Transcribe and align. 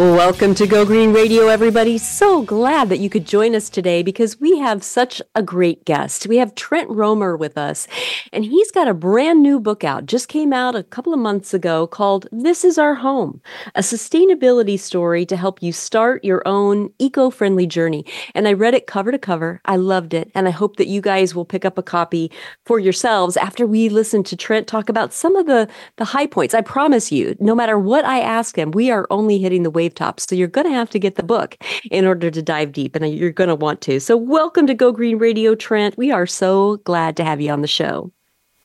Welcome 0.00 0.54
to 0.54 0.66
Go 0.66 0.86
Green 0.86 1.12
Radio, 1.12 1.48
everybody. 1.48 1.98
So 1.98 2.40
glad 2.40 2.88
that 2.88 3.00
you 3.00 3.10
could 3.10 3.26
join 3.26 3.54
us 3.54 3.68
today 3.68 4.02
because 4.02 4.40
we 4.40 4.58
have 4.58 4.82
such 4.82 5.20
a 5.34 5.42
great 5.42 5.84
guest. 5.84 6.26
We 6.26 6.38
have 6.38 6.54
Trent 6.54 6.88
Romer 6.88 7.36
with 7.36 7.58
us, 7.58 7.86
and 8.32 8.42
he's 8.42 8.70
got 8.70 8.88
a 8.88 8.94
brand 8.94 9.42
new 9.42 9.60
book 9.60 9.84
out, 9.84 10.06
just 10.06 10.28
came 10.28 10.54
out 10.54 10.74
a 10.74 10.84
couple 10.84 11.12
of 11.12 11.20
months 11.20 11.52
ago 11.52 11.86
called 11.86 12.26
This 12.32 12.64
is 12.64 12.78
Our 12.78 12.94
Home, 12.94 13.42
a 13.74 13.80
sustainability 13.80 14.78
story 14.78 15.26
to 15.26 15.36
help 15.36 15.62
you 15.62 15.70
start 15.70 16.24
your 16.24 16.42
own 16.48 16.90
eco 16.98 17.28
friendly 17.28 17.66
journey. 17.66 18.06
And 18.34 18.48
I 18.48 18.54
read 18.54 18.72
it 18.72 18.86
cover 18.86 19.12
to 19.12 19.18
cover. 19.18 19.60
I 19.66 19.76
loved 19.76 20.14
it. 20.14 20.30
And 20.34 20.48
I 20.48 20.50
hope 20.50 20.76
that 20.76 20.88
you 20.88 21.02
guys 21.02 21.34
will 21.34 21.44
pick 21.44 21.66
up 21.66 21.76
a 21.76 21.82
copy 21.82 22.32
for 22.64 22.78
yourselves 22.78 23.36
after 23.36 23.66
we 23.66 23.90
listen 23.90 24.22
to 24.24 24.34
Trent 24.34 24.66
talk 24.66 24.88
about 24.88 25.12
some 25.12 25.36
of 25.36 25.44
the, 25.44 25.68
the 25.96 26.06
high 26.06 26.26
points. 26.26 26.54
I 26.54 26.62
promise 26.62 27.12
you, 27.12 27.36
no 27.38 27.54
matter 27.54 27.78
what 27.78 28.06
I 28.06 28.20
ask 28.20 28.56
him, 28.56 28.70
we 28.70 28.90
are 28.90 29.06
only 29.10 29.38
hitting 29.38 29.62
the 29.62 29.68
wave 29.68 29.89
tops. 29.94 30.26
So 30.28 30.34
you're 30.34 30.48
going 30.48 30.66
to 30.66 30.72
have 30.72 30.90
to 30.90 30.98
get 30.98 31.16
the 31.16 31.22
book 31.22 31.56
in 31.90 32.06
order 32.06 32.30
to 32.30 32.42
dive 32.42 32.72
deep, 32.72 32.96
and 32.96 33.14
you're 33.14 33.32
going 33.32 33.48
to 33.48 33.54
want 33.54 33.80
to. 33.82 34.00
So 34.00 34.16
welcome 34.16 34.66
to 34.66 34.74
Go 34.74 34.92
Green 34.92 35.18
Radio, 35.18 35.54
Trent. 35.54 35.98
We 35.98 36.10
are 36.10 36.26
so 36.26 36.76
glad 36.78 37.16
to 37.16 37.24
have 37.24 37.40
you 37.40 37.50
on 37.50 37.60
the 37.60 37.68
show. 37.68 38.12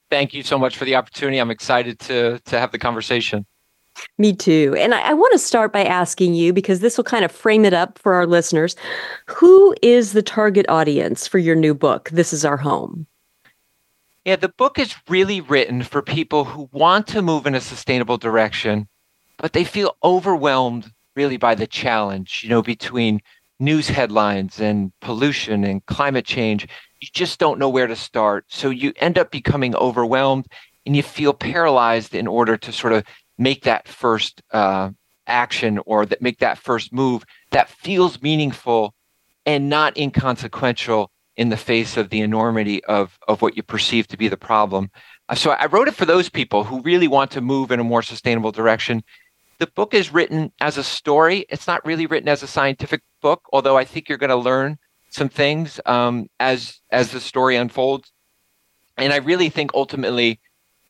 Thank 0.09 0.33
you 0.33 0.43
so 0.43 0.57
much 0.57 0.77
for 0.77 0.85
the 0.85 0.95
opportunity. 0.95 1.39
I'm 1.39 1.52
excited 1.52 1.99
to 2.02 2.39
to 2.45 2.59
have 2.59 2.71
the 2.71 2.80
conversation. 2.80 3.45
Me 4.17 4.33
too. 4.33 4.75
And 4.77 4.94
I, 4.94 5.02
I 5.02 5.13
want 5.13 5.31
to 5.33 5.39
start 5.39 5.72
by 5.72 5.83
asking 5.83 6.33
you, 6.33 6.52
because 6.52 6.81
this 6.81 6.97
will 6.97 7.05
kind 7.05 7.23
of 7.23 7.31
frame 7.31 7.63
it 7.63 7.73
up 7.73 7.97
for 7.97 8.13
our 8.13 8.28
listeners 8.28 8.75
who 9.28 9.73
is 9.81 10.11
the 10.11 10.22
target 10.22 10.66
audience 10.67 11.28
for 11.28 11.38
your 11.38 11.55
new 11.55 11.73
book, 11.73 12.09
This 12.09 12.33
is 12.33 12.44
Our 12.44 12.57
Home? 12.57 13.07
Yeah, 14.25 14.35
the 14.35 14.50
book 14.50 14.80
is 14.80 14.95
really 15.07 15.39
written 15.39 15.81
for 15.81 16.02
people 16.02 16.44
who 16.44 16.67
want 16.72 17.07
to 17.07 17.22
move 17.22 17.45
in 17.45 17.55
a 17.55 17.61
sustainable 17.61 18.17
direction, 18.17 18.88
but 19.38 19.53
they 19.53 19.63
feel 19.63 19.95
overwhelmed 20.03 20.91
really 21.16 21.38
by 21.38 21.55
the 21.55 21.67
challenge, 21.67 22.41
you 22.44 22.49
know, 22.49 22.61
between 22.61 23.21
news 23.59 23.88
headlines 23.88 24.59
and 24.59 24.91
pollution 25.02 25.63
and 25.63 25.85
climate 25.85 26.25
change. 26.25 26.67
You 26.99 27.07
just 27.13 27.39
don't 27.39 27.59
know 27.59 27.69
where 27.69 27.88
to 27.88 27.95
start. 27.95 28.45
So 28.49 28.69
you 28.69 28.94
end 28.97 29.17
up 29.17 29.31
becoming 29.31 29.75
overwhelmed 29.75 30.47
and 30.85 30.95
you 30.95 31.03
feel 31.03 31.33
paralyzed 31.33 32.13
in 32.13 32.27
order 32.27 32.57
to 32.57 32.72
sort 32.72 32.94
of 32.94 33.03
make 33.38 33.63
that 33.63 33.88
first 33.88 34.41
uh, 34.52 34.91
action 35.27 35.80
or 35.85 36.05
that 36.05 36.22
make 36.22 36.39
that 36.39 36.57
first 36.57 36.94
move 36.94 37.23
that 37.52 37.69
feels 37.69 38.22
meaningful 38.22 38.94
and 39.45 39.69
not 39.69 39.97
inconsequential 39.97 41.11
in 41.38 41.50
the 41.50 41.57
face 41.57 41.97
of 41.97 42.09
the 42.09 42.22
enormity 42.22 42.83
of, 42.85 43.17
of 43.27 43.41
what 43.41 43.57
you 43.57 43.63
perceive 43.63 44.07
to 44.07 44.17
be 44.17 44.27
the 44.27 44.38
problem. 44.38 44.89
Uh, 45.27 45.35
so 45.35 45.52
I 45.52 45.66
wrote 45.66 45.88
it 45.88 45.95
for 45.95 46.05
those 46.05 46.29
people 46.29 46.63
who 46.63 46.81
really 46.81 47.07
want 47.07 47.31
to 47.31 47.41
move 47.41 47.72
in 47.72 47.79
a 47.79 47.83
more 47.83 48.02
sustainable 48.02 48.52
direction 48.52 49.03
the 49.59 49.67
book 49.67 49.94
is 49.94 50.14
written 50.14 50.52
as 50.59 50.78
a 50.78 50.84
story. 50.84 51.45
It's 51.50 51.67
not 51.67 51.86
really 51.86 52.06
written 52.06 52.30
as 52.30 52.44
a 52.44 52.48
scientific 52.48 53.02
book, 53.22 53.44
although 53.53 53.78
I 53.78 53.86
think 53.86 54.09
you're 54.09 54.17
going 54.17 54.30
to 54.30 54.36
learn 54.36 54.78
some 55.09 55.30
things 55.30 55.80
um, 55.86 56.30
as 56.39 56.81
as 56.92 57.12
the 57.12 57.22
story 57.22 57.56
unfolds. 57.56 58.12
And 58.97 59.14
I 59.14 59.17
really 59.17 59.50
think 59.50 59.72
ultimately, 59.73 60.39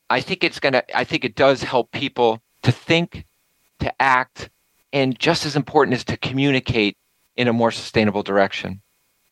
I 0.10 0.22
think 0.22 0.44
it's 0.44 0.60
gonna. 0.60 0.84
I 0.94 1.04
think 1.04 1.26
it 1.26 1.36
does 1.36 1.64
help 1.64 1.92
people 1.92 2.42
to 2.64 2.72
think, 2.72 3.26
to 3.80 4.02
act, 4.02 4.50
and 4.94 5.18
just 5.20 5.46
as 5.46 5.56
important 5.56 5.96
is 5.96 6.04
to 6.06 6.18
communicate 6.18 6.98
in 7.36 7.48
a 7.48 7.54
more 7.54 7.72
sustainable 7.72 8.24
direction. 8.24 8.82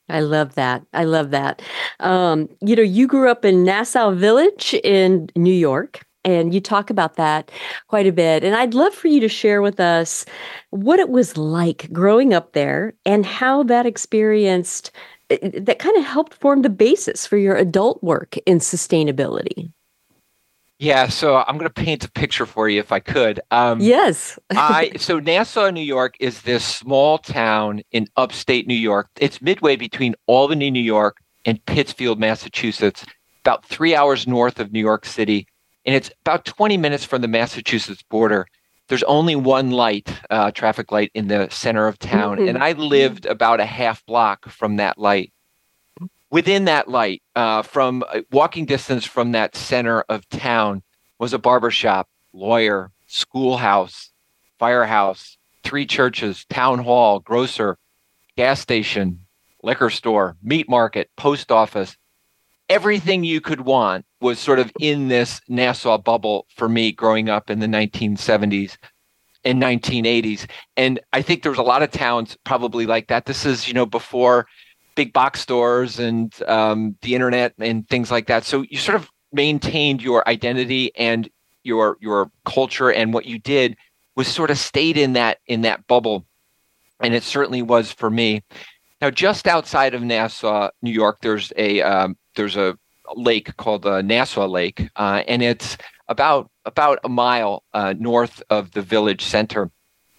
I 0.10 0.20
love 0.20 0.56
that. 0.56 0.84
I 0.94 1.06
love 1.06 1.32
that. 1.32 1.62
Um, 2.00 2.50
you 2.62 2.76
know, 2.76 2.82
you 2.82 3.08
grew 3.08 3.30
up 3.30 3.46
in 3.46 3.64
Nassau 3.64 4.12
Village 4.12 4.76
in 4.84 5.30
New 5.36 5.54
York 5.54 6.06
and 6.26 6.54
you 6.54 6.62
talk 6.62 6.90
about 6.90 7.16
that 7.16 7.52
quite 7.88 8.08
a 8.08 8.12
bit. 8.12 8.44
And 8.44 8.56
I'd 8.56 8.74
love 8.74 8.94
for 8.94 9.08
you 9.08 9.20
to 9.20 9.30
share 9.30 9.62
with 9.62 9.80
us 9.80 10.26
what 10.70 11.00
it 11.00 11.10
was 11.10 11.38
like 11.38 11.92
growing 11.92 12.34
up 12.34 12.54
there 12.54 12.94
and 13.06 13.26
how 13.26 13.64
that 13.64 13.86
experienced 13.86 14.92
eh, 15.30 15.38
eh, 15.42 15.60
that 15.62 15.80
kind 15.80 15.98
of 15.98 16.04
helped 16.04 16.34
form 16.34 16.62
the 16.62 16.70
basis 16.70 17.28
for 17.28 17.38
your 17.38 17.56
adult 17.56 18.02
work 18.04 18.38
in 18.46 18.60
sustainability. 18.60 19.72
Yeah, 20.80 21.08
so 21.08 21.38
I'm 21.48 21.58
going 21.58 21.70
to 21.70 21.74
paint 21.74 22.04
a 22.04 22.12
picture 22.12 22.46
for 22.46 22.68
you 22.68 22.80
if 22.80 22.92
I 22.92 23.00
could. 23.00 23.40
Um, 23.52 23.80
yes. 23.80 24.38
I 24.50 24.92
so 24.98 25.20
Nassau, 25.20 25.70
New 25.70 25.82
York 25.82 26.16
is 26.20 26.42
this 26.42 26.66
small 26.66 27.20
town 27.20 27.82
in 27.92 28.08
upstate 28.18 28.68
New 28.68 28.74
York. 28.74 29.08
It's 29.18 29.42
midway 29.42 29.76
between 29.76 30.16
Albany, 30.28 30.72
New 30.72 30.82
York 30.82 31.18
and 31.46 31.64
Pittsfield, 31.66 32.20
Massachusetts, 32.20 33.06
about 33.46 33.66
3 33.66 33.96
hours 33.96 34.28
north 34.28 34.60
of 34.60 34.74
New 34.74 34.80
York 34.80 35.06
City 35.06 35.48
and 35.86 35.96
it's 35.96 36.12
about 36.22 36.46
20 36.46 36.78
minutes 36.78 37.06
from 37.06 37.22
the 37.22 37.28
Massachusetts 37.28 38.04
border. 38.04 38.48
There's 38.88 39.04
only 39.04 39.36
one 39.36 39.72
light, 39.72 40.10
uh, 40.30 40.52
traffic 40.52 40.92
light 40.92 41.12
in 41.14 41.28
the 41.28 41.50
center 41.50 41.88
of 41.88 42.00
town, 42.00 42.38
mm-hmm. 42.38 42.50
and 42.50 42.64
I 42.64 42.74
lived 42.74 43.26
about 43.26 43.60
a 43.60 43.66
half 43.66 44.06
block 44.06 44.50
from 44.50 44.78
that 44.78 44.98
light. 44.98 45.32
Within 46.30 46.66
that 46.66 46.88
light, 46.88 47.22
uh, 47.36 47.62
from 47.62 48.04
uh, 48.12 48.22
walking 48.32 48.66
distance 48.66 49.06
from 49.06 49.32
that 49.34 49.56
center 49.56 50.02
of 50.10 50.28
town, 50.30 50.84
was 51.20 51.34
a 51.34 51.40
barbershop, 51.40 52.10
lawyer, 52.34 52.92
schoolhouse, 53.08 54.12
firehouse, 54.60 55.38
three 55.64 55.86
churches, 55.86 56.46
town 56.50 56.80
hall, 56.80 57.20
grocer, 57.20 57.78
gas 58.36 58.60
station, 58.60 59.20
liquor 59.62 59.90
store, 59.90 60.36
meat 60.44 60.68
market, 60.68 61.10
post 61.16 61.52
office, 61.52 61.96
everything 62.68 63.24
you 63.24 63.40
could 63.40 63.62
want 63.62 64.06
was 64.24 64.40
sort 64.40 64.60
of 64.60 64.72
in 64.80 65.10
this 65.10 65.42
Nassau 65.48 65.98
bubble 65.98 66.48
for 66.56 66.68
me 66.68 66.92
growing 66.92 67.30
up 67.30 67.50
in 67.50 67.60
the 67.60 67.68
1970s 67.68 68.78
and 69.44 69.62
1980s. 69.62 70.48
And 70.78 71.00
I 71.12 71.22
think 71.22 71.44
there 71.44 71.52
was 71.52 71.60
a 71.60 71.64
lot 71.64 71.84
of 71.84 71.92
towns 71.92 72.38
probably 72.44 72.86
like 72.86 73.08
that. 73.08 73.26
This 73.26 73.46
is, 73.46 73.68
you 73.68 73.74
know, 73.74 73.86
before 73.86 74.48
big 74.96 75.12
box 75.14 75.42
stores 75.42 76.00
and 76.00 76.34
um, 76.48 76.96
the 77.02 77.16
internet 77.16 77.54
and 77.60 77.88
things 77.90 78.10
like 78.10 78.28
that. 78.28 78.46
So 78.46 78.64
you 78.70 78.78
sort 78.78 78.96
of 78.96 79.10
maintained 79.32 80.02
your 80.02 80.28
identity 80.28 80.96
and 80.96 81.30
your 81.64 81.98
your 82.02 82.30
culture 82.46 82.92
and 82.92 83.14
what 83.14 83.26
you 83.26 83.40
did 83.40 83.76
was 84.16 84.28
sort 84.28 84.52
of 84.52 84.58
stayed 84.58 84.98
in 84.98 85.14
that 85.14 85.40
in 85.48 85.62
that 85.62 85.86
bubble. 85.88 86.26
And 87.00 87.14
it 87.14 87.24
certainly 87.24 87.62
was 87.62 87.92
for 87.92 88.10
me. 88.10 88.44
Now, 89.02 89.10
just 89.10 89.48
outside 89.48 89.94
of 89.94 90.02
Nassau, 90.02 90.70
New 90.82 90.92
York, 90.92 91.18
there's 91.22 91.52
a 91.58 91.82
um, 91.82 92.18
there's 92.36 92.56
a 92.56 92.78
lake 93.16 93.56
called 93.58 93.86
uh, 93.86 94.02
Nassau 94.02 94.48
Lake, 94.48 94.90
uh, 94.96 95.24
and 95.28 95.42
it's 95.42 95.78
about 96.08 96.50
about 96.66 97.00
a 97.04 97.10
mile 97.10 97.64
uh, 97.74 97.94
north 97.98 98.42
of 98.50 98.72
the 98.72 98.82
village 98.82 99.24
center. 99.24 99.72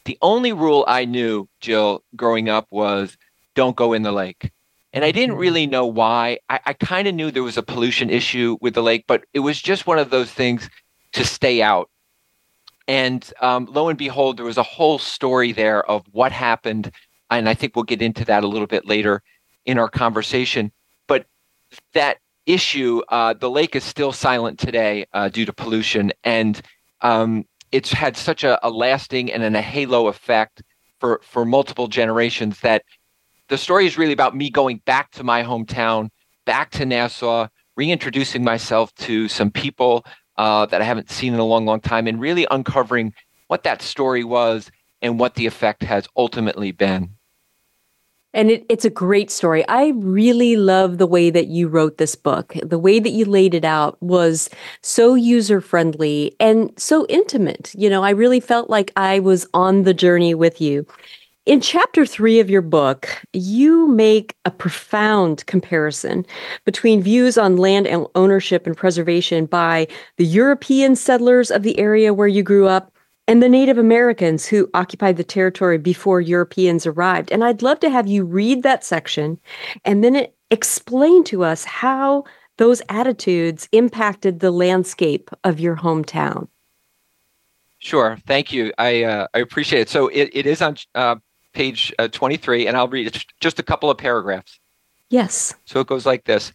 The 0.05 0.19
only 0.21 0.53
rule 0.53 0.85
I 0.87 1.05
knew, 1.07 1.49
Jill, 1.61 2.05
growing 2.15 2.49
up 2.49 2.67
was 2.71 3.17
don't 3.55 3.77
go 3.77 3.93
in 3.93 4.03
the 4.03 4.13
lake. 4.13 4.51
And 4.93 5.05
I 5.05 5.11
didn't 5.11 5.33
mm-hmm. 5.33 5.41
really 5.41 5.67
know 5.67 5.87
why. 5.87 6.39
I, 6.49 6.61
I 6.67 6.73
kind 6.75 7.09
of 7.09 7.15
knew 7.15 7.31
there 7.31 7.43
was 7.43 7.57
a 7.57 7.63
pollution 7.63 8.11
issue 8.11 8.59
with 8.61 8.75
the 8.75 8.83
lake, 8.83 9.05
but 9.09 9.25
it 9.33 9.41
was 9.41 9.61
just 9.61 9.87
one 9.87 9.99
of 9.99 10.11
those 10.11 10.31
things 10.31 10.69
to 11.15 11.25
stay 11.25 11.63
out. 11.63 11.91
And 12.87 13.29
um, 13.41 13.67
lo 13.71 13.89
and 13.89 13.99
behold, 13.99 14.37
there 14.37 14.45
was 14.45 14.59
a 14.59 14.63
whole 14.63 14.99
story 14.99 15.53
there 15.53 15.89
of 15.91 16.05
what 16.13 16.33
happened. 16.33 16.93
And 17.31 17.49
I 17.49 17.55
think 17.55 17.75
we'll 17.75 17.85
get 17.85 18.03
into 18.03 18.25
that 18.27 18.45
a 18.45 18.49
little 18.49 18.67
bit 18.67 18.87
later 18.87 19.23
in 19.65 19.79
our 19.79 19.89
conversation. 19.89 20.71
But 21.09 21.27
that 21.95 22.19
issue, 22.47 23.03
uh, 23.09 23.35
the 23.35 23.51
lake 23.51 23.77
is 23.77 23.85
still 23.85 24.13
silent 24.13 24.59
today 24.59 25.07
uh, 25.13 25.29
due 25.29 25.45
to 25.47 25.53
pollution, 25.53 26.13
and 26.23 26.61
um, 27.01 27.45
it's 27.73 27.93
had 27.93 28.17
such 28.17 28.45
a, 28.45 28.65
a 28.67 28.71
lasting 28.71 29.33
and 29.33 29.57
a 29.57 29.63
halo 29.63 30.09
effect 30.09 30.63
for 31.01 31.21
for 31.23 31.45
multiple 31.45 31.89
generations 31.89 32.61
that 32.61 32.85
the 33.49 33.59
story 33.59 33.87
is 33.87 33.99
really 33.99 34.13
about 34.13 34.37
me 34.37 34.51
going 34.51 34.79
back 34.87 35.11
to 35.13 35.25
my 35.25 35.43
hometown, 35.43 36.09
back 36.47 36.71
to 36.73 36.87
Nassau, 36.87 37.49
reintroducing 37.77 38.43
myself 38.43 38.95
to 38.97 39.29
some 39.29 39.51
people 39.51 40.05
uh, 40.37 40.67
that 40.67 40.81
I 40.81 40.85
haven't 40.85 41.11
seen 41.11 41.35
in 41.35 41.41
a 41.41 41.45
long, 41.45 41.67
long 41.67 41.81
time, 41.81 42.07
and 42.07 42.21
really 42.21 42.47
uncovering 42.51 43.13
what 43.49 43.65
that 43.65 43.83
story 43.83 44.25
was 44.25 44.71
and 45.03 45.21
what 45.21 45.35
the 45.35 45.47
effect 45.47 45.83
has 45.83 46.09
ultimately 46.17 46.73
been. 46.73 47.14
And 48.35 48.51
it, 48.51 48.67
it's 48.69 48.85
a 48.85 48.91
great 48.91 49.31
story. 49.31 49.67
I 49.69 49.93
really 49.97 50.57
love 50.57 50.99
the 50.99 51.07
way 51.07 51.31
that 51.31 51.47
you 51.47 51.69
wrote 51.69 51.99
this 51.99 52.17
book. 52.17 52.55
The 52.63 52.79
way 52.79 52.99
that 52.99 53.11
you 53.11 53.25
laid 53.25 53.55
it 53.55 53.65
out 53.65 53.97
was 54.03 54.51
so 54.83 55.15
user 55.15 55.61
friendly 55.61 56.35
and 56.41 56.73
so 56.77 57.07
intimate. 57.07 57.73
You 57.79 57.89
know, 57.89 58.03
I 58.03 58.11
really 58.11 58.41
felt 58.41 58.69
like 58.69 58.93
I 58.97 59.21
was 59.21 59.47
on 59.55 59.85
the 59.85 59.95
journey 59.95 60.35
with 60.35 60.61
you. 60.61 60.85
In 61.47 61.61
chapter 61.61 62.07
three 62.07 62.41
of 62.41 62.49
your 62.49 62.63
book, 62.63 63.23
you 63.35 63.87
make 63.87 64.35
a 64.47 64.51
profound 64.51 65.45
comparison 65.45 66.25
between 66.65 67.03
views 67.03 67.37
on 67.37 67.59
land 67.59 67.87
ownership 68.15 68.67
and 68.67 68.75
preservation 68.75 69.45
by 69.45 69.87
the 70.17 70.25
European 70.25 70.97
settlers 70.97 71.51
of 71.51 71.63
the 71.63 71.79
area 71.79 72.15
where 72.15 72.29
you 72.29 72.43
grew 72.43 72.67
up 72.67 72.94
and 73.27 73.43
the 73.43 73.49
Native 73.49 73.79
Americans 73.79 74.47
who 74.47 74.69
occupied 74.75 75.17
the 75.17 75.25
territory 75.25 75.79
before 75.79 76.21
Europeans 76.21 76.87
arrived. 76.87 77.33
And 77.33 77.43
I'd 77.43 77.63
love 77.63 77.81
to 77.81 77.91
have 77.91 78.07
you 78.07 78.25
read 78.25 78.63
that 78.63 78.85
section 78.85 79.39
and 79.85 80.05
then 80.05 80.27
explain 80.51 81.25
to 81.25 81.43
us 81.43 81.65
how 81.65 82.25
those 82.59 82.83
attitudes 82.89 83.69
impacted 83.73 84.41
the 84.41 84.51
landscape 84.51 85.31
of 85.43 85.59
your 85.59 85.77
hometown. 85.77 86.49
Sure. 87.79 88.19
Thank 88.27 88.53
you. 88.53 88.73
I 88.79 89.03
uh, 89.03 89.27
I 89.35 89.41
appreciate 89.41 89.83
it. 89.83 89.89
So 89.89 90.09
it, 90.09 90.31
it 90.33 90.47
is 90.47 90.63
on 90.63 90.77
uh, 90.95 91.17
page 91.53 91.93
uh, 91.99 92.09
23, 92.09 92.67
and 92.67 92.77
I'll 92.77 92.89
read 92.89 93.23
just 93.41 93.59
a 93.59 93.63
couple 93.63 93.91
of 93.91 93.99
paragraphs. 93.99 94.59
Yes. 95.11 95.55
So 95.67 95.81
it 95.81 95.87
goes 95.87 96.07
like 96.07 96.25
this 96.25 96.53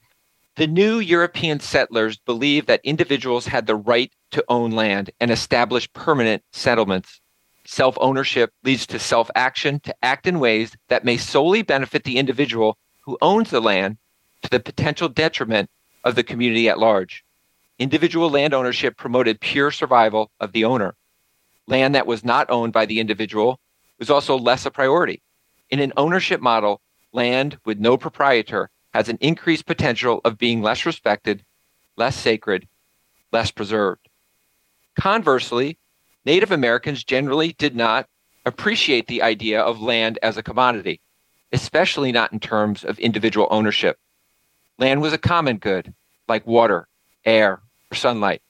The 0.60 0.68
new 0.68 1.00
European 1.00 1.62
settlers 1.62 2.18
believed 2.18 2.68
that 2.68 2.82
individuals 2.84 3.48
had 3.48 3.66
the 3.66 3.78
right 3.78 4.12
to 4.32 4.44
own 4.50 4.72
land 4.72 5.10
and 5.22 5.32
establish 5.32 5.90
permanent 5.94 6.44
settlements. 6.52 7.22
Self 7.64 7.98
ownership 8.02 8.52
leads 8.66 8.86
to 8.88 9.00
self 9.00 9.32
action 9.36 9.80
to 9.80 9.96
act 10.04 10.28
in 10.28 10.42
ways 10.42 10.76
that 10.90 11.06
may 11.06 11.16
solely 11.16 11.62
benefit 11.62 12.04
the 12.04 12.18
individual 12.18 12.78
who 13.06 13.18
owns 13.22 13.52
the 13.52 13.62
land 13.62 14.00
to 14.42 14.50
the 14.50 14.60
potential 14.60 15.08
detriment 15.08 15.70
of 16.04 16.16
the 16.16 16.24
community 16.24 16.68
at 16.68 16.78
large. 16.78 17.24
Individual 17.78 18.30
land 18.30 18.54
ownership 18.54 18.98
promoted 18.98 19.40
pure 19.40 19.72
survival 19.72 20.30
of 20.42 20.52
the 20.52 20.66
owner. 20.66 20.94
Land 21.68 21.96
that 21.96 22.06
was 22.06 22.26
not 22.26 22.50
owned 22.50 22.74
by 22.74 22.86
the 22.86 23.00
individual 23.00 23.62
was 23.98 24.10
also 24.10 24.38
less 24.38 24.66
a 24.66 24.72
priority. 24.72 25.22
In 25.70 25.80
an 25.80 25.94
ownership 25.96 26.42
model, 26.42 26.82
land 27.14 27.58
with 27.64 27.80
no 27.80 27.96
proprietor 27.96 28.70
has 29.00 29.08
an 29.08 29.18
increased 29.22 29.66
potential 29.66 30.20
of 30.26 30.38
being 30.38 30.62
less 30.62 30.86
respected, 30.86 31.42
less 31.96 32.18
sacred, 32.18 32.68
less 33.32 33.50
preserved. 33.50 34.10
Conversely, 35.00 35.78
Native 36.26 36.52
Americans 36.52 37.06
generally 37.06 37.54
did 37.54 37.78
not 37.78 38.08
appreciate 38.46 39.08
the 39.08 39.22
idea 39.22 39.62
of 39.62 39.80
land 39.80 40.20
as 40.22 40.36
a 40.36 40.44
commodity, 40.44 41.00
especially 41.54 42.12
not 42.12 42.34
in 42.34 42.42
terms 42.42 42.84
of 42.84 43.00
individual 43.00 43.48
ownership. 43.52 43.98
Land 44.78 45.02
was 45.02 45.14
a 45.14 45.18
common 45.18 45.60
good, 45.60 45.94
like 46.28 46.46
water, 46.46 46.90
air, 47.24 47.62
or 47.90 47.96
sunlight. 47.96 48.42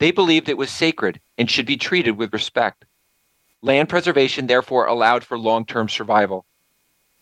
They 0.00 0.10
believed 0.10 0.48
it 0.48 0.58
was 0.58 0.70
sacred 0.70 1.20
and 1.38 1.48
should 1.48 1.64
be 1.64 1.76
treated 1.76 2.16
with 2.16 2.32
respect. 2.32 2.86
Land 3.62 3.88
preservation 3.88 4.48
therefore 4.48 4.86
allowed 4.86 5.22
for 5.22 5.38
long 5.38 5.64
term 5.64 5.88
survival. 5.88 6.44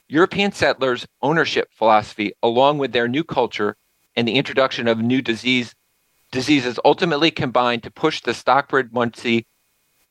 European 0.09 0.53
settlers' 0.53 1.07
ownership 1.23 1.69
philosophy, 1.73 2.33
along 2.43 2.79
with 2.79 2.93
their 2.93 3.09
new 3.09 3.25
culture 3.25 3.77
and 4.17 4.29
the 4.29 4.35
introduction 4.35 4.87
of 4.87 4.99
new 4.99 5.23
disease, 5.23 5.75
diseases, 6.31 6.79
ultimately 6.85 7.31
combined 7.31 7.83
to 7.83 7.91
push 7.91 8.21
the 8.21 8.35
Stockbridge 8.35 8.91
Munsee 8.91 9.45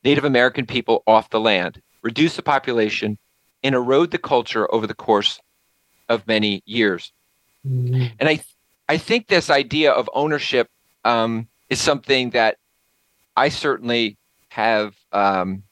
Native 0.03 0.25
American 0.25 0.65
people 0.65 1.03
off 1.07 1.29
the 1.29 1.39
land, 1.39 1.81
reduce 2.01 2.35
the 2.35 2.43
population, 2.43 3.17
and 3.63 3.75
erode 3.75 4.11
the 4.11 4.17
culture 4.17 4.71
over 4.73 4.85
the 4.85 4.93
course 4.93 5.39
of 6.09 6.27
many 6.27 6.61
years. 6.65 7.13
Mm-hmm. 7.65 8.07
And 8.19 8.29
I, 8.29 8.43
I 8.89 8.97
think 8.97 9.27
this 9.27 9.49
idea 9.49 9.91
of 9.91 10.09
ownership 10.13 10.67
um, 11.05 11.47
is 11.69 11.79
something 11.79 12.31
that 12.31 12.57
I 13.37 13.49
certainly 13.49 14.17
have 14.49 14.95
um, 15.11 15.63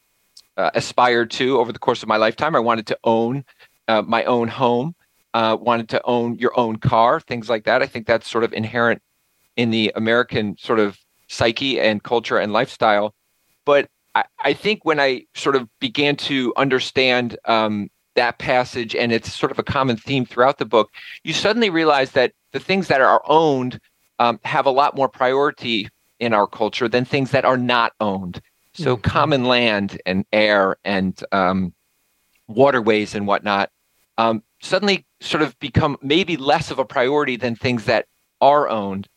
uh, 0.57 0.71
aspired 0.73 1.31
to 1.31 1.59
over 1.59 1.71
the 1.71 1.79
course 1.79 2.01
of 2.01 2.09
my 2.09 2.17
lifetime. 2.17 2.55
I 2.55 2.59
wanted 2.59 2.87
to 2.87 2.97
own 3.03 3.43
uh, 3.87 4.01
my 4.01 4.23
own 4.25 4.47
home, 4.47 4.95
uh, 5.33 5.57
wanted 5.59 5.89
to 5.89 6.01
own 6.05 6.37
your 6.37 6.57
own 6.59 6.77
car, 6.77 7.19
things 7.19 7.49
like 7.49 7.65
that. 7.65 7.81
I 7.81 7.87
think 7.87 8.07
that's 8.07 8.29
sort 8.29 8.43
of 8.43 8.53
inherent 8.53 9.01
in 9.55 9.71
the 9.71 9.91
American 9.95 10.57
sort 10.57 10.79
of 10.79 10.97
psyche 11.27 11.79
and 11.79 12.03
culture 12.03 12.37
and 12.37 12.51
lifestyle. 12.51 13.13
But 13.65 13.89
I, 14.15 14.25
I 14.39 14.53
think 14.53 14.83
when 14.83 14.99
I 14.99 15.25
sort 15.35 15.55
of 15.55 15.67
began 15.79 16.15
to 16.17 16.53
understand 16.57 17.37
um, 17.45 17.89
that 18.15 18.37
passage, 18.39 18.95
and 18.95 19.11
it's 19.11 19.33
sort 19.33 19.51
of 19.51 19.59
a 19.59 19.63
common 19.63 19.97
theme 19.97 20.25
throughout 20.25 20.57
the 20.57 20.65
book, 20.65 20.89
you 21.23 21.33
suddenly 21.33 21.69
realize 21.69 22.11
that 22.11 22.33
the 22.51 22.59
things 22.59 22.87
that 22.87 23.01
are 23.01 23.21
owned 23.25 23.79
um, 24.19 24.39
have 24.43 24.65
a 24.65 24.71
lot 24.71 24.95
more 24.95 25.07
priority 25.07 25.89
in 26.19 26.33
our 26.33 26.47
culture 26.47 26.87
than 26.87 27.05
things 27.05 27.31
that 27.31 27.45
are 27.45 27.57
not 27.57 27.93
owned. 27.99 28.41
So 28.73 28.95
mm-hmm. 28.95 29.01
common 29.01 29.45
land 29.45 30.01
and 30.05 30.25
air 30.31 30.77
and 30.83 31.21
um, 31.31 31.73
waterways 32.47 33.15
and 33.15 33.27
whatnot 33.27 33.69
um, 34.17 34.43
suddenly 34.61 35.05
sort 35.19 35.41
of 35.41 35.57
become 35.59 35.97
maybe 36.01 36.37
less 36.37 36.71
of 36.71 36.79
a 36.79 36.85
priority 36.85 37.37
than 37.37 37.55
things 37.55 37.85
that 37.85 38.05
are 38.39 38.69
owned. 38.69 39.07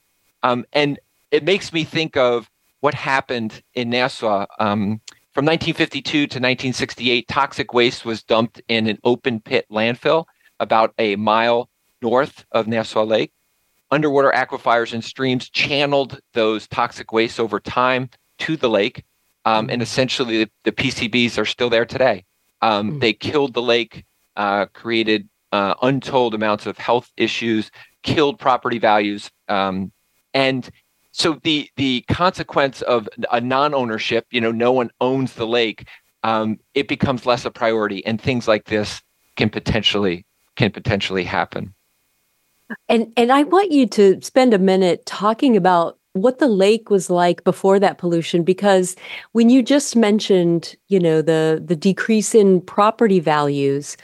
Um, 0.42 0.64
and 0.72 0.98
it 1.30 1.44
makes 1.44 1.72
me 1.72 1.84
think 1.84 2.16
of 2.16 2.50
what 2.80 2.94
happened 2.94 3.62
in 3.74 3.90
Nassau. 3.90 4.46
Um, 4.58 5.00
from 5.32 5.46
1952 5.46 6.10
to 6.12 6.22
1968, 6.22 7.26
toxic 7.28 7.74
waste 7.74 8.04
was 8.04 8.22
dumped 8.22 8.62
in 8.68 8.86
an 8.86 8.98
open 9.04 9.40
pit 9.40 9.66
landfill 9.70 10.26
about 10.60 10.94
a 10.98 11.16
mile 11.16 11.68
north 12.00 12.44
of 12.52 12.68
Nassau 12.68 13.04
Lake. 13.04 13.32
Underwater 13.90 14.30
aquifers 14.32 14.92
and 14.92 15.04
streams 15.04 15.50
channeled 15.50 16.20
those 16.34 16.68
toxic 16.68 17.12
wastes 17.12 17.40
over 17.40 17.58
time 17.58 18.10
to 18.40 18.56
the 18.56 18.68
lake. 18.68 19.02
Um, 19.44 19.68
and 19.70 19.82
essentially, 19.82 20.44
the, 20.44 20.50
the, 20.64 20.72
PCBs 20.72 21.36
are 21.38 21.44
still 21.44 21.68
there 21.68 21.84
today. 21.84 22.24
Um, 22.64 22.92
mm. 22.92 23.00
They 23.00 23.12
killed 23.12 23.52
the 23.52 23.62
lake, 23.62 24.04
uh, 24.36 24.66
created 24.72 25.28
uh, 25.52 25.74
untold 25.82 26.34
amounts 26.34 26.64
of 26.66 26.78
health 26.78 27.12
issues, 27.16 27.70
killed 28.02 28.38
property 28.38 28.78
values, 28.78 29.30
um, 29.48 29.92
and 30.32 30.68
so 31.12 31.38
the 31.44 31.68
the 31.76 32.04
consequence 32.08 32.82
of 32.82 33.08
a 33.30 33.40
non-ownership, 33.40 34.26
you 34.30 34.40
know, 34.40 34.50
no 34.50 34.72
one 34.72 34.90
owns 35.00 35.34
the 35.34 35.46
lake, 35.46 35.86
um, 36.24 36.58
it 36.74 36.88
becomes 36.88 37.26
less 37.26 37.44
a 37.44 37.50
priority, 37.50 38.04
and 38.06 38.20
things 38.20 38.48
like 38.48 38.64
this 38.64 39.02
can 39.36 39.50
potentially 39.50 40.24
can 40.56 40.72
potentially 40.72 41.24
happen. 41.24 41.74
And 42.88 43.12
and 43.16 43.30
I 43.30 43.42
want 43.42 43.70
you 43.72 43.86
to 43.88 44.20
spend 44.22 44.54
a 44.54 44.58
minute 44.58 45.04
talking 45.04 45.56
about 45.56 45.98
what 46.14 46.38
the 46.38 46.48
lake 46.48 46.90
was 46.90 47.10
like 47.10 47.42
before 47.42 47.80
that 47.80 47.98
pollution 47.98 48.44
because 48.44 48.94
when 49.32 49.50
you 49.50 49.62
just 49.62 49.96
mentioned 49.96 50.76
you 50.88 50.98
know 50.98 51.20
the 51.20 51.62
the 51.64 51.76
decrease 51.76 52.34
in 52.36 52.60
property 52.60 53.18
values 53.18 53.96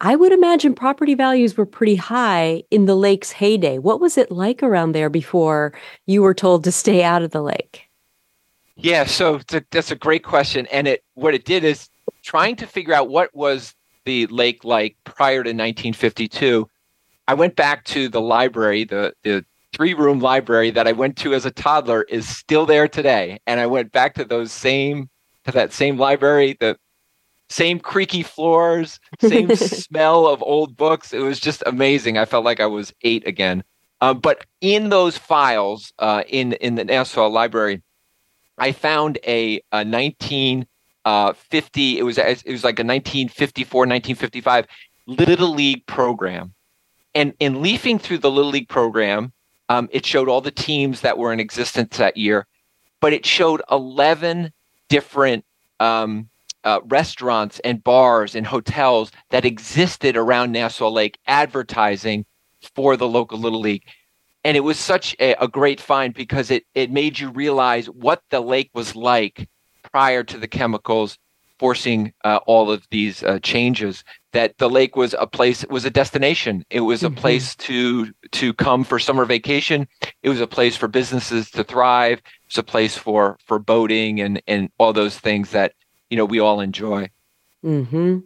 i 0.00 0.14
would 0.14 0.32
imagine 0.32 0.74
property 0.74 1.14
values 1.14 1.56
were 1.56 1.66
pretty 1.66 1.96
high 1.96 2.62
in 2.70 2.86
the 2.86 2.94
lake's 2.94 3.32
heyday. 3.32 3.78
What 3.78 4.00
was 4.00 4.16
it 4.16 4.30
like 4.30 4.62
around 4.62 4.92
there 4.92 5.10
before 5.10 5.72
you 6.06 6.22
were 6.22 6.34
told 6.34 6.62
to 6.64 6.72
stay 6.72 7.02
out 7.02 7.22
of 7.22 7.32
the 7.32 7.42
lake? 7.42 7.82
Yeah 8.76 9.04
so 9.04 9.40
that's 9.70 9.90
a 9.90 9.96
great 9.96 10.22
question 10.22 10.66
and 10.66 10.86
it 10.86 11.02
what 11.14 11.34
it 11.34 11.44
did 11.44 11.64
is 11.64 11.88
trying 12.22 12.54
to 12.56 12.66
figure 12.66 12.94
out 12.94 13.08
what 13.08 13.34
was 13.34 13.74
the 14.04 14.26
lake 14.26 14.62
like 14.64 14.96
prior 15.02 15.42
to 15.42 15.50
1952 15.50 16.68
i 17.26 17.34
went 17.34 17.56
back 17.56 17.84
to 17.86 18.08
the 18.08 18.20
library 18.20 18.84
the 18.84 19.12
the 19.24 19.44
three 19.72 19.94
room 19.94 20.20
library 20.20 20.70
that 20.70 20.86
I 20.86 20.92
went 20.92 21.16
to 21.18 21.34
as 21.34 21.44
a 21.44 21.50
toddler 21.50 22.02
is 22.02 22.28
still 22.28 22.66
there 22.66 22.88
today. 22.88 23.38
And 23.46 23.60
I 23.60 23.66
went 23.66 23.92
back 23.92 24.14
to 24.14 24.24
those 24.24 24.52
same, 24.52 25.10
to 25.44 25.52
that 25.52 25.72
same 25.72 25.98
library, 25.98 26.56
the 26.58 26.76
same 27.48 27.78
creaky 27.78 28.22
floors, 28.22 28.98
same 29.20 29.54
smell 29.56 30.26
of 30.26 30.42
old 30.42 30.76
books. 30.76 31.12
It 31.12 31.20
was 31.20 31.38
just 31.40 31.62
amazing. 31.66 32.18
I 32.18 32.24
felt 32.24 32.44
like 32.44 32.60
I 32.60 32.66
was 32.66 32.92
eight 33.02 33.26
again. 33.26 33.62
Uh, 34.00 34.14
but 34.14 34.44
in 34.60 34.88
those 34.90 35.16
files 35.16 35.92
uh, 35.98 36.22
in, 36.28 36.54
in 36.54 36.74
the 36.74 36.84
Nassau 36.84 37.28
Library, 37.28 37.82
I 38.58 38.72
found 38.72 39.18
a, 39.26 39.60
a 39.72 39.84
1950, 39.84 40.66
uh, 41.04 41.32
it 41.98 42.02
was, 42.02 42.18
it 42.18 42.44
was 42.46 42.64
like 42.64 42.78
a 42.78 42.84
1954, 42.84 43.80
1955 43.80 44.66
Little 45.06 45.54
League 45.54 45.86
program. 45.86 46.52
And 47.14 47.32
in 47.40 47.62
leafing 47.62 47.98
through 47.98 48.18
the 48.18 48.30
Little 48.30 48.50
League 48.50 48.68
program, 48.68 49.32
um, 49.68 49.88
it 49.92 50.06
showed 50.06 50.28
all 50.28 50.40
the 50.40 50.50
teams 50.50 51.00
that 51.00 51.18
were 51.18 51.32
in 51.32 51.40
existence 51.40 51.96
that 51.96 52.16
year, 52.16 52.46
but 53.00 53.12
it 53.12 53.26
showed 53.26 53.62
11 53.70 54.52
different 54.88 55.44
um, 55.80 56.28
uh, 56.64 56.80
restaurants 56.84 57.60
and 57.60 57.82
bars 57.82 58.34
and 58.34 58.46
hotels 58.46 59.10
that 59.30 59.44
existed 59.44 60.16
around 60.16 60.52
Nassau 60.52 60.90
Lake 60.90 61.18
advertising 61.26 62.24
for 62.74 62.96
the 62.96 63.08
local 63.08 63.38
Little 63.38 63.60
League. 63.60 63.84
And 64.44 64.56
it 64.56 64.60
was 64.60 64.78
such 64.78 65.16
a, 65.18 65.34
a 65.34 65.48
great 65.48 65.80
find 65.80 66.14
because 66.14 66.50
it, 66.50 66.64
it 66.74 66.90
made 66.90 67.18
you 67.18 67.30
realize 67.30 67.86
what 67.86 68.22
the 68.30 68.40
lake 68.40 68.70
was 68.74 68.94
like 68.94 69.48
prior 69.92 70.22
to 70.24 70.38
the 70.38 70.48
chemicals 70.48 71.18
forcing 71.58 72.12
uh, 72.24 72.40
all 72.46 72.70
of 72.70 72.86
these 72.90 73.22
uh, 73.22 73.38
changes 73.40 74.04
that 74.36 74.58
the 74.58 74.68
lake 74.68 74.96
was 74.96 75.14
a 75.18 75.26
place 75.26 75.62
it 75.62 75.70
was 75.70 75.86
a 75.86 75.90
destination 75.90 76.62
it 76.68 76.80
was 76.80 77.02
a 77.02 77.08
mm-hmm. 77.08 77.16
place 77.16 77.56
to 77.56 78.12
to 78.32 78.52
come 78.52 78.84
for 78.84 78.98
summer 78.98 79.24
vacation 79.24 79.88
it 80.22 80.28
was 80.28 80.40
a 80.40 80.46
place 80.46 80.76
for 80.76 80.88
businesses 80.88 81.50
to 81.50 81.64
thrive 81.64 82.20
it's 82.46 82.58
a 82.58 82.62
place 82.62 82.98
for 82.98 83.38
for 83.44 83.58
boating 83.58 84.20
and 84.20 84.42
and 84.46 84.70
all 84.78 84.92
those 84.92 85.18
things 85.18 85.50
that 85.50 85.72
you 86.10 86.16
know 86.16 86.24
we 86.24 86.38
all 86.38 86.60
enjoy 86.60 87.08
mm-hmm. 87.64 88.18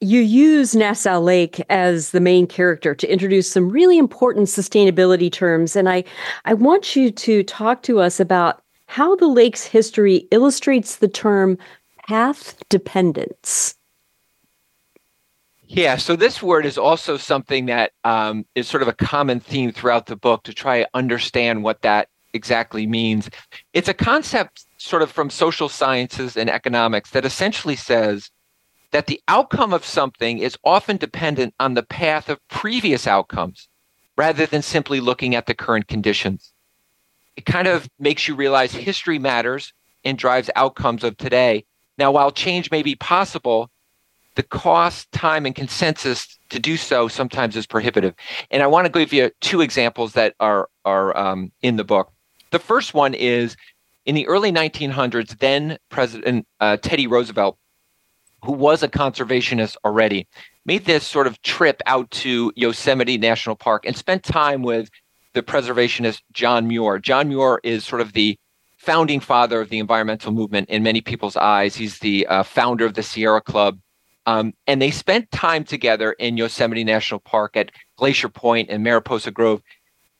you 0.00 0.20
use 0.20 0.76
nassau 0.76 1.18
lake 1.18 1.64
as 1.70 2.10
the 2.10 2.20
main 2.20 2.46
character 2.46 2.94
to 2.94 3.10
introduce 3.10 3.50
some 3.50 3.70
really 3.70 3.96
important 3.96 4.46
sustainability 4.46 5.32
terms 5.32 5.74
and 5.74 5.88
i 5.88 6.04
i 6.44 6.52
want 6.52 6.94
you 6.94 7.10
to 7.10 7.42
talk 7.44 7.82
to 7.82 7.98
us 7.98 8.20
about 8.20 8.62
how 8.86 9.16
the 9.16 9.28
lake's 9.28 9.64
history 9.64 10.26
illustrates 10.32 10.96
the 10.96 11.08
term 11.08 11.56
path 12.08 12.60
dependence. 12.68 13.76
Yeah, 15.72 15.98
so 15.98 16.16
this 16.16 16.42
word 16.42 16.66
is 16.66 16.76
also 16.76 17.16
something 17.16 17.66
that 17.66 17.92
um, 18.02 18.44
is 18.56 18.66
sort 18.66 18.82
of 18.82 18.88
a 18.88 18.92
common 18.92 19.38
theme 19.38 19.70
throughout 19.70 20.06
the 20.06 20.16
book 20.16 20.42
to 20.42 20.52
try 20.52 20.80
to 20.80 20.88
understand 20.94 21.62
what 21.62 21.82
that 21.82 22.08
exactly 22.32 22.88
means. 22.88 23.30
It's 23.72 23.86
a 23.86 23.94
concept 23.94 24.64
sort 24.78 25.02
of 25.02 25.12
from 25.12 25.30
social 25.30 25.68
sciences 25.68 26.36
and 26.36 26.50
economics 26.50 27.10
that 27.10 27.24
essentially 27.24 27.76
says 27.76 28.32
that 28.90 29.06
the 29.06 29.20
outcome 29.28 29.72
of 29.72 29.84
something 29.84 30.38
is 30.38 30.58
often 30.64 30.96
dependent 30.96 31.54
on 31.60 31.74
the 31.74 31.84
path 31.84 32.28
of 32.28 32.40
previous 32.48 33.06
outcomes 33.06 33.68
rather 34.16 34.46
than 34.46 34.62
simply 34.62 34.98
looking 34.98 35.36
at 35.36 35.46
the 35.46 35.54
current 35.54 35.86
conditions. 35.86 36.52
It 37.36 37.46
kind 37.46 37.68
of 37.68 37.88
makes 37.96 38.26
you 38.26 38.34
realize 38.34 38.72
history 38.72 39.20
matters 39.20 39.72
and 40.02 40.18
drives 40.18 40.50
outcomes 40.56 41.04
of 41.04 41.16
today. 41.16 41.64
Now, 41.96 42.10
while 42.10 42.32
change 42.32 42.72
may 42.72 42.82
be 42.82 42.96
possible, 42.96 43.70
the 44.36 44.42
cost, 44.42 45.10
time, 45.12 45.46
and 45.46 45.54
consensus 45.54 46.38
to 46.50 46.58
do 46.58 46.76
so 46.76 47.08
sometimes 47.08 47.56
is 47.56 47.66
prohibitive. 47.66 48.14
And 48.50 48.62
I 48.62 48.66
want 48.66 48.86
to 48.86 48.92
give 48.92 49.12
you 49.12 49.30
two 49.40 49.60
examples 49.60 50.12
that 50.14 50.34
are 50.40 50.68
are 50.84 51.16
um, 51.16 51.52
in 51.62 51.76
the 51.76 51.84
book. 51.84 52.12
The 52.50 52.58
first 52.58 52.94
one 52.94 53.14
is 53.14 53.56
in 54.06 54.14
the 54.14 54.26
early 54.26 54.52
1900s. 54.52 55.38
Then 55.38 55.78
President 55.88 56.46
uh, 56.60 56.76
Teddy 56.76 57.06
Roosevelt, 57.06 57.58
who 58.44 58.52
was 58.52 58.82
a 58.82 58.88
conservationist 58.88 59.76
already, 59.84 60.26
made 60.64 60.84
this 60.84 61.06
sort 61.06 61.26
of 61.26 61.40
trip 61.42 61.82
out 61.86 62.10
to 62.10 62.52
Yosemite 62.56 63.18
National 63.18 63.56
Park 63.56 63.84
and 63.86 63.96
spent 63.96 64.22
time 64.22 64.62
with 64.62 64.90
the 65.32 65.42
preservationist 65.42 66.22
John 66.32 66.66
Muir. 66.66 66.98
John 66.98 67.28
Muir 67.28 67.60
is 67.62 67.84
sort 67.84 68.00
of 68.00 68.12
the 68.12 68.36
founding 68.78 69.20
father 69.20 69.60
of 69.60 69.68
the 69.68 69.78
environmental 69.78 70.32
movement 70.32 70.68
in 70.70 70.82
many 70.82 71.00
people's 71.00 71.36
eyes. 71.36 71.76
He's 71.76 71.98
the 71.98 72.26
uh, 72.26 72.42
founder 72.42 72.86
of 72.86 72.94
the 72.94 73.02
Sierra 73.02 73.40
Club 73.40 73.78
um, 74.26 74.52
and 74.66 74.80
they 74.80 74.90
spent 74.90 75.30
time 75.30 75.64
together 75.64 76.12
in 76.12 76.36
Yosemite 76.36 76.84
National 76.84 77.20
Park 77.20 77.56
at 77.56 77.72
Glacier 77.96 78.28
Point 78.28 78.68
and 78.70 78.82
Mariposa 78.82 79.30
Grove. 79.30 79.62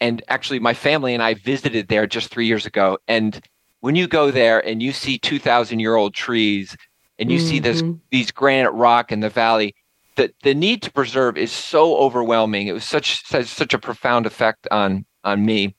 And 0.00 0.22
actually, 0.28 0.58
my 0.58 0.74
family 0.74 1.12
and 1.12 1.22
I 1.22 1.34
visited 1.34 1.88
there 1.88 2.06
just 2.06 2.30
three 2.30 2.46
years 2.46 2.64
ago. 2.64 2.98
And 3.06 3.44
when 3.80 3.96
you 3.96 4.06
go 4.06 4.30
there 4.30 4.66
and 4.66 4.82
you 4.82 4.92
see 4.92 5.18
2,000 5.18 5.80
year 5.80 5.96
old 5.96 6.14
trees 6.14 6.76
and 7.18 7.30
you 7.30 7.38
mm-hmm. 7.38 7.48
see 7.48 7.58
this 7.58 7.82
mm-hmm. 7.82 7.98
these 8.10 8.30
granite 8.30 8.72
rock 8.72 9.12
in 9.12 9.20
the 9.20 9.28
valley, 9.28 9.74
the, 10.16 10.32
the 10.42 10.54
need 10.54 10.82
to 10.82 10.92
preserve 10.92 11.36
is 11.36 11.52
so 11.52 11.96
overwhelming. 11.96 12.66
It 12.66 12.72
was 12.72 12.84
such 12.84 13.26
such, 13.26 13.46
such 13.46 13.74
a 13.74 13.78
profound 13.78 14.26
effect 14.26 14.66
on 14.70 15.04
on 15.24 15.44
me. 15.44 15.74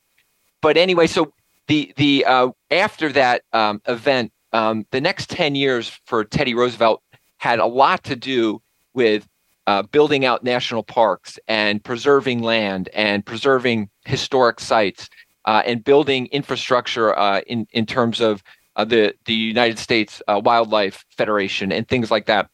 But 0.60 0.76
anyway, 0.76 1.08
so 1.08 1.32
the 1.66 1.92
the 1.96 2.24
uh, 2.24 2.50
after 2.70 3.10
that 3.12 3.42
um, 3.52 3.82
event, 3.88 4.32
um, 4.52 4.86
the 4.92 5.00
next 5.00 5.30
10 5.30 5.56
years 5.56 6.00
for 6.06 6.24
Teddy 6.24 6.54
Roosevelt 6.54 7.02
had 7.42 7.58
a 7.58 7.66
lot 7.66 8.04
to 8.04 8.14
do 8.14 8.62
with 8.94 9.26
uh, 9.66 9.82
building 9.82 10.24
out 10.24 10.44
national 10.44 10.84
parks 10.84 11.40
and 11.48 11.82
preserving 11.82 12.40
land 12.40 12.88
and 12.94 13.26
preserving 13.26 13.90
historic 14.04 14.60
sites 14.60 15.10
uh, 15.46 15.60
and 15.66 15.82
building 15.82 16.26
infrastructure 16.26 17.18
uh, 17.18 17.40
in 17.48 17.66
in 17.72 17.84
terms 17.84 18.20
of 18.20 18.44
uh, 18.76 18.84
the 18.84 19.12
the 19.24 19.34
United 19.34 19.76
States 19.76 20.22
uh, 20.28 20.40
Wildlife 20.44 21.04
Federation 21.16 21.72
and 21.72 21.88
things 21.88 22.12
like 22.12 22.26
that. 22.26 22.48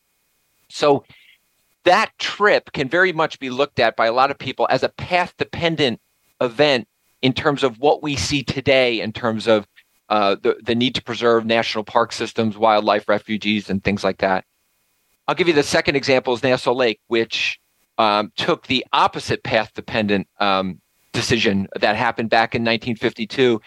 So 0.71 1.05
that 1.85 2.11
trip 2.19 2.73
can 2.73 2.89
very 2.89 3.13
much 3.13 3.39
be 3.39 3.51
looked 3.51 3.79
at 3.79 3.95
by 3.95 4.07
a 4.07 4.13
lot 4.15 4.31
of 4.31 4.39
people 4.39 4.67
as 4.71 4.83
a 4.83 4.89
path 4.89 5.35
dependent 5.37 6.01
event 6.41 6.89
in 7.21 7.35
terms 7.35 7.63
of 7.63 7.79
what 7.79 8.03
we 8.03 8.17
see 8.17 8.43
today 8.43 9.03
in 9.03 9.13
terms 9.13 9.47
of 9.47 9.69
uh, 10.09 10.37
the 10.43 10.57
the 10.63 10.75
need 10.75 10.95
to 10.95 11.03
preserve 11.03 11.45
national 11.45 11.85
park 11.85 12.11
systems, 12.11 12.57
wildlife 12.57 13.07
refuges, 13.07 13.69
and 13.69 13.85
things 13.85 14.03
like 14.03 14.19
that. 14.21 14.47
I'll 15.29 15.35
give 15.35 15.47
you 15.47 15.55
the 15.55 15.63
second 15.63 15.95
example 15.95 16.33
is 16.33 16.43
Nassau 16.43 16.73
Lake, 16.73 17.01
which 17.09 17.61
um, 17.99 18.33
took 18.37 18.67
the 18.67 18.85
opposite 18.95 19.43
path 19.43 19.75
dependent 19.75 20.27
um, 20.41 20.81
decision 21.13 21.69
that 21.79 21.97
happened 21.97 22.31
back 22.31 22.55
in 22.55 22.63
1952 22.63 23.61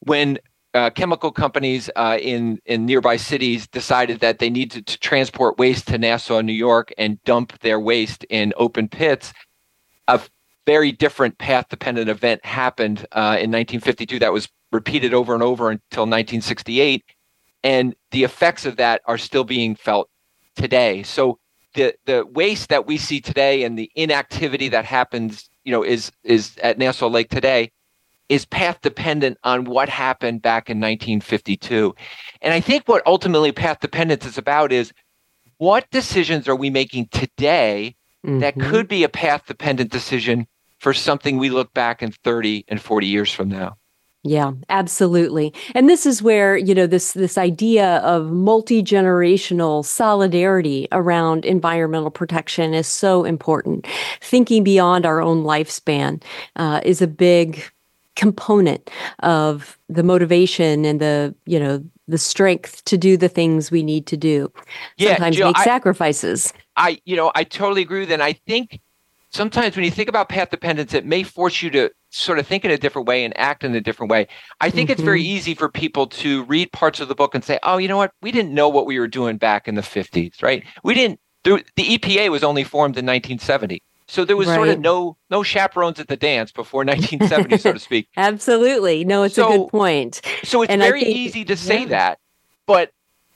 when 0.00 0.38
uh, 0.72 0.88
chemical 0.90 1.30
companies 1.30 1.90
uh, 1.94 2.18
in 2.20 2.58
in 2.64 2.86
nearby 2.86 3.16
cities 3.16 3.68
decided 3.68 4.20
that 4.20 4.38
they 4.38 4.48
needed 4.48 4.86
to 4.86 4.98
transport 4.98 5.58
waste 5.58 5.86
to 5.88 5.98
Nassau, 5.98 6.40
New 6.40 6.54
York, 6.54 6.92
and 6.96 7.22
dump 7.24 7.58
their 7.60 7.78
waste 7.78 8.24
in 8.30 8.54
open 8.56 8.88
pits. 8.88 9.32
A 10.08 10.20
very 10.66 10.90
different 10.90 11.36
path 11.38 11.68
dependent 11.68 12.08
event 12.08 12.44
happened 12.44 13.06
uh, 13.12 13.36
in 13.38 13.52
1952 13.52 14.18
that 14.20 14.32
was 14.32 14.48
repeated 14.72 15.12
over 15.12 15.34
and 15.34 15.42
over 15.42 15.70
until 15.70 16.04
1968, 16.04 17.04
and 17.62 17.94
the 18.10 18.24
effects 18.24 18.64
of 18.64 18.76
that 18.76 19.02
are 19.04 19.18
still 19.18 19.44
being 19.44 19.76
felt 19.76 20.08
today. 20.54 21.02
So 21.02 21.38
the 21.74 21.94
the 22.06 22.26
waste 22.26 22.68
that 22.68 22.86
we 22.86 22.96
see 22.96 23.20
today 23.20 23.64
and 23.64 23.78
the 23.78 23.90
inactivity 23.94 24.68
that 24.68 24.84
happens, 24.84 25.48
you 25.64 25.72
know, 25.72 25.82
is 25.82 26.12
is 26.22 26.56
at 26.62 26.78
Nassau 26.78 27.08
Lake 27.08 27.30
today 27.30 27.70
is 28.28 28.46
path 28.46 28.80
dependent 28.80 29.38
on 29.44 29.64
what 29.64 29.88
happened 29.88 30.40
back 30.40 30.70
in 30.70 30.78
1952. 30.78 31.94
And 32.40 32.54
I 32.54 32.60
think 32.60 32.88
what 32.88 33.06
ultimately 33.06 33.52
path 33.52 33.80
dependence 33.80 34.24
is 34.24 34.38
about 34.38 34.72
is 34.72 34.92
what 35.58 35.90
decisions 35.90 36.48
are 36.48 36.56
we 36.56 36.70
making 36.70 37.08
today 37.08 37.94
mm-hmm. 38.24 38.38
that 38.40 38.58
could 38.58 38.88
be 38.88 39.04
a 39.04 39.08
path 39.08 39.46
dependent 39.46 39.90
decision 39.90 40.46
for 40.78 40.94
something 40.94 41.38
we 41.38 41.50
look 41.50 41.72
back 41.74 42.02
in 42.02 42.12
30 42.12 42.64
and 42.68 42.80
40 42.80 43.06
years 43.06 43.32
from 43.32 43.48
now. 43.48 43.76
Yeah, 44.26 44.52
absolutely. 44.70 45.52
And 45.74 45.86
this 45.86 46.06
is 46.06 46.22
where, 46.22 46.56
you 46.56 46.74
know, 46.74 46.86
this 46.86 47.12
this 47.12 47.36
idea 47.36 47.98
of 47.98 48.30
multi-generational 48.32 49.84
solidarity 49.84 50.88
around 50.92 51.44
environmental 51.44 52.10
protection 52.10 52.72
is 52.72 52.86
so 52.86 53.24
important. 53.24 53.86
Thinking 54.22 54.64
beyond 54.64 55.04
our 55.04 55.20
own 55.20 55.44
lifespan 55.44 56.22
uh, 56.56 56.80
is 56.82 57.02
a 57.02 57.06
big 57.06 57.62
component 58.16 58.90
of 59.18 59.78
the 59.90 60.02
motivation 60.02 60.86
and 60.86 61.02
the, 61.02 61.34
you 61.44 61.60
know, 61.60 61.84
the 62.08 62.16
strength 62.16 62.82
to 62.86 62.96
do 62.96 63.18
the 63.18 63.28
things 63.28 63.70
we 63.70 63.82
need 63.82 64.06
to 64.06 64.16
do. 64.16 64.50
Yeah, 64.96 65.10
Sometimes 65.10 65.36
Jill, 65.36 65.48
make 65.48 65.58
I, 65.58 65.64
sacrifices. 65.64 66.54
I, 66.76 66.98
you 67.04 67.16
know, 67.16 67.30
I 67.34 67.44
totally 67.44 67.82
agree 67.82 68.00
with 68.00 68.08
that. 68.08 68.14
And 68.14 68.22
I 68.22 68.32
think 68.32 68.80
sometimes 69.30 69.76
when 69.76 69.84
you 69.84 69.90
think 69.90 70.08
about 70.08 70.30
path 70.30 70.48
dependence, 70.48 70.94
it 70.94 71.04
may 71.04 71.24
force 71.24 71.60
you 71.60 71.68
to 71.70 71.90
sort 72.14 72.38
of 72.38 72.46
think 72.46 72.64
in 72.64 72.70
a 72.70 72.78
different 72.78 73.08
way 73.08 73.24
and 73.24 73.38
act 73.38 73.64
in 73.64 73.74
a 73.74 73.80
different 73.80 74.10
way. 74.10 74.28
I 74.60 74.70
think 74.70 74.88
mm-hmm. 74.88 74.92
it's 74.92 75.02
very 75.02 75.20
mm-hmm. 75.20 75.36
easy 75.36 75.54
for 75.54 75.68
people 75.68 76.06
to 76.06 76.44
read 76.44 76.72
parts 76.72 77.00
of 77.00 77.08
the 77.08 77.14
book 77.14 77.34
and 77.34 77.44
say, 77.44 77.58
"Oh, 77.62 77.78
you 77.78 77.88
know 77.88 77.96
what? 77.96 78.12
We 78.22 78.32
didn't 78.32 78.54
know 78.54 78.68
what 78.68 78.86
we 78.86 78.98
were 78.98 79.08
doing 79.08 79.36
back 79.36 79.68
in 79.68 79.74
the 79.74 79.82
50s, 79.82 80.42
right? 80.42 80.64
We 80.82 80.94
didn't 80.94 81.20
the, 81.44 81.62
the 81.76 81.98
EPA 81.98 82.30
was 82.30 82.42
only 82.42 82.64
formed 82.64 82.96
in 82.96 83.06
1970. 83.06 83.82
So 84.06 84.24
there 84.24 84.36
was 84.36 84.48
right. 84.48 84.56
sort 84.56 84.68
of 84.68 84.80
no 84.80 85.16
no 85.30 85.42
chaperones 85.42 85.98
at 85.98 86.08
the 86.08 86.16
dance 86.16 86.52
before 86.52 86.84
1970, 86.84 87.58
so 87.58 87.72
to 87.72 87.78
speak. 87.78 88.08
Absolutely. 88.16 89.04
No, 89.04 89.22
it's 89.22 89.36
so, 89.36 89.48
a 89.48 89.58
good 89.58 89.68
point. 89.68 90.20
So 90.42 90.62
it's 90.62 90.70
and 90.70 90.82
very 90.82 91.02
think, 91.04 91.16
easy 91.16 91.44
to 91.46 91.56
say 91.56 91.80
yeah. 91.80 91.88
that, 91.88 92.18
but 92.66 92.90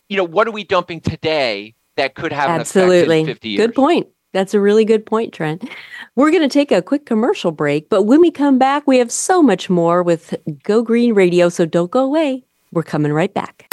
you 0.09 0.17
know, 0.17 0.25
what 0.25 0.47
are 0.47 0.51
we 0.51 0.65
dumping 0.65 1.01
today 1.01 1.75
that 1.97 2.15
could 2.15 2.33
have 2.33 2.51
Absolutely. 2.51 2.97
an 2.97 3.05
effect 3.05 3.21
in 3.21 3.27
50 3.35 3.49
years? 3.49 3.67
Good 3.67 3.75
point. 3.75 4.09
That's 4.33 4.55
a 4.55 4.61
really 4.61 4.85
good 4.85 5.07
point, 5.07 5.33
Trent. 5.33 5.69
We're 6.15 6.31
going 6.31 6.43
to 6.43 6.49
take 6.49 6.71
a 6.71 6.83
quick 6.83 7.07
commercial 7.07 7.53
break, 7.53 7.89
but 7.89 8.03
when 8.03 8.21
we 8.21 8.31
come 8.31 8.59
back, 8.59 8.87
we 8.87 8.99
have 8.99 9.11
so 9.11 9.43
much 9.43 9.71
more 9.71 10.03
with 10.03 10.35
Go 10.63 10.83
Green 10.83 11.15
Radio, 11.15 11.49
so 11.49 11.65
don't 11.65 11.91
go 11.91 12.05
away. 12.05 12.45
We're 12.73 12.83
coming 12.83 13.13
right 13.13 13.33
back. 13.33 13.73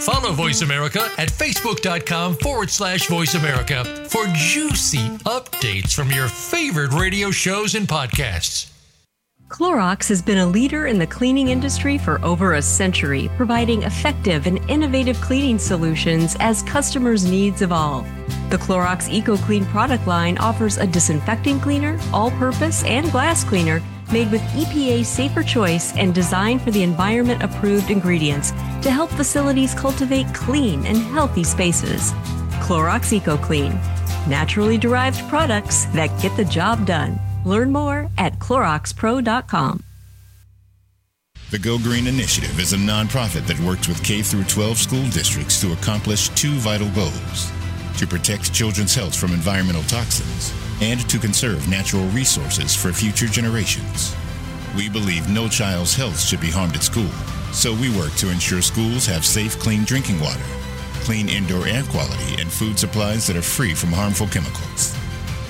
Follow 0.00 0.32
Voice 0.32 0.62
America 0.62 1.00
at 1.18 1.28
facebook.com 1.28 2.36
forward 2.36 2.70
slash 2.70 3.08
voice 3.08 3.34
America 3.34 3.84
for 4.08 4.24
juicy 4.34 5.06
updates 5.26 5.92
from 5.92 6.10
your 6.10 6.28
favorite 6.28 6.92
radio 6.92 7.30
shows 7.30 7.74
and 7.74 7.86
podcasts. 7.86 8.77
Clorox 9.48 10.06
has 10.10 10.20
been 10.20 10.36
a 10.36 10.46
leader 10.46 10.88
in 10.88 10.98
the 10.98 11.06
cleaning 11.06 11.48
industry 11.48 11.96
for 11.96 12.22
over 12.22 12.52
a 12.52 12.62
century, 12.62 13.30
providing 13.38 13.82
effective 13.82 14.46
and 14.46 14.58
innovative 14.68 15.18
cleaning 15.22 15.58
solutions 15.58 16.36
as 16.38 16.62
customers' 16.64 17.24
needs 17.24 17.62
evolve. 17.62 18.06
The 18.50 18.58
Clorox 18.58 19.08
EcoClean 19.08 19.64
product 19.68 20.06
line 20.06 20.36
offers 20.36 20.76
a 20.76 20.86
disinfecting 20.86 21.60
cleaner, 21.60 21.98
all 22.12 22.30
purpose, 22.32 22.84
and 22.84 23.10
glass 23.10 23.42
cleaner 23.42 23.82
made 24.12 24.30
with 24.30 24.42
EPA 24.52 25.06
safer 25.06 25.42
choice 25.42 25.96
and 25.96 26.14
designed 26.14 26.60
for 26.60 26.70
the 26.70 26.82
environment 26.82 27.42
approved 27.42 27.90
ingredients 27.90 28.50
to 28.82 28.90
help 28.90 29.08
facilities 29.10 29.72
cultivate 29.72 30.32
clean 30.34 30.84
and 30.84 30.98
healthy 30.98 31.42
spaces. 31.42 32.12
Clorox 32.60 33.18
EcoClean, 33.18 33.72
naturally 34.28 34.76
derived 34.76 35.26
products 35.30 35.86
that 35.86 36.08
get 36.20 36.36
the 36.36 36.44
job 36.44 36.84
done. 36.84 37.18
Learn 37.48 37.72
more 37.72 38.10
at 38.18 38.38
CloroxPro.com. 38.38 39.82
The 41.50 41.58
Go 41.58 41.78
Green 41.78 42.06
Initiative 42.06 42.60
is 42.60 42.74
a 42.74 42.76
nonprofit 42.76 43.46
that 43.46 43.58
works 43.60 43.88
with 43.88 44.04
K 44.04 44.20
through 44.20 44.44
12 44.44 44.76
school 44.76 45.08
districts 45.08 45.58
to 45.62 45.72
accomplish 45.72 46.28
two 46.30 46.52
vital 46.60 46.90
goals: 46.90 47.50
to 47.96 48.06
protect 48.06 48.52
children's 48.52 48.94
health 48.94 49.16
from 49.16 49.32
environmental 49.32 49.82
toxins 49.84 50.52
and 50.82 51.00
to 51.08 51.18
conserve 51.18 51.68
natural 51.68 52.04
resources 52.08 52.76
for 52.76 52.92
future 52.92 53.26
generations. 53.26 54.14
We 54.76 54.90
believe 54.90 55.28
no 55.30 55.48
child's 55.48 55.94
health 55.96 56.20
should 56.20 56.40
be 56.40 56.50
harmed 56.50 56.76
at 56.76 56.82
school 56.82 57.10
So 57.52 57.72
we 57.72 57.88
work 57.96 58.12
to 58.16 58.30
ensure 58.30 58.60
schools 58.60 59.06
have 59.06 59.24
safe, 59.24 59.58
clean 59.58 59.84
drinking 59.84 60.20
water, 60.20 60.44
clean 61.06 61.28
indoor 61.28 61.66
air 61.66 61.82
quality, 61.84 62.40
and 62.40 62.52
food 62.52 62.78
supplies 62.78 63.26
that 63.26 63.36
are 63.36 63.42
free 63.56 63.74
from 63.74 63.90
harmful 63.90 64.26
chemicals. 64.28 64.94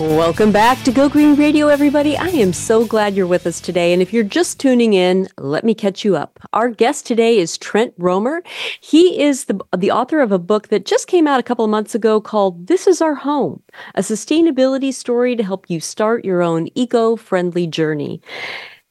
Welcome 0.00 0.50
back 0.50 0.82
to 0.82 0.90
Go 0.90 1.08
Green 1.08 1.36
Radio, 1.36 1.68
everybody. 1.68 2.16
I 2.16 2.26
am 2.26 2.52
so 2.52 2.84
glad 2.84 3.14
you're 3.14 3.28
with 3.28 3.46
us 3.46 3.60
today. 3.60 3.92
And 3.92 4.02
if 4.02 4.12
you're 4.12 4.24
just 4.24 4.58
tuning 4.58 4.92
in, 4.92 5.28
let 5.38 5.62
me 5.62 5.72
catch 5.72 6.04
you 6.04 6.16
up. 6.16 6.40
Our 6.52 6.70
guest 6.70 7.06
today 7.06 7.38
is 7.38 7.56
Trent 7.56 7.94
Romer. 7.96 8.42
He 8.80 9.22
is 9.22 9.44
the, 9.44 9.60
the 9.76 9.92
author 9.92 10.20
of 10.20 10.32
a 10.32 10.38
book 10.38 10.66
that 10.68 10.84
just 10.84 11.06
came 11.06 11.28
out 11.28 11.38
a 11.38 11.44
couple 11.44 11.64
of 11.64 11.70
months 11.70 11.94
ago 11.94 12.20
called 12.20 12.66
This 12.66 12.88
Is 12.88 13.00
Our 13.00 13.14
Home, 13.14 13.62
a 13.94 14.00
sustainability 14.00 14.92
story 14.92 15.36
to 15.36 15.44
help 15.44 15.70
you 15.70 15.78
start 15.78 16.24
your 16.24 16.42
own 16.42 16.68
eco 16.74 17.14
friendly 17.14 17.68
journey. 17.68 18.20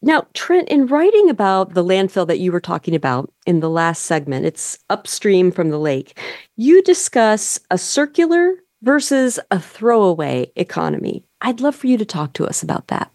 Now, 0.01 0.25
Trent, 0.33 0.69
in 0.69 0.87
writing 0.87 1.29
about 1.29 1.73
the 1.73 1.83
landfill 1.83 2.27
that 2.27 2.39
you 2.39 2.53
were 2.53 2.61
talking 2.61 2.95
about 2.95 3.29
in 3.45 3.59
the 3.59 3.69
last 3.69 4.03
segment, 4.03 4.45
it's 4.45 4.79
upstream 4.89 5.51
from 5.51 5.69
the 5.69 5.79
lake, 5.79 6.17
you 6.55 6.81
discuss 6.81 7.59
a 7.71 7.77
circular 7.77 8.55
versus 8.83 9.39
a 9.49 9.59
throwaway 9.59 10.51
economy. 10.55 11.23
I'd 11.41 11.61
love 11.61 11.75
for 11.75 11.87
you 11.87 11.97
to 11.97 12.05
talk 12.05 12.33
to 12.33 12.45
us 12.45 12.61
about 12.61 12.89
that. 12.89 13.11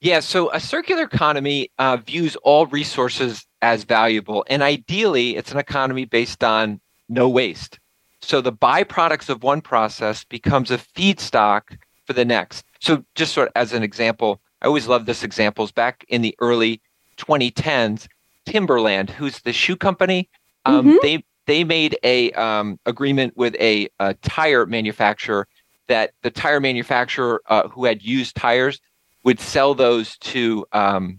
Yeah, 0.00 0.20
so 0.20 0.52
a 0.52 0.60
circular 0.60 1.04
economy 1.04 1.70
uh, 1.78 1.96
views 1.96 2.36
all 2.36 2.66
resources 2.66 3.46
as 3.62 3.84
valuable, 3.84 4.44
and 4.48 4.62
ideally, 4.62 5.36
it's 5.36 5.50
an 5.50 5.58
economy 5.58 6.04
based 6.04 6.44
on 6.44 6.80
no 7.08 7.28
waste. 7.28 7.80
So 8.20 8.40
the 8.40 8.52
byproducts 8.52 9.28
of 9.28 9.42
one 9.42 9.60
process 9.60 10.24
becomes 10.24 10.70
a 10.70 10.78
feedstock 10.78 11.78
for 12.04 12.12
the 12.12 12.24
next. 12.24 12.64
So 12.80 13.04
just 13.14 13.32
sort 13.32 13.48
of 13.48 13.52
as 13.56 13.72
an 13.72 13.82
example, 13.82 14.40
I 14.62 14.66
always 14.66 14.86
love 14.86 15.06
this 15.06 15.24
examples 15.24 15.72
back 15.72 16.04
in 16.08 16.22
the 16.22 16.34
early 16.40 16.80
2010s, 17.16 18.06
Timberland, 18.46 19.10
who's 19.10 19.40
the 19.40 19.52
shoe 19.52 19.76
company, 19.76 20.28
um, 20.64 20.86
mm-hmm. 20.86 20.96
they 21.02 21.24
they 21.48 21.64
made 21.64 21.98
a 22.04 22.30
um, 22.32 22.78
agreement 22.84 23.34
with 23.34 23.56
a, 23.58 23.88
a, 23.98 24.12
tire 24.14 24.66
manufacturer 24.66 25.48
that 25.86 26.12
the 26.22 26.30
tire 26.30 26.60
manufacturer 26.60 27.40
uh, 27.46 27.66
who 27.68 27.86
had 27.86 28.02
used 28.02 28.36
tires 28.36 28.80
would 29.24 29.40
sell 29.40 29.74
those 29.74 30.18
to 30.18 30.66
um, 30.72 31.18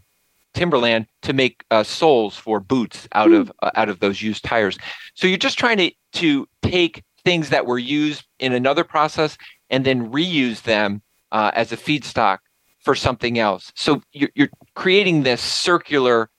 Timberland 0.54 1.08
to 1.24 1.34
make 1.34 1.66
uh, 1.72 1.82
soles 1.82 2.38
for 2.38 2.60
boots 2.60 3.08
out 3.14 3.30
mm. 3.30 3.40
of 3.40 3.52
uh, 3.64 3.72
out 3.74 3.90
of 3.90 4.00
those 4.00 4.22
used 4.22 4.44
tires. 4.44 4.78
So 5.16 5.26
you're 5.26 5.38
just 5.38 5.58
trying 5.58 5.78
to 5.78 5.92
to 6.14 6.48
take 6.62 7.04
things 7.26 7.50
that 7.50 7.66
were 7.66 7.80
used 7.80 8.26
in 8.38 8.54
another 8.54 8.84
process 8.84 9.36
and 9.72 9.84
then 9.84 10.12
reuse 10.12 10.62
them 10.62 11.02
uh, 11.32 11.50
as 11.56 11.72
a 11.72 11.78
feedstock 11.78 12.38
for 12.80 12.94
something 12.94 13.40
else. 13.40 13.72
So 13.76 14.02
you're, 14.14 14.30
you're 14.36 14.50
creating 14.76 15.24
this 15.24 15.42
circular 15.42 16.30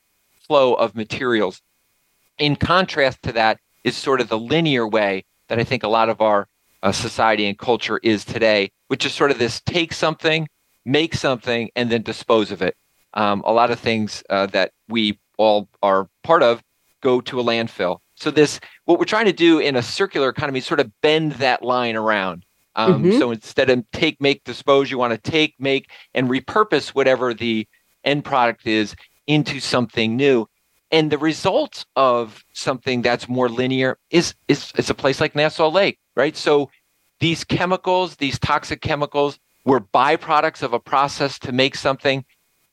flow 0.46 0.74
of 0.74 0.94
materials. 0.94 1.60
In 2.38 2.56
contrast 2.56 3.22
to 3.24 3.32
that, 3.32 3.58
is 3.84 3.96
sort 3.96 4.20
of 4.20 4.28
the 4.28 4.38
linear 4.38 4.86
way 4.86 5.24
that 5.48 5.58
I 5.58 5.64
think 5.64 5.82
a 5.82 5.88
lot 5.88 6.08
of 6.08 6.20
our 6.20 6.48
uh, 6.82 6.92
society 6.92 7.46
and 7.46 7.58
culture 7.58 7.98
is 8.02 8.24
today, 8.24 8.70
which 8.88 9.04
is 9.04 9.12
sort 9.12 9.30
of 9.30 9.38
this 9.38 9.60
take 9.60 9.92
something, 9.92 10.48
make 10.84 11.14
something, 11.14 11.70
and 11.76 11.90
then 11.90 12.02
dispose 12.02 12.50
of 12.50 12.62
it. 12.62 12.76
Um, 13.14 13.42
a 13.44 13.52
lot 13.52 13.70
of 13.70 13.80
things 13.80 14.22
uh, 14.30 14.46
that 14.46 14.72
we 14.88 15.18
all 15.36 15.68
are 15.82 16.08
part 16.22 16.42
of 16.42 16.62
go 17.00 17.20
to 17.22 17.40
a 17.40 17.44
landfill. 17.44 17.98
So 18.14 18.30
this, 18.30 18.60
what 18.84 18.98
we're 18.98 19.06
trying 19.06 19.24
to 19.26 19.32
do 19.32 19.58
in 19.58 19.76
a 19.76 19.82
circular 19.82 20.28
economy, 20.28 20.58
is 20.58 20.66
sort 20.66 20.80
of 20.80 20.90
bend 21.00 21.32
that 21.32 21.62
line 21.62 21.96
around. 21.96 22.44
Um, 22.76 23.02
mm-hmm. 23.04 23.18
So 23.18 23.30
instead 23.30 23.70
of 23.70 23.84
take, 23.92 24.20
make, 24.20 24.44
dispose, 24.44 24.90
you 24.90 24.98
want 24.98 25.12
to 25.12 25.30
take, 25.30 25.54
make, 25.58 25.90
and 26.14 26.28
repurpose 26.28 26.90
whatever 26.90 27.34
the 27.34 27.66
end 28.04 28.24
product 28.24 28.66
is 28.66 28.94
into 29.26 29.60
something 29.60 30.16
new. 30.16 30.46
And 30.90 31.10
the 31.10 31.18
result 31.18 31.84
of 31.94 32.44
something 32.52 33.02
that's 33.02 33.28
more 33.28 33.48
linear 33.48 33.98
is, 34.10 34.34
is, 34.48 34.72
is 34.76 34.90
a 34.90 34.94
place 34.94 35.20
like 35.20 35.34
Nassau 35.34 35.68
Lake, 35.68 35.98
right? 36.16 36.36
So 36.36 36.70
these 37.20 37.44
chemicals, 37.44 38.16
these 38.16 38.38
toxic 38.38 38.80
chemicals, 38.80 39.38
were 39.64 39.80
byproducts 39.80 40.62
of 40.62 40.72
a 40.72 40.80
process 40.80 41.38
to 41.40 41.52
make 41.52 41.76
something. 41.76 42.24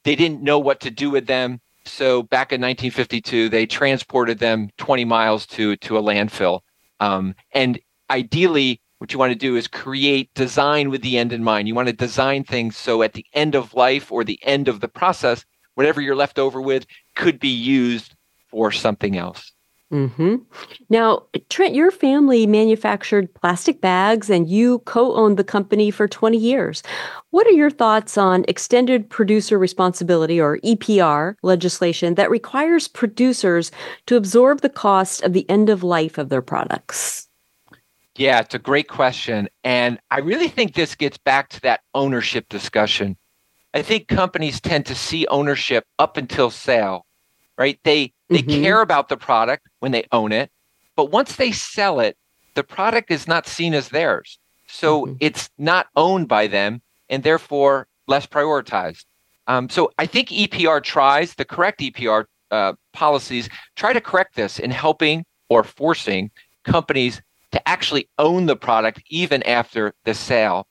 They 0.03 0.15
didn't 0.15 0.41
know 0.41 0.57
what 0.57 0.79
to 0.81 0.89
do 0.89 1.09
with 1.09 1.27
them. 1.27 1.59
So 1.85 2.23
back 2.23 2.51
in 2.51 2.61
1952, 2.61 3.49
they 3.49 3.65
transported 3.65 4.39
them 4.39 4.69
20 4.77 5.05
miles 5.05 5.45
to, 5.47 5.75
to 5.77 5.97
a 5.97 6.01
landfill. 6.01 6.61
Um, 6.99 7.35
and 7.51 7.79
ideally, 8.09 8.81
what 8.97 9.13
you 9.13 9.19
want 9.19 9.31
to 9.31 9.37
do 9.37 9.55
is 9.55 9.67
create 9.67 10.33
design 10.33 10.89
with 10.89 11.01
the 11.01 11.17
end 11.17 11.31
in 11.31 11.43
mind. 11.43 11.67
You 11.67 11.75
want 11.75 11.87
to 11.87 11.93
design 11.93 12.43
things 12.43 12.75
so 12.75 13.03
at 13.03 13.13
the 13.13 13.25
end 13.33 13.53
of 13.53 13.73
life 13.73 14.11
or 14.11 14.23
the 14.23 14.39
end 14.43 14.67
of 14.67 14.79
the 14.79 14.87
process, 14.87 15.45
whatever 15.75 16.01
you're 16.01 16.15
left 16.15 16.39
over 16.39 16.61
with 16.61 16.87
could 17.17 17.39
be 17.39 17.49
used 17.49 18.15
for 18.47 18.71
something 18.71 19.17
else. 19.17 19.51
Mm-hmm. 19.91 20.35
Now, 20.89 21.23
Trent, 21.49 21.73
your 21.73 21.91
family 21.91 22.45
manufactured 22.45 23.33
plastic 23.33 23.79
bags 23.79 24.29
and 24.29 24.49
you 24.49 24.79
co 24.79 25.15
owned 25.15 25.37
the 25.37 25.45
company 25.45 25.91
for 25.91 26.09
20 26.09 26.37
years. 26.37 26.83
What 27.29 27.47
are 27.47 27.51
your 27.51 27.69
thoughts 27.69 28.17
on 28.17 28.43
extended 28.49 29.09
producer 29.09 29.57
responsibility 29.57 30.41
or 30.41 30.59
EPR 30.59 31.35
legislation 31.41 32.15
that 32.15 32.29
requires 32.29 32.89
producers 32.89 33.71
to 34.07 34.17
absorb 34.17 34.59
the 34.59 34.69
cost 34.69 35.23
of 35.23 35.31
the 35.31 35.49
end 35.49 35.69
of 35.69 35.83
life 35.83 36.17
of 36.17 36.27
their 36.27 36.41
products? 36.41 37.29
Yeah, 38.17 38.39
it's 38.39 38.55
a 38.55 38.59
great 38.59 38.89
question. 38.89 39.47
And 39.63 39.99
I 40.11 40.19
really 40.19 40.49
think 40.49 40.73
this 40.73 40.95
gets 40.95 41.17
back 41.17 41.47
to 41.49 41.61
that 41.61 41.81
ownership 41.93 42.49
discussion. 42.49 43.15
I 43.73 43.83
think 43.83 44.09
companies 44.09 44.59
tend 44.59 44.85
to 44.87 44.95
see 44.95 45.27
ownership 45.27 45.85
up 45.97 46.17
until 46.17 46.49
sale, 46.49 47.05
right? 47.57 47.79
They 47.83 48.13
they 48.29 48.39
mm-hmm. 48.39 48.61
care 48.61 48.81
about 48.81 49.09
the 49.09 49.17
product 49.17 49.67
when 49.79 49.91
they 49.91 50.05
own 50.11 50.31
it, 50.31 50.51
but 50.95 51.11
once 51.11 51.35
they 51.35 51.51
sell 51.51 51.99
it, 51.99 52.17
the 52.55 52.63
product 52.63 53.11
is 53.11 53.27
not 53.27 53.47
seen 53.47 53.73
as 53.73 53.89
theirs. 53.89 54.39
So 54.67 55.05
mm-hmm. 55.05 55.15
it's 55.19 55.49
not 55.57 55.87
owned 55.95 56.27
by 56.27 56.47
them 56.47 56.81
and 57.09 57.23
therefore 57.23 57.87
less 58.07 58.25
prioritized. 58.25 59.05
Um, 59.47 59.69
so 59.69 59.91
I 59.97 60.05
think 60.05 60.29
EPR 60.29 60.83
tries 60.83 61.35
the 61.35 61.45
correct 61.45 61.79
EPR 61.79 62.25
uh, 62.51 62.73
policies 62.93 63.49
try 63.75 63.93
to 63.93 64.01
correct 64.01 64.35
this 64.35 64.59
in 64.59 64.71
helping 64.71 65.25
or 65.49 65.63
forcing 65.63 66.31
companies 66.63 67.21
to 67.51 67.67
actually 67.67 68.09
own 68.17 68.45
the 68.45 68.55
product 68.55 69.01
even 69.09 69.43
after 69.43 69.93
the 70.03 70.13
sale. 70.13 70.67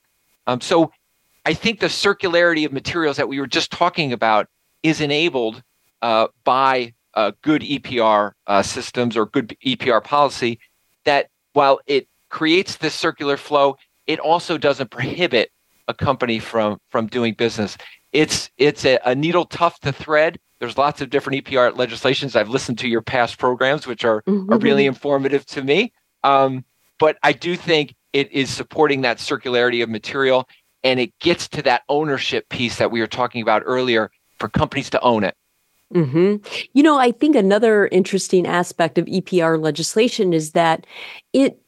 Um, 0.47 0.61
so 0.61 0.91
I 1.45 1.55
think 1.55 1.81
the 1.81 1.87
circularity 1.87 2.67
of 2.67 2.73
materials 2.73 3.17
that 3.17 3.29
we 3.29 3.41
were 3.41 3.47
just 3.47 3.71
talking 3.71 4.13
about 4.13 4.49
is 4.83 5.01
enabled 5.01 5.63
uh, 6.03 6.29
by 6.45 6.95
uh, 7.15 7.33
good 7.43 7.63
EPR 7.63 8.33
uh, 8.47 8.63
systems 8.63 9.17
or 9.17 9.27
good 9.27 9.57
EPR 9.65 10.03
policy. 10.03 10.61
That 11.05 11.29
while 11.53 11.81
it 11.87 12.09
creates 12.29 12.77
this 12.77 12.95
circular 12.95 13.37
flow, 13.37 13.77
it 14.07 14.19
also 14.19 14.59
doesn't 14.59 14.91
prohibit 14.91 15.51
a 15.89 15.95
company 15.95 16.39
from 16.39 16.79
from 16.91 17.07
doing 17.07 17.35
business. 17.35 17.77
It's 18.13 18.51
it's 18.57 18.85
a, 18.85 18.99
a 19.05 19.15
needle 19.15 19.45
tough 19.45 19.81
to 19.81 19.93
thread. 19.93 20.39
There's 20.59 20.79
lots 20.79 21.01
of 21.03 21.11
different 21.11 21.45
EPR 21.45 21.77
legislations. 21.77 22.35
I've 22.35 22.49
listened 22.49 22.79
to 22.79 22.89
your 22.89 23.03
past 23.03 23.39
programs, 23.39 23.87
which 23.87 24.05
are 24.05 24.23
mm-hmm. 24.23 24.53
are 24.53 24.59
really 24.59 24.87
informative 24.87 25.45
to 25.47 25.63
me. 25.63 25.93
Um, 26.25 26.65
but 26.99 27.19
I 27.23 27.33
do 27.33 27.57
think 27.57 27.95
it 28.13 28.33
is 28.33 28.49
supporting 28.51 29.03
that 29.03 29.19
circularity 29.19 29.83
of 29.83 29.91
material, 29.91 30.49
and 30.83 30.99
it 30.99 31.17
gets 31.19 31.49
to 31.49 31.63
that 31.63 31.83
ownership 31.89 32.49
piece 32.49 32.77
that 32.79 32.91
we 32.91 33.01
were 33.01 33.07
talking 33.07 33.43
about 33.43 33.63
earlier 33.67 34.11
for 34.39 34.49
companies 34.49 34.91
to 34.91 35.01
own 35.01 35.25
it. 35.25 35.37
Mm-hmm. 35.95 36.37
You 36.73 36.83
know, 36.83 36.99
I 36.99 37.13
think 37.13 37.37
another 37.37 37.87
interesting 37.89 38.47
aspect 38.47 38.99
of 38.99 39.07
EPR 39.07 39.61
legislation 39.61 40.33
is 40.33 40.53
that 40.53 40.87
it 41.33 41.61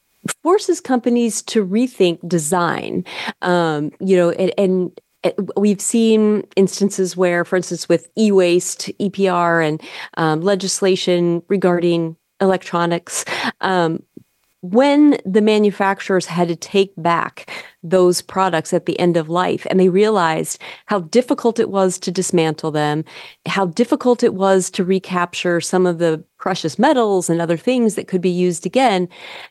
forces 0.42 0.81
companies 0.81 1.42
to 1.42 1.64
rethink 1.64 2.26
design. 2.28 3.04
Um, 3.42 3.92
you 4.00 4.16
know, 4.16 4.31
and, 4.31 4.52
and 4.59 5.00
we've 5.57 5.81
seen 5.81 6.46
instances 6.57 7.16
where, 7.16 7.44
for 7.44 7.57
instance, 7.57 7.88
with 7.88 8.09
e-waste, 8.16 8.90
EPR, 9.00 9.66
and 9.66 9.83
um, 10.16 10.40
legislation 10.40 11.42
regarding 11.48 12.16
electronics, 12.40 13.24
um, 13.61 14.02
when 14.61 15.18
the 15.24 15.40
manufacturers 15.40 16.26
had 16.26 16.48
to 16.48 16.57
take 16.57 16.92
back 16.96 17.50
those 17.83 18.21
products 18.21 18.73
at 18.73 18.87
the 18.87 18.99
end 18.99 19.17
of 19.17 19.29
life 19.29 19.67
and 19.71 19.79
they 19.79 19.88
realized 19.88 20.61
how 20.87 21.01
difficult 21.01 21.61
it 21.61 21.71
was 21.71 21.99
to 21.99 22.11
dismantle 22.11 22.71
them, 22.71 23.05
how 23.47 23.67
difficult 23.67 24.23
it 24.23 24.35
was 24.35 24.71
to 24.71 24.85
recapture 24.85 25.61
some 25.61 25.87
of 25.87 25.99
the 25.99 26.23
precious 26.38 26.79
metals 26.79 27.31
and 27.31 27.41
other 27.41 27.57
things 27.57 27.95
that 27.95 28.09
could 28.09 28.21
be 28.21 28.31
used 28.31 28.67
again, 28.67 29.09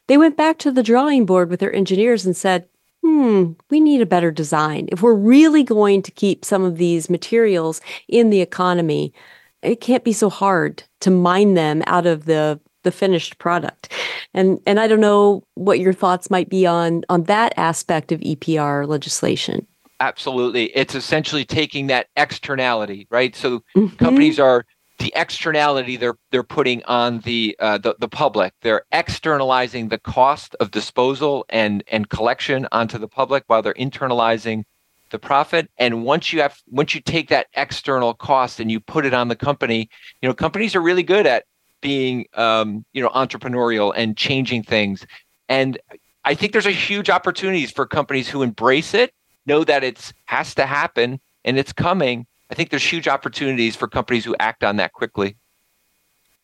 they 0.07 0.17
went 0.17 0.35
back 0.35 0.57
to 0.57 0.71
the 0.71 0.83
drawing 0.83 1.25
board 1.25 1.49
with 1.49 1.59
their 1.59 1.73
engineers 1.73 2.25
and 2.25 2.35
said, 2.35 2.67
hmm, 3.03 3.51
we 3.69 3.79
need 3.79 4.01
a 4.01 4.05
better 4.05 4.31
design. 4.31 4.89
If 4.91 5.01
we're 5.01 5.13
really 5.13 5.63
going 5.63 6.01
to 6.01 6.11
keep 6.11 6.43
some 6.43 6.63
of 6.63 6.77
these 6.77 7.09
materials 7.09 7.79
in 8.07 8.29
the 8.29 8.41
economy, 8.41 9.13
it 9.61 9.81
can't 9.81 10.03
be 10.03 10.13
so 10.13 10.29
hard 10.29 10.83
to 11.01 11.09
mine 11.09 11.53
them 11.53 11.83
out 11.87 12.05
of 12.05 12.25
the 12.25 12.59
the 12.87 12.91
finished 12.93 13.37
product. 13.37 13.91
And 14.33 14.61
and 14.65 14.79
I 14.79 14.87
don't 14.87 15.01
know 15.01 15.43
what 15.55 15.81
your 15.81 15.91
thoughts 15.91 16.29
might 16.29 16.47
be 16.47 16.65
on 16.65 17.03
on 17.09 17.23
that 17.23 17.53
aspect 17.57 18.13
of 18.13 18.21
EPR 18.21 18.87
legislation. 18.87 19.67
Absolutely. 19.99 20.65
It's 20.75 20.95
essentially 20.95 21.43
taking 21.43 21.87
that 21.87 22.07
externality, 22.15 23.07
right? 23.09 23.35
So 23.35 23.59
mm-hmm. 23.75 23.95
companies 23.97 24.39
are 24.39 24.65
the 24.99 25.11
externality 25.15 25.97
they're 25.97 26.17
they're 26.31 26.43
putting 26.43 26.81
on 26.85 27.19
the, 27.19 27.57
uh, 27.59 27.77
the 27.77 27.95
the 27.99 28.07
public. 28.07 28.53
They're 28.61 28.83
externalizing 28.93 29.89
the 29.89 29.99
cost 29.99 30.55
of 30.61 30.71
disposal 30.71 31.45
and 31.49 31.83
and 31.91 32.07
collection 32.07 32.69
onto 32.71 32.97
the 32.97 33.09
public 33.09 33.43
while 33.47 33.61
they're 33.61 33.73
internalizing 33.73 34.63
the 35.09 35.19
profit. 35.19 35.69
And 35.77 36.05
once 36.05 36.31
you 36.31 36.41
have 36.41 36.57
once 36.67 36.95
you 36.95 37.01
take 37.01 37.27
that 37.29 37.47
external 37.53 38.13
cost 38.13 38.61
and 38.61 38.71
you 38.71 38.79
put 38.79 39.05
it 39.05 39.13
on 39.13 39.27
the 39.27 39.35
company, 39.35 39.89
you 40.21 40.29
know 40.29 40.33
companies 40.33 40.73
are 40.73 40.81
really 40.81 41.03
good 41.03 41.27
at 41.27 41.43
being 41.87 42.25
um, 42.33 42.83
you 42.91 43.01
know 43.01 43.07
entrepreneurial 43.11 43.93
and 43.95 44.17
changing 44.17 44.61
things 44.61 45.07
and 45.47 45.79
i 46.25 46.33
think 46.35 46.51
there's 46.51 46.65
a 46.65 46.71
huge 46.71 47.09
opportunities 47.09 47.71
for 47.71 47.85
companies 47.85 48.27
who 48.27 48.41
embrace 48.41 48.93
it 48.93 49.13
know 49.45 49.63
that 49.63 49.85
it's 49.85 50.11
has 50.25 50.53
to 50.53 50.65
happen 50.65 51.17
and 51.45 51.57
it's 51.57 51.71
coming 51.71 52.27
i 52.51 52.55
think 52.55 52.71
there's 52.71 52.83
huge 52.83 53.07
opportunities 53.07 53.73
for 53.73 53.87
companies 53.87 54.25
who 54.25 54.35
act 54.41 54.65
on 54.65 54.75
that 54.75 54.91
quickly 54.91 55.37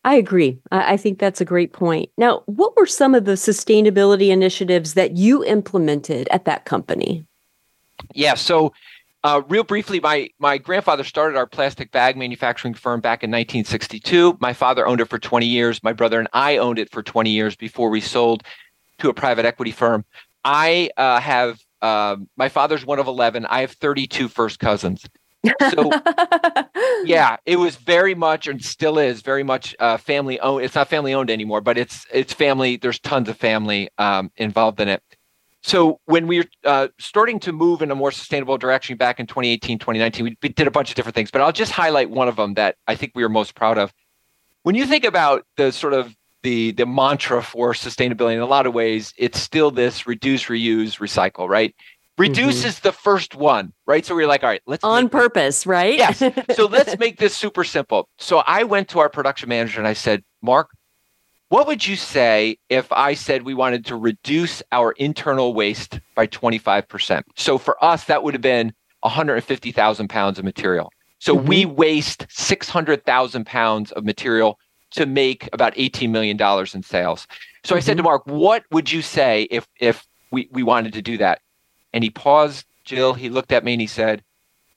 I 0.06 0.16
agree. 0.16 0.58
I 0.70 0.98
think 0.98 1.18
that's 1.18 1.40
a 1.40 1.46
great 1.46 1.72
point. 1.72 2.10
Now, 2.18 2.42
what 2.44 2.76
were 2.76 2.84
some 2.84 3.14
of 3.14 3.24
the 3.24 3.38
sustainability 3.38 4.28
initiatives 4.28 4.92
that 4.92 5.16
you 5.16 5.42
implemented 5.42 6.28
at 6.30 6.44
that 6.44 6.66
company? 6.66 7.26
Yeah, 8.12 8.34
so 8.34 8.74
uh, 9.24 9.40
real 9.48 9.64
briefly, 9.64 10.00
my 10.00 10.28
my 10.38 10.58
grandfather 10.58 11.02
started 11.02 11.36
our 11.36 11.46
plastic 11.46 11.90
bag 11.90 12.14
manufacturing 12.16 12.74
firm 12.74 13.00
back 13.00 13.24
in 13.24 13.30
1962. 13.30 14.36
My 14.38 14.52
father 14.52 14.86
owned 14.86 15.00
it 15.00 15.08
for 15.08 15.18
20 15.18 15.46
years. 15.46 15.82
My 15.82 15.94
brother 15.94 16.18
and 16.18 16.28
I 16.34 16.58
owned 16.58 16.78
it 16.78 16.90
for 16.92 17.02
20 17.02 17.30
years 17.30 17.56
before 17.56 17.88
we 17.88 18.02
sold 18.02 18.42
to 18.98 19.08
a 19.08 19.14
private 19.14 19.46
equity 19.46 19.72
firm. 19.72 20.04
I 20.44 20.90
uh, 20.98 21.20
have 21.20 21.58
uh, 21.80 22.16
my 22.36 22.50
father's 22.50 22.84
one 22.84 22.98
of 22.98 23.06
11. 23.06 23.46
I 23.46 23.62
have 23.62 23.72
32 23.72 24.28
first 24.28 24.58
cousins. 24.58 25.06
So 25.70 25.90
yeah, 27.04 27.36
it 27.46 27.56
was 27.56 27.76
very 27.76 28.14
much 28.14 28.46
and 28.46 28.62
still 28.62 28.98
is 28.98 29.22
very 29.22 29.42
much 29.42 29.74
uh, 29.80 29.96
family 29.96 30.38
owned. 30.40 30.66
It's 30.66 30.74
not 30.74 30.88
family 30.88 31.14
owned 31.14 31.30
anymore, 31.30 31.62
but 31.62 31.78
it's 31.78 32.06
it's 32.12 32.34
family. 32.34 32.76
There's 32.76 32.98
tons 32.98 33.30
of 33.30 33.38
family 33.38 33.88
um, 33.96 34.30
involved 34.36 34.80
in 34.80 34.88
it. 34.88 35.02
So 35.66 35.98
when 36.04 36.26
we 36.26 36.40
were 36.40 36.44
uh, 36.64 36.88
starting 36.98 37.40
to 37.40 37.52
move 37.52 37.80
in 37.80 37.90
a 37.90 37.94
more 37.94 38.12
sustainable 38.12 38.58
direction 38.58 38.98
back 38.98 39.18
in 39.18 39.26
2018, 39.26 39.78
2019, 39.78 40.24
we, 40.24 40.36
we 40.42 40.50
did 40.50 40.66
a 40.66 40.70
bunch 40.70 40.90
of 40.90 40.94
different 40.94 41.14
things, 41.14 41.30
but 41.30 41.40
I'll 41.40 41.52
just 41.52 41.72
highlight 41.72 42.10
one 42.10 42.28
of 42.28 42.36
them 42.36 42.52
that 42.54 42.76
I 42.86 42.94
think 42.94 43.12
we 43.14 43.22
are 43.22 43.30
most 43.30 43.54
proud 43.54 43.78
of. 43.78 43.90
When 44.64 44.74
you 44.74 44.84
think 44.84 45.06
about 45.06 45.46
the 45.56 45.72
sort 45.72 45.94
of 45.94 46.14
the 46.42 46.72
the 46.72 46.84
mantra 46.84 47.42
for 47.42 47.72
sustainability 47.72 48.34
in 48.34 48.40
a 48.40 48.46
lot 48.46 48.66
of 48.66 48.74
ways, 48.74 49.14
it's 49.16 49.40
still 49.40 49.70
this 49.70 50.06
reduce, 50.06 50.44
reuse, 50.44 50.98
recycle, 50.98 51.48
right? 51.48 51.74
Reduce 52.18 52.58
mm-hmm. 52.58 52.68
is 52.68 52.80
the 52.80 52.92
first 52.92 53.34
one, 53.34 53.72
right? 53.86 54.04
So 54.04 54.14
we 54.14 54.22
are 54.22 54.26
like, 54.26 54.42
all 54.42 54.50
right, 54.50 54.62
let's 54.66 54.84
on 54.84 55.08
purpose, 55.08 55.60
this. 55.60 55.66
right? 55.66 55.96
yes. 55.96 56.18
So 56.54 56.66
let's 56.66 56.98
make 57.00 57.16
this 57.16 57.34
super 57.34 57.64
simple. 57.64 58.10
So 58.18 58.42
I 58.46 58.64
went 58.64 58.88
to 58.90 58.98
our 58.98 59.08
production 59.08 59.48
manager 59.48 59.80
and 59.80 59.88
I 59.88 59.94
said, 59.94 60.22
Mark, 60.42 60.68
what 61.48 61.66
would 61.66 61.86
you 61.86 61.96
say 61.96 62.58
if 62.68 62.90
I 62.90 63.14
said 63.14 63.42
we 63.42 63.54
wanted 63.54 63.86
to 63.86 63.96
reduce 63.96 64.62
our 64.72 64.92
internal 64.92 65.54
waste 65.54 66.00
by 66.14 66.26
25%? 66.26 67.22
So 67.36 67.58
for 67.58 67.82
us, 67.84 68.04
that 68.04 68.22
would 68.22 68.34
have 68.34 68.42
been 68.42 68.72
150,000 69.00 70.08
pounds 70.08 70.38
of 70.38 70.44
material. 70.44 70.90
So 71.18 71.36
mm-hmm. 71.36 71.46
we 71.46 71.64
waste 71.66 72.26
600,000 72.30 73.46
pounds 73.46 73.92
of 73.92 74.04
material 74.04 74.58
to 74.92 75.06
make 75.06 75.48
about 75.52 75.74
$18 75.74 76.10
million 76.10 76.40
in 76.40 76.82
sales. 76.82 77.26
So 77.62 77.74
mm-hmm. 77.74 77.76
I 77.76 77.80
said 77.80 77.96
to 77.96 78.02
mm-hmm. 78.02 78.04
Mark, 78.04 78.26
what 78.26 78.64
would 78.70 78.90
you 78.90 79.02
say 79.02 79.42
if, 79.50 79.66
if 79.78 80.06
we, 80.30 80.48
we 80.50 80.62
wanted 80.62 80.94
to 80.94 81.02
do 81.02 81.18
that? 81.18 81.40
And 81.92 82.02
he 82.02 82.10
paused, 82.10 82.66
Jill, 82.84 83.14
he 83.14 83.28
looked 83.28 83.52
at 83.52 83.64
me 83.64 83.72
and 83.72 83.80
he 83.80 83.86
said, 83.86 84.22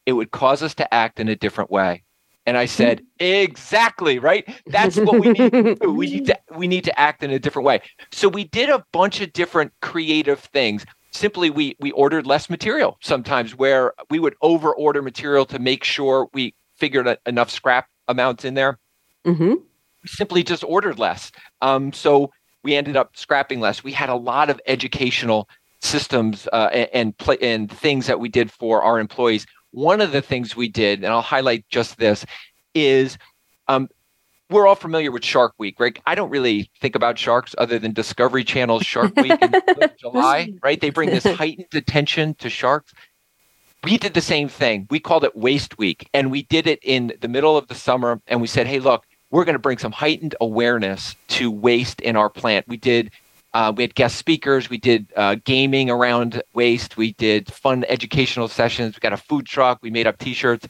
it 0.06 0.14
would 0.14 0.32
cause 0.32 0.64
us 0.64 0.76
to 0.76 0.94
act 0.94 1.20
in 1.20 1.28
a 1.28 1.36
different 1.36 1.72
way. 1.72 2.04
And 2.48 2.58
I 2.58 2.66
said, 2.66 3.04
exactly, 3.20 4.20
right? 4.20 4.48
That's 4.68 4.96
what 4.96 5.20
we 5.20 5.34
need 5.34 5.52
to. 5.52 5.78
We 5.98 6.10
need 6.10 6.26
to, 6.28 6.40
we 6.56 6.68
need 6.68 6.86
to 6.86 6.98
act 6.98 7.22
in 7.22 7.30
a 7.30 7.40
different 7.40 7.66
way. 7.66 7.82
So 8.14 8.30
we 8.30 8.46
did 8.46 8.70
a 8.70 8.86
bunch 8.94 9.20
of 9.20 9.34
different 9.34 9.74
creative 9.82 10.40
things. 10.40 10.86
Simply, 11.12 11.50
we 11.50 11.76
we 11.80 11.92
ordered 11.92 12.26
less 12.26 12.50
material 12.50 12.98
sometimes 13.02 13.54
where 13.54 13.94
we 14.10 14.20
would 14.20 14.36
over 14.42 14.74
order 14.74 15.02
material 15.02 15.46
to 15.48 15.60
make 15.60 15.84
sure 15.84 16.30
we 16.34 16.56
figured 16.78 17.18
enough 17.26 17.50
scrap 17.52 17.88
amounts 18.08 18.46
in 18.46 18.54
there. 18.54 18.80
Mm-hmm. 19.26 19.56
We 20.04 20.08
simply 20.08 20.44
just 20.44 20.64
ordered 20.64 21.00
less. 21.00 21.34
Um, 21.62 21.92
so 21.92 22.32
we 22.64 22.76
ended 22.76 22.96
up 22.96 23.18
scrapping 23.18 23.60
less. 23.60 23.84
We 23.84 23.92
had 23.92 24.10
a 24.10 24.16
lot 24.16 24.50
of 24.50 24.62
educational 24.68 25.50
systems 25.82 26.48
uh, 26.54 26.70
and 26.72 26.90
and, 26.94 27.18
play, 27.18 27.38
and 27.42 27.70
things 27.70 28.08
that 28.08 28.22
we 28.22 28.30
did 28.30 28.52
for 28.52 28.84
our 28.84 29.00
employees 29.00 29.46
one 29.72 30.02
of 30.02 30.12
the 30.12 30.22
things 30.22 30.56
we 30.56 30.68
did, 30.70 31.04
and 31.04 31.08
I'll 31.08 31.22
highlight 31.22 31.66
just 31.70 31.98
this, 31.98 32.26
is 32.74 33.18
um, 33.68 33.90
we're 34.50 34.68
all 34.68 34.76
familiar 34.76 35.12
with 35.12 35.26
Shark 35.26 35.54
Week, 35.58 35.80
right? 35.80 36.00
I 36.06 36.16
don't 36.16 36.30
really 36.30 36.70
think 36.80 36.96
about 36.96 37.20
sharks 37.20 37.54
other 37.58 37.80
than 37.80 37.92
Discovery 37.94 38.44
Channel's 38.44 38.86
Shark 38.86 39.16
Week 39.18 39.38
in 39.42 39.54
July, 40.00 40.54
right? 40.64 40.80
They 40.80 40.90
bring 40.90 41.10
this 41.10 41.24
heightened 41.36 41.74
attention 41.74 42.36
to 42.36 42.50
sharks. 42.50 42.94
We 43.84 43.98
did 43.98 44.14
the 44.14 44.22
same 44.22 44.48
thing. 44.48 44.88
We 44.90 45.00
called 45.00 45.24
it 45.24 45.36
Waste 45.36 45.78
Week, 45.78 46.10
and 46.14 46.32
we 46.32 46.44
did 46.44 46.66
it 46.66 46.80
in 46.82 47.14
the 47.22 47.28
middle 47.28 47.58
of 47.58 47.68
the 47.68 47.76
summer. 47.76 48.22
And 48.28 48.42
we 48.42 48.48
said, 48.48 48.68
hey, 48.68 48.80
look, 48.80 49.06
we're 49.30 49.46
going 49.46 49.54
to 49.54 49.60
bring 49.60 49.78
some 49.78 49.92
heightened 49.92 50.36
awareness 50.40 51.16
to 51.30 51.52
waste 51.52 52.02
in 52.02 52.16
our 52.16 52.30
plant. 52.30 52.68
We 52.68 52.78
did 52.78 53.12
uh, 53.54 53.74
we 53.76 53.84
had 53.84 53.96
guest 53.96 54.18
speakers. 54.18 54.70
We 54.70 54.78
did 54.78 55.08
uh, 55.16 55.36
gaming 55.44 55.90
around 55.90 56.42
waste. 56.54 56.98
We 56.98 57.14
did 57.14 57.52
fun 57.52 57.86
educational 57.88 58.48
sessions. 58.48 58.96
We 58.96 59.00
got 59.00 59.14
a 59.14 59.18
food 59.18 59.46
truck. 59.46 59.80
We 59.82 59.90
made 59.90 60.08
up 60.08 60.18
T-shirts, 60.18 60.68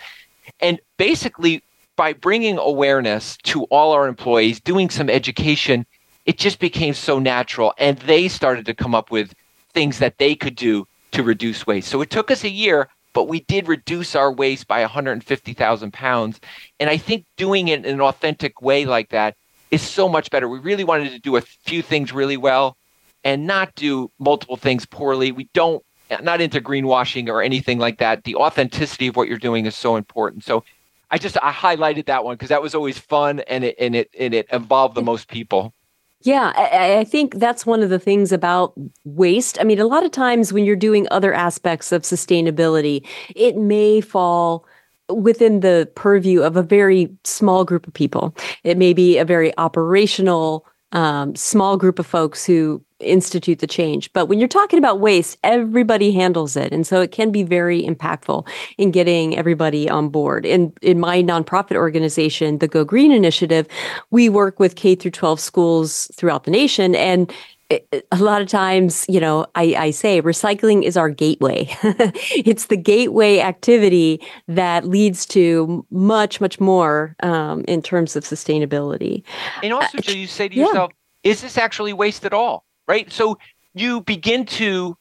and 0.59 0.79
basically 0.97 1.63
by 1.95 2.13
bringing 2.13 2.57
awareness 2.57 3.37
to 3.43 3.63
all 3.65 3.91
our 3.91 4.07
employees, 4.07 4.61
doing 4.61 4.89
some 4.89 5.09
education, 5.09 5.85
it 6.25 6.37
just 6.37 6.59
became 6.59 6.93
so 6.93 7.19
natural, 7.19 7.73
and 7.77 7.97
they 7.99 8.27
started 8.27 8.65
to 8.67 8.73
come 8.73 8.93
up 8.93 9.11
with 9.11 9.33
things 9.73 9.99
that 9.99 10.17
they 10.17 10.35
could 10.35 10.55
do 10.55 10.87
to 11.11 11.23
reduce 11.23 11.65
waste. 11.65 11.89
So 11.89 12.01
it 12.01 12.09
took 12.09 12.29
us 12.29 12.43
a 12.43 12.49
year, 12.49 12.89
but 13.13 13.27
we 13.27 13.39
did 13.41 13.67
reduce 13.67 14.15
our 14.15 14.31
waste 14.31 14.67
by 14.67 14.81
150,000 14.81 15.91
pounds, 15.91 16.39
and 16.79 16.89
I 16.89 16.97
think 16.97 17.25
doing 17.35 17.69
it 17.69 17.85
in 17.85 17.95
an 17.95 18.01
authentic 18.01 18.61
way 18.61 18.85
like 18.85 19.09
that 19.09 19.35
is 19.71 19.81
so 19.81 20.07
much 20.07 20.29
better. 20.29 20.47
We 20.47 20.59
really 20.59 20.83
wanted 20.83 21.11
to 21.11 21.19
do 21.19 21.35
a 21.35 21.41
few 21.41 21.81
things 21.81 22.11
really 22.11 22.37
well 22.37 22.77
and 23.23 23.45
not 23.45 23.73
do 23.75 24.11
multiple 24.19 24.57
things 24.57 24.85
poorly. 24.85 25.31
We 25.31 25.49
don't 25.53 25.83
not 26.21 26.39
into 26.39 26.61
greenwashing 26.61 27.27
or 27.27 27.41
anything 27.41 27.79
like 27.79 27.97
that. 27.97 28.23
The 28.23 28.35
authenticity 28.35 29.07
of 29.07 29.15
what 29.15 29.27
you're 29.27 29.37
doing 29.37 29.65
is 29.65 29.75
so 29.75 29.97
important. 29.97 30.43
So 30.43 30.63
I 31.11 31.17
just 31.17 31.37
I 31.41 31.51
highlighted 31.51 32.05
that 32.05 32.23
one 32.23 32.35
because 32.35 32.49
that 32.49 32.61
was 32.61 32.75
always 32.75 32.97
fun 32.97 33.41
and 33.41 33.63
it 33.63 33.75
and 33.79 33.95
it 33.95 34.09
and 34.17 34.33
it 34.33 34.47
involved 34.51 34.95
the 34.95 35.01
most 35.01 35.27
people. 35.27 35.73
Yeah, 36.21 36.51
I, 36.55 36.97
I, 36.97 37.03
think 37.03 37.35
that's 37.35 37.63
one 37.63 37.83
of 37.83 37.91
the 37.91 37.99
things 37.99 38.31
about 38.31 38.73
waste. 39.05 39.59
I 39.61 39.63
mean, 39.63 39.79
a 39.79 39.85
lot 39.85 40.03
of 40.03 40.09
times 40.09 40.51
when 40.51 40.65
you're 40.65 40.75
doing 40.75 41.07
other 41.11 41.31
aspects 41.31 41.91
of 41.91 42.01
sustainability, 42.01 43.05
it 43.35 43.55
may 43.55 44.01
fall 44.01 44.65
within 45.09 45.61
the 45.61 45.89
purview 45.95 46.41
of 46.41 46.57
a 46.57 46.63
very 46.63 47.09
small 47.23 47.63
group 47.63 47.87
of 47.87 47.93
people. 47.93 48.35
It 48.63 48.77
may 48.77 48.93
be 48.93 49.17
a 49.17 49.25
very 49.25 49.57
operational, 49.57 50.65
um, 50.91 51.35
small 51.35 51.77
group 51.77 51.99
of 51.99 52.05
folks 52.05 52.45
who 52.45 52.83
institute 52.99 53.59
the 53.59 53.67
change. 53.67 54.11
But 54.13 54.25
when 54.25 54.39
you're 54.39 54.47
talking 54.47 54.79
about 54.79 54.99
waste, 54.99 55.37
everybody 55.43 56.11
handles 56.11 56.55
it. 56.55 56.73
And 56.73 56.85
so 56.85 56.99
it 57.01 57.11
can 57.11 57.31
be 57.31 57.43
very 57.43 57.83
impactful 57.83 58.47
in 58.77 58.91
getting 58.91 59.37
everybody 59.37 59.89
on 59.89 60.09
board. 60.09 60.45
In 60.45 60.73
in 60.81 60.99
my 60.99 61.21
nonprofit 61.21 61.75
organization, 61.75 62.57
the 62.57 62.67
Go 62.67 62.83
Green 62.83 63.11
Initiative, 63.11 63.67
we 64.09 64.29
work 64.29 64.59
with 64.59 64.75
K 64.75 64.95
through 64.95 65.11
12 65.11 65.39
schools 65.39 66.09
throughout 66.15 66.45
the 66.45 66.51
nation 66.51 66.95
and 66.95 67.31
a 67.69 68.17
lot 68.17 68.41
of 68.41 68.47
times, 68.47 69.05
you 69.09 69.19
know, 69.19 69.45
I, 69.55 69.75
I 69.77 69.91
say 69.91 70.21
recycling 70.21 70.83
is 70.83 70.95
our 70.95 71.09
gateway. 71.09 71.67
it's 71.83 72.67
the 72.67 72.77
gateway 72.77 73.39
activity 73.39 74.21
that 74.47 74.85
leads 74.85 75.25
to 75.27 75.85
much, 75.91 76.39
much 76.39 76.59
more 76.59 77.15
um, 77.23 77.65
in 77.67 77.81
terms 77.81 78.15
of 78.15 78.23
sustainability. 78.23 79.23
And 79.61 79.73
also, 79.73 79.97
uh, 79.97 80.11
you 80.11 80.27
say 80.27 80.47
to 80.47 80.55
yourself, 80.55 80.91
is 81.23 81.41
this 81.41 81.57
actually 81.57 81.91
waste 81.91 82.25
at 82.25 82.33
all? 82.33 82.63
right? 82.87 83.11
So 83.11 83.37
you 83.73 84.01
begin 84.01 84.45
to 84.45 84.97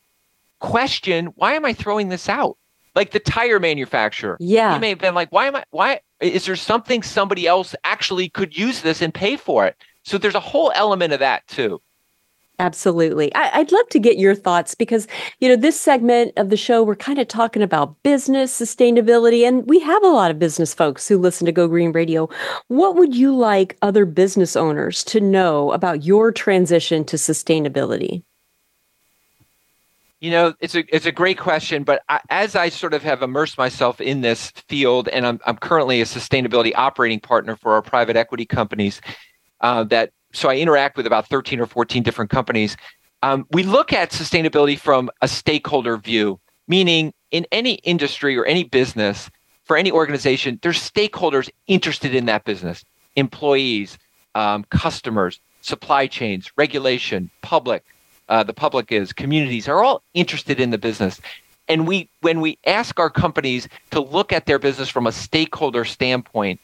question, 0.60 1.26
why 1.36 1.54
am 1.54 1.64
I 1.64 1.72
throwing 1.72 2.08
this 2.08 2.28
out? 2.28 2.58
Like 2.94 3.10
the 3.10 3.20
tire 3.20 3.60
manufacturer. 3.60 4.36
Yeah. 4.40 4.74
You 4.74 4.80
may 4.80 4.88
have 4.90 4.98
been 4.98 5.14
like, 5.14 5.30
why 5.30 5.46
am 5.46 5.56
I, 5.56 5.64
why 5.70 6.00
is 6.20 6.46
there 6.46 6.56
something 6.56 7.02
somebody 7.02 7.46
else 7.46 7.74
actually 7.84 8.28
could 8.28 8.56
use 8.56 8.82
this 8.82 9.02
and 9.02 9.12
pay 9.12 9.36
for 9.36 9.66
it? 9.66 9.76
So 10.04 10.18
there's 10.18 10.34
a 10.34 10.40
whole 10.40 10.72
element 10.74 11.12
of 11.12 11.20
that 11.20 11.46
too. 11.46 11.80
Absolutely. 12.58 13.34
I, 13.34 13.58
would 13.58 13.72
love 13.72 13.88
to 13.90 13.98
get 13.98 14.16
your 14.16 14.34
thoughts 14.34 14.74
because, 14.74 15.06
you 15.40 15.48
know, 15.48 15.56
this 15.56 15.78
segment 15.78 16.32
of 16.38 16.48
the 16.48 16.56
show, 16.56 16.82
we're 16.82 16.96
kind 16.96 17.18
of 17.18 17.28
talking 17.28 17.62
about 17.62 18.02
business 18.02 18.58
sustainability, 18.58 19.46
and 19.46 19.66
we 19.66 19.78
have 19.80 20.02
a 20.02 20.08
lot 20.08 20.30
of 20.30 20.38
business 20.38 20.72
folks 20.72 21.06
who 21.06 21.18
listen 21.18 21.44
to 21.44 21.52
Go 21.52 21.68
Green 21.68 21.92
Radio. 21.92 22.30
What 22.68 22.96
would 22.96 23.14
you 23.14 23.36
like 23.36 23.76
other 23.82 24.06
business 24.06 24.56
owners 24.56 25.04
to 25.04 25.20
know 25.20 25.70
about 25.72 26.04
your 26.04 26.32
transition 26.32 27.04
to 27.04 27.16
sustainability? 27.16 28.22
You 30.20 30.30
know, 30.30 30.54
it's 30.60 30.74
a 30.74 30.82
it's 30.94 31.04
a 31.04 31.12
great 31.12 31.36
question, 31.36 31.84
but 31.84 32.02
I, 32.08 32.20
as 32.30 32.56
I 32.56 32.70
sort 32.70 32.94
of 32.94 33.02
have 33.02 33.22
immersed 33.22 33.58
myself 33.58 34.00
in 34.00 34.22
this 34.22 34.50
field, 34.66 35.08
and 35.08 35.26
I'm 35.26 35.40
I'm 35.44 35.58
currently 35.58 36.00
a 36.00 36.06
sustainability 36.06 36.72
operating 36.74 37.20
partner 37.20 37.54
for 37.54 37.74
our 37.74 37.82
private 37.82 38.16
equity 38.16 38.46
companies 38.46 39.02
uh, 39.60 39.84
that 39.84 40.12
so 40.36 40.50
I 40.50 40.56
interact 40.56 40.96
with 40.96 41.06
about 41.06 41.26
13 41.28 41.60
or 41.60 41.66
14 41.66 42.02
different 42.02 42.30
companies. 42.30 42.76
Um, 43.22 43.46
we 43.50 43.62
look 43.62 43.92
at 43.92 44.10
sustainability 44.10 44.78
from 44.78 45.10
a 45.22 45.28
stakeholder 45.28 45.96
view, 45.96 46.38
meaning 46.68 47.14
in 47.30 47.46
any 47.50 47.74
industry 47.76 48.36
or 48.36 48.44
any 48.44 48.64
business, 48.64 49.30
for 49.64 49.76
any 49.76 49.90
organization, 49.90 50.58
there's 50.62 50.78
stakeholders 50.78 51.50
interested 51.66 52.14
in 52.14 52.26
that 52.26 52.44
business 52.44 52.84
employees, 53.16 53.98
um, 54.34 54.64
customers, 54.70 55.40
supply 55.62 56.06
chains, 56.06 56.52
regulation, 56.56 57.30
public. 57.40 57.82
Uh, 58.28 58.42
the 58.42 58.52
public 58.52 58.92
is 58.92 59.12
communities 59.12 59.68
are 59.68 59.82
all 59.82 60.02
interested 60.12 60.60
in 60.60 60.70
the 60.70 60.78
business 60.78 61.20
and 61.68 61.86
we 61.86 62.08
when 62.20 62.40
we 62.40 62.58
ask 62.66 62.98
our 62.98 63.10
companies 63.10 63.68
to 63.90 64.00
look 64.00 64.32
at 64.32 64.46
their 64.46 64.58
business 64.58 64.88
from 64.88 65.06
a 65.06 65.12
stakeholder 65.12 65.84
standpoint 65.84 66.60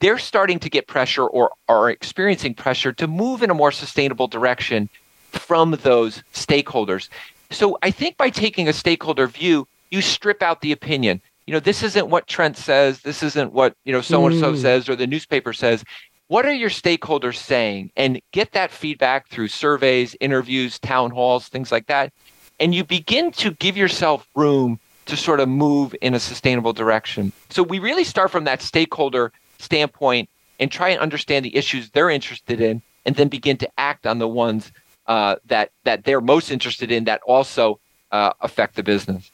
they're 0.00 0.18
starting 0.18 0.58
to 0.58 0.70
get 0.70 0.86
pressure 0.86 1.24
or 1.24 1.50
are 1.68 1.90
experiencing 1.90 2.54
pressure 2.54 2.92
to 2.92 3.06
move 3.06 3.42
in 3.42 3.50
a 3.50 3.54
more 3.54 3.72
sustainable 3.72 4.26
direction 4.26 4.88
from 5.30 5.72
those 5.82 6.22
stakeholders. 6.34 7.08
So 7.50 7.78
I 7.82 7.90
think 7.90 8.16
by 8.16 8.30
taking 8.30 8.68
a 8.68 8.72
stakeholder 8.72 9.26
view, 9.26 9.68
you 9.90 10.02
strip 10.02 10.42
out 10.42 10.60
the 10.60 10.72
opinion. 10.72 11.20
You 11.46 11.54
know, 11.54 11.60
this 11.60 11.82
isn't 11.82 12.08
what 12.08 12.26
Trent 12.26 12.56
says, 12.56 13.00
this 13.00 13.22
isn't 13.22 13.52
what, 13.52 13.74
you 13.84 13.92
know, 13.92 14.00
so 14.00 14.26
and 14.26 14.38
so 14.38 14.54
says 14.54 14.88
or 14.88 14.96
the 14.96 15.06
newspaper 15.06 15.52
says. 15.52 15.84
What 16.28 16.46
are 16.46 16.52
your 16.52 16.70
stakeholders 16.70 17.36
saying? 17.36 17.90
And 17.96 18.20
get 18.30 18.52
that 18.52 18.70
feedback 18.70 19.28
through 19.28 19.48
surveys, 19.48 20.14
interviews, 20.20 20.78
town 20.78 21.10
halls, 21.10 21.48
things 21.48 21.72
like 21.72 21.88
that. 21.88 22.12
And 22.60 22.72
you 22.72 22.84
begin 22.84 23.32
to 23.32 23.50
give 23.52 23.76
yourself 23.76 24.28
room 24.36 24.78
to 25.06 25.16
sort 25.16 25.40
of 25.40 25.48
move 25.48 25.94
in 26.00 26.14
a 26.14 26.20
sustainable 26.20 26.72
direction. 26.72 27.32
So 27.48 27.64
we 27.64 27.80
really 27.80 28.04
start 28.04 28.30
from 28.30 28.44
that 28.44 28.62
stakeholder 28.62 29.32
standpoint 29.60 30.28
and 30.58 30.70
try 30.70 30.88
and 30.90 31.00
understand 31.00 31.44
the 31.44 31.56
issues 31.56 31.90
they're 31.90 32.10
interested 32.10 32.60
in 32.60 32.82
and 33.06 33.16
then 33.16 33.28
begin 33.28 33.56
to 33.58 33.70
act 33.78 34.06
on 34.06 34.18
the 34.18 34.28
ones 34.28 34.72
uh, 35.06 35.36
that 35.46 35.72
that 35.84 36.04
they're 36.04 36.20
most 36.20 36.50
interested 36.50 36.90
in 36.90 37.04
that 37.04 37.20
also 37.26 37.80
uh, 38.12 38.32
affect 38.40 38.76
the 38.76 38.82
business. 38.82 39.30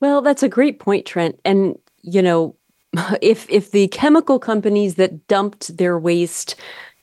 Well, 0.00 0.22
that's 0.22 0.42
a 0.42 0.48
great 0.48 0.78
point, 0.78 1.06
Trent. 1.06 1.38
And 1.44 1.78
you 2.02 2.22
know, 2.22 2.56
if 3.22 3.48
if 3.50 3.70
the 3.70 3.88
chemical 3.88 4.38
companies 4.38 4.96
that 4.96 5.26
dumped 5.28 5.76
their 5.76 5.98
waste 5.98 6.56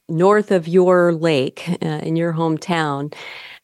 north 0.07 0.51
of 0.51 0.67
your 0.67 1.13
lake 1.13 1.67
uh, 1.81 1.99
in 2.03 2.15
your 2.15 2.33
hometown 2.33 3.13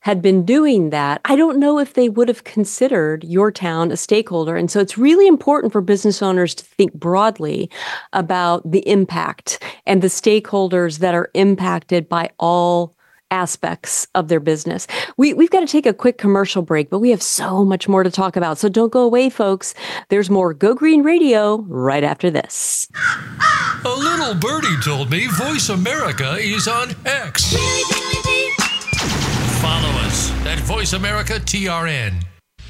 had 0.01 0.21
been 0.21 0.45
doing 0.45 0.89
that, 0.89 1.21
I 1.25 1.35
don't 1.35 1.59
know 1.59 1.79
if 1.79 1.93
they 1.93 2.09
would 2.09 2.27
have 2.27 2.43
considered 2.43 3.23
your 3.23 3.51
town 3.51 3.91
a 3.91 3.97
stakeholder. 3.97 4.55
And 4.55 4.69
so 4.69 4.79
it's 4.79 4.97
really 4.97 5.27
important 5.27 5.71
for 5.71 5.81
business 5.81 6.21
owners 6.21 6.53
to 6.55 6.65
think 6.65 6.93
broadly 6.93 7.69
about 8.13 8.69
the 8.69 8.87
impact 8.87 9.63
and 9.85 10.01
the 10.01 10.07
stakeholders 10.07 10.99
that 10.99 11.15
are 11.15 11.29
impacted 11.33 12.09
by 12.09 12.29
all 12.39 12.95
aspects 13.29 14.07
of 14.13 14.27
their 14.27 14.39
business. 14.39 14.87
We, 15.17 15.33
we've 15.33 15.49
got 15.49 15.61
to 15.61 15.67
take 15.67 15.85
a 15.85 15.93
quick 15.93 16.17
commercial 16.17 16.61
break, 16.61 16.89
but 16.89 16.99
we 16.99 17.11
have 17.11 17.23
so 17.23 17.63
much 17.63 17.87
more 17.87 18.03
to 18.03 18.11
talk 18.11 18.35
about. 18.35 18.57
So 18.57 18.69
don't 18.69 18.91
go 18.91 19.03
away, 19.03 19.29
folks. 19.29 19.73
There's 20.09 20.29
more 20.29 20.53
Go 20.53 20.75
Green 20.75 21.01
Radio 21.01 21.61
right 21.69 22.03
after 22.03 22.29
this. 22.29 22.89
A 23.85 23.89
little 23.89 24.35
birdie 24.35 24.79
told 24.83 25.09
me 25.09 25.27
Voice 25.27 25.69
America 25.69 26.35
is 26.39 26.67
on 26.67 26.93
X. 27.05 27.55
Follow 29.61 29.89
us 30.07 30.31
at 30.47 30.59
Voice 30.61 30.93
America 30.93 31.33
TRN. 31.33 32.23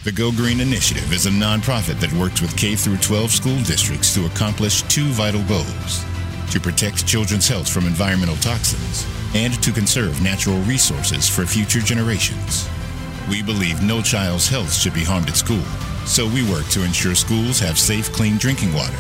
The 0.03 0.11
Go 0.11 0.29
Green 0.29 0.59
Initiative 0.59 1.13
is 1.13 1.25
a 1.25 1.29
nonprofit 1.29 2.01
that 2.01 2.11
works 2.11 2.41
with 2.41 2.57
K 2.57 2.75
through 2.75 2.97
12 2.97 3.31
school 3.31 3.57
districts 3.63 4.13
to 4.13 4.25
accomplish 4.25 4.81
two 4.83 5.05
vital 5.05 5.41
goals: 5.43 6.03
to 6.51 6.59
protect 6.59 7.07
children's 7.07 7.47
health 7.47 7.69
from 7.69 7.87
environmental 7.87 8.35
toxins 8.35 9.07
and 9.33 9.53
to 9.63 9.71
conserve 9.71 10.21
natural 10.21 10.57
resources 10.63 11.29
for 11.29 11.45
future 11.45 11.79
generations. 11.79 12.67
We 13.29 13.41
believe 13.41 13.81
no 13.81 14.01
child's 14.01 14.49
health 14.49 14.73
should 14.73 14.93
be 14.93 15.05
harmed 15.05 15.29
at 15.29 15.37
school, 15.37 15.63
so 16.05 16.27
we 16.27 16.43
work 16.51 16.67
to 16.71 16.83
ensure 16.83 17.15
schools 17.15 17.57
have 17.59 17.79
safe, 17.79 18.11
clean 18.11 18.35
drinking 18.35 18.73
water, 18.73 18.99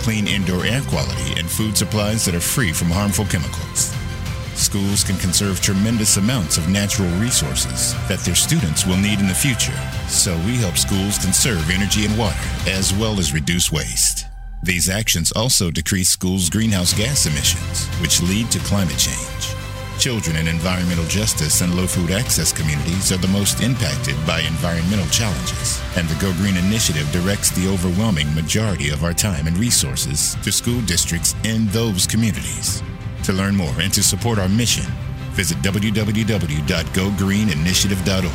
clean 0.00 0.26
indoor 0.26 0.64
air 0.64 0.80
quality, 0.88 1.38
and 1.38 1.50
food 1.50 1.76
supplies 1.76 2.24
that 2.24 2.34
are 2.34 2.40
free 2.40 2.72
from 2.72 2.88
harmful 2.88 3.26
chemicals. 3.26 3.92
Schools 4.56 5.04
can 5.04 5.16
conserve 5.18 5.60
tremendous 5.60 6.16
amounts 6.16 6.56
of 6.56 6.70
natural 6.70 7.10
resources 7.20 7.92
that 8.08 8.20
their 8.20 8.34
students 8.34 8.86
will 8.86 8.96
need 8.96 9.20
in 9.20 9.28
the 9.28 9.34
future, 9.34 9.76
so 10.08 10.34
we 10.46 10.56
help 10.56 10.78
schools 10.78 11.18
conserve 11.18 11.68
energy 11.68 12.06
and 12.06 12.18
water 12.18 12.48
as 12.66 12.94
well 12.94 13.18
as 13.18 13.34
reduce 13.34 13.70
waste. 13.70 14.26
These 14.62 14.88
actions 14.88 15.30
also 15.32 15.70
decrease 15.70 16.08
schools' 16.08 16.48
greenhouse 16.48 16.94
gas 16.94 17.26
emissions, 17.26 17.86
which 18.00 18.22
lead 18.22 18.50
to 18.50 18.58
climate 18.60 18.96
change. 18.96 19.54
Children 20.00 20.36
in 20.36 20.48
environmental 20.48 21.04
justice 21.04 21.60
and 21.60 21.74
low 21.76 21.86
food 21.86 22.10
access 22.10 22.50
communities 22.50 23.12
are 23.12 23.18
the 23.18 23.28
most 23.28 23.62
impacted 23.62 24.16
by 24.26 24.40
environmental 24.40 25.06
challenges, 25.08 25.82
and 25.96 26.08
the 26.08 26.20
Go 26.20 26.32
Green 26.34 26.56
Initiative 26.56 27.10
directs 27.12 27.50
the 27.50 27.68
overwhelming 27.68 28.34
majority 28.34 28.88
of 28.88 29.04
our 29.04 29.14
time 29.14 29.46
and 29.46 29.58
resources 29.58 30.34
to 30.42 30.50
school 30.50 30.80
districts 30.82 31.34
in 31.44 31.66
those 31.68 32.06
communities. 32.06 32.82
To 33.26 33.32
learn 33.32 33.56
more 33.56 33.74
and 33.80 33.92
to 33.94 34.04
support 34.04 34.38
our 34.38 34.48
mission, 34.48 34.84
visit 35.32 35.58
www.gogreeninitiative.org. 35.58 38.32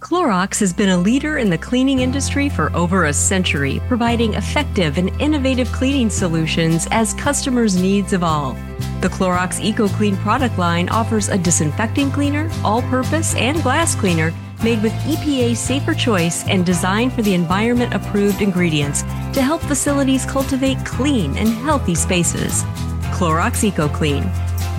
Clorox 0.00 0.58
has 0.60 0.72
been 0.72 0.88
a 0.88 0.96
leader 0.96 1.36
in 1.36 1.50
the 1.50 1.58
cleaning 1.58 1.98
industry 1.98 2.48
for 2.48 2.74
over 2.74 3.04
a 3.04 3.12
century, 3.12 3.82
providing 3.88 4.32
effective 4.32 4.96
and 4.96 5.10
innovative 5.20 5.70
cleaning 5.70 6.08
solutions 6.08 6.88
as 6.90 7.12
customers' 7.12 7.76
needs 7.76 8.14
evolve. 8.14 8.58
The 9.02 9.08
Clorox 9.08 9.60
EcoClean 9.60 10.16
product 10.16 10.56
line 10.56 10.88
offers 10.88 11.28
a 11.28 11.36
disinfecting 11.36 12.10
cleaner, 12.10 12.50
all 12.64 12.80
purpose, 12.80 13.34
and 13.34 13.62
glass 13.62 13.94
cleaner 13.94 14.32
made 14.64 14.82
with 14.82 14.92
EPA 15.04 15.54
safer 15.54 15.94
choice 15.94 16.48
and 16.48 16.64
designed 16.64 17.12
for 17.12 17.20
the 17.22 17.34
environment 17.34 17.94
approved 17.94 18.40
ingredients 18.40 19.02
to 19.34 19.42
help 19.42 19.60
facilities 19.60 20.24
cultivate 20.24 20.82
clean 20.84 21.36
and 21.36 21.48
healthy 21.48 21.94
spaces. 21.94 22.64
Clorox 23.12 23.70
EcoClean, 23.70 24.24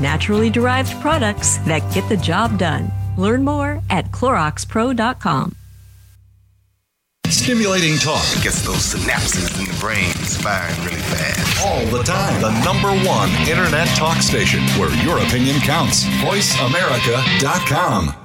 naturally 0.01 0.49
derived 0.49 0.99
products 0.99 1.57
that 1.59 1.79
get 1.93 2.09
the 2.09 2.17
job 2.17 2.57
done. 2.57 2.91
Learn 3.17 3.43
more 3.43 3.81
at 3.89 4.11
CloroxPro.com. 4.11 5.55
stimulating 7.29 7.97
talk. 7.99 8.25
It 8.35 8.43
gets 8.43 8.61
those 8.65 8.95
synapses 8.95 9.57
in 9.59 9.65
the 9.65 9.79
brain 9.79 10.11
firing 10.41 10.75
really 10.83 11.01
fast. 11.13 11.65
All 11.65 11.85
the 11.95 12.01
time. 12.03 12.41
The 12.41 12.51
number 12.65 12.91
one 13.07 13.29
internet 13.47 13.87
talk 13.89 14.17
station 14.17 14.61
where 14.79 14.91
your 15.03 15.19
opinion 15.19 15.59
counts. 15.61 16.05
VoiceAmerica.com. 16.25 18.24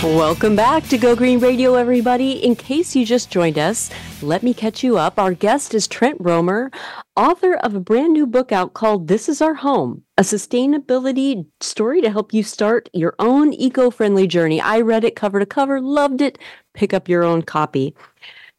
Welcome 0.00 0.54
back 0.54 0.86
to 0.90 0.96
Go 0.96 1.16
Green 1.16 1.40
Radio, 1.40 1.74
everybody. 1.74 2.44
In 2.44 2.54
case 2.54 2.94
you 2.94 3.04
just 3.04 3.32
joined 3.32 3.58
us, 3.58 3.90
let 4.22 4.44
me 4.44 4.54
catch 4.54 4.84
you 4.84 4.96
up. 4.96 5.18
Our 5.18 5.34
guest 5.34 5.74
is 5.74 5.88
Trent 5.88 6.16
Romer, 6.20 6.70
author 7.16 7.54
of 7.54 7.74
a 7.74 7.80
brand 7.80 8.12
new 8.12 8.24
book 8.24 8.52
out 8.52 8.74
called 8.74 9.08
This 9.08 9.28
Is 9.28 9.42
Our 9.42 9.54
Home, 9.54 10.04
a 10.16 10.22
sustainability 10.22 11.46
story 11.60 12.00
to 12.00 12.10
help 12.10 12.32
you 12.32 12.44
start 12.44 12.88
your 12.92 13.16
own 13.18 13.52
eco 13.52 13.90
friendly 13.90 14.28
journey. 14.28 14.60
I 14.60 14.82
read 14.82 15.02
it 15.02 15.16
cover 15.16 15.40
to 15.40 15.46
cover, 15.46 15.80
loved 15.80 16.20
it. 16.20 16.38
Pick 16.74 16.94
up 16.94 17.08
your 17.08 17.24
own 17.24 17.42
copy. 17.42 17.92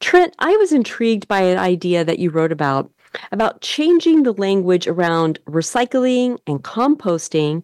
Trent, 0.02 0.36
I 0.39 0.58
was 0.58 0.73
intrigued 0.73 1.30
by 1.30 1.39
an 1.39 1.58
idea 1.58 2.04
that 2.04 2.19
you 2.19 2.32
wrote 2.32 2.52
about 2.52 2.91
about 3.32 3.62
changing 3.62 4.23
the 4.23 4.34
language 4.34 4.88
around 4.88 5.39
recycling 5.47 6.38
and 6.45 6.63
composting 6.63 7.63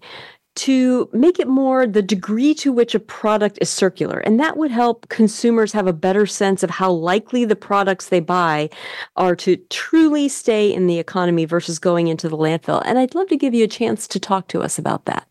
to 0.56 1.10
make 1.12 1.39
it 1.39 1.48
more 1.48 1.86
the 1.86 2.02
degree 2.02 2.54
to 2.56 2.72
which 2.72 2.96
a 2.96 3.00
product 3.00 3.60
is 3.62 3.70
circular. 3.70 4.20
And 4.20 4.39
that 4.39 4.58
would 4.58 4.72
help 4.72 5.08
consumers 5.10 5.74
have 5.74 5.88
a 5.88 5.94
better 5.94 6.26
sense 6.26 6.63
of 6.63 6.70
how 6.70 6.91
likely 6.91 7.46
the 7.46 7.56
products 7.56 8.10
they 8.10 8.22
buy 8.22 8.70
are 9.15 9.36
to 9.38 9.58
truly 9.70 10.30
stay 10.30 10.74
in 10.74 10.88
the 10.88 11.00
economy 11.00 11.46
versus 11.46 11.78
going 11.78 12.08
into 12.08 12.30
the 12.30 12.38
landfill. 12.38 12.82
And 12.86 12.98
I'd 12.98 13.15
love 13.15 13.28
to 13.28 13.38
give 13.38 13.54
you 13.54 13.65
a 13.65 13.70
chance 13.70 14.08
to 14.08 14.20
talk 14.20 14.48
to 14.50 14.62
us 14.62 14.80
about 14.80 15.06
that. 15.06 15.28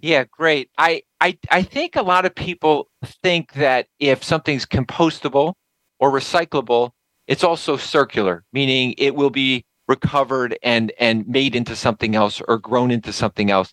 Yeah, 0.00 0.24
great. 0.30 0.70
I, 0.78 1.02
I, 1.20 1.38
I 1.50 1.62
think 1.62 1.96
a 1.96 2.02
lot 2.02 2.24
of 2.24 2.34
people 2.34 2.88
think 3.22 3.54
that 3.54 3.86
if 3.98 4.22
something's 4.22 4.64
compostable 4.64 5.54
or 5.98 6.12
recyclable, 6.12 6.90
it's 7.26 7.42
also 7.42 7.76
circular, 7.76 8.44
meaning 8.52 8.94
it 8.96 9.14
will 9.14 9.30
be 9.30 9.64
recovered 9.88 10.56
and 10.62 10.92
and 10.98 11.26
made 11.26 11.56
into 11.56 11.74
something 11.74 12.14
else 12.14 12.42
or 12.46 12.58
grown 12.58 12.90
into 12.90 13.12
something 13.12 13.50
else. 13.50 13.72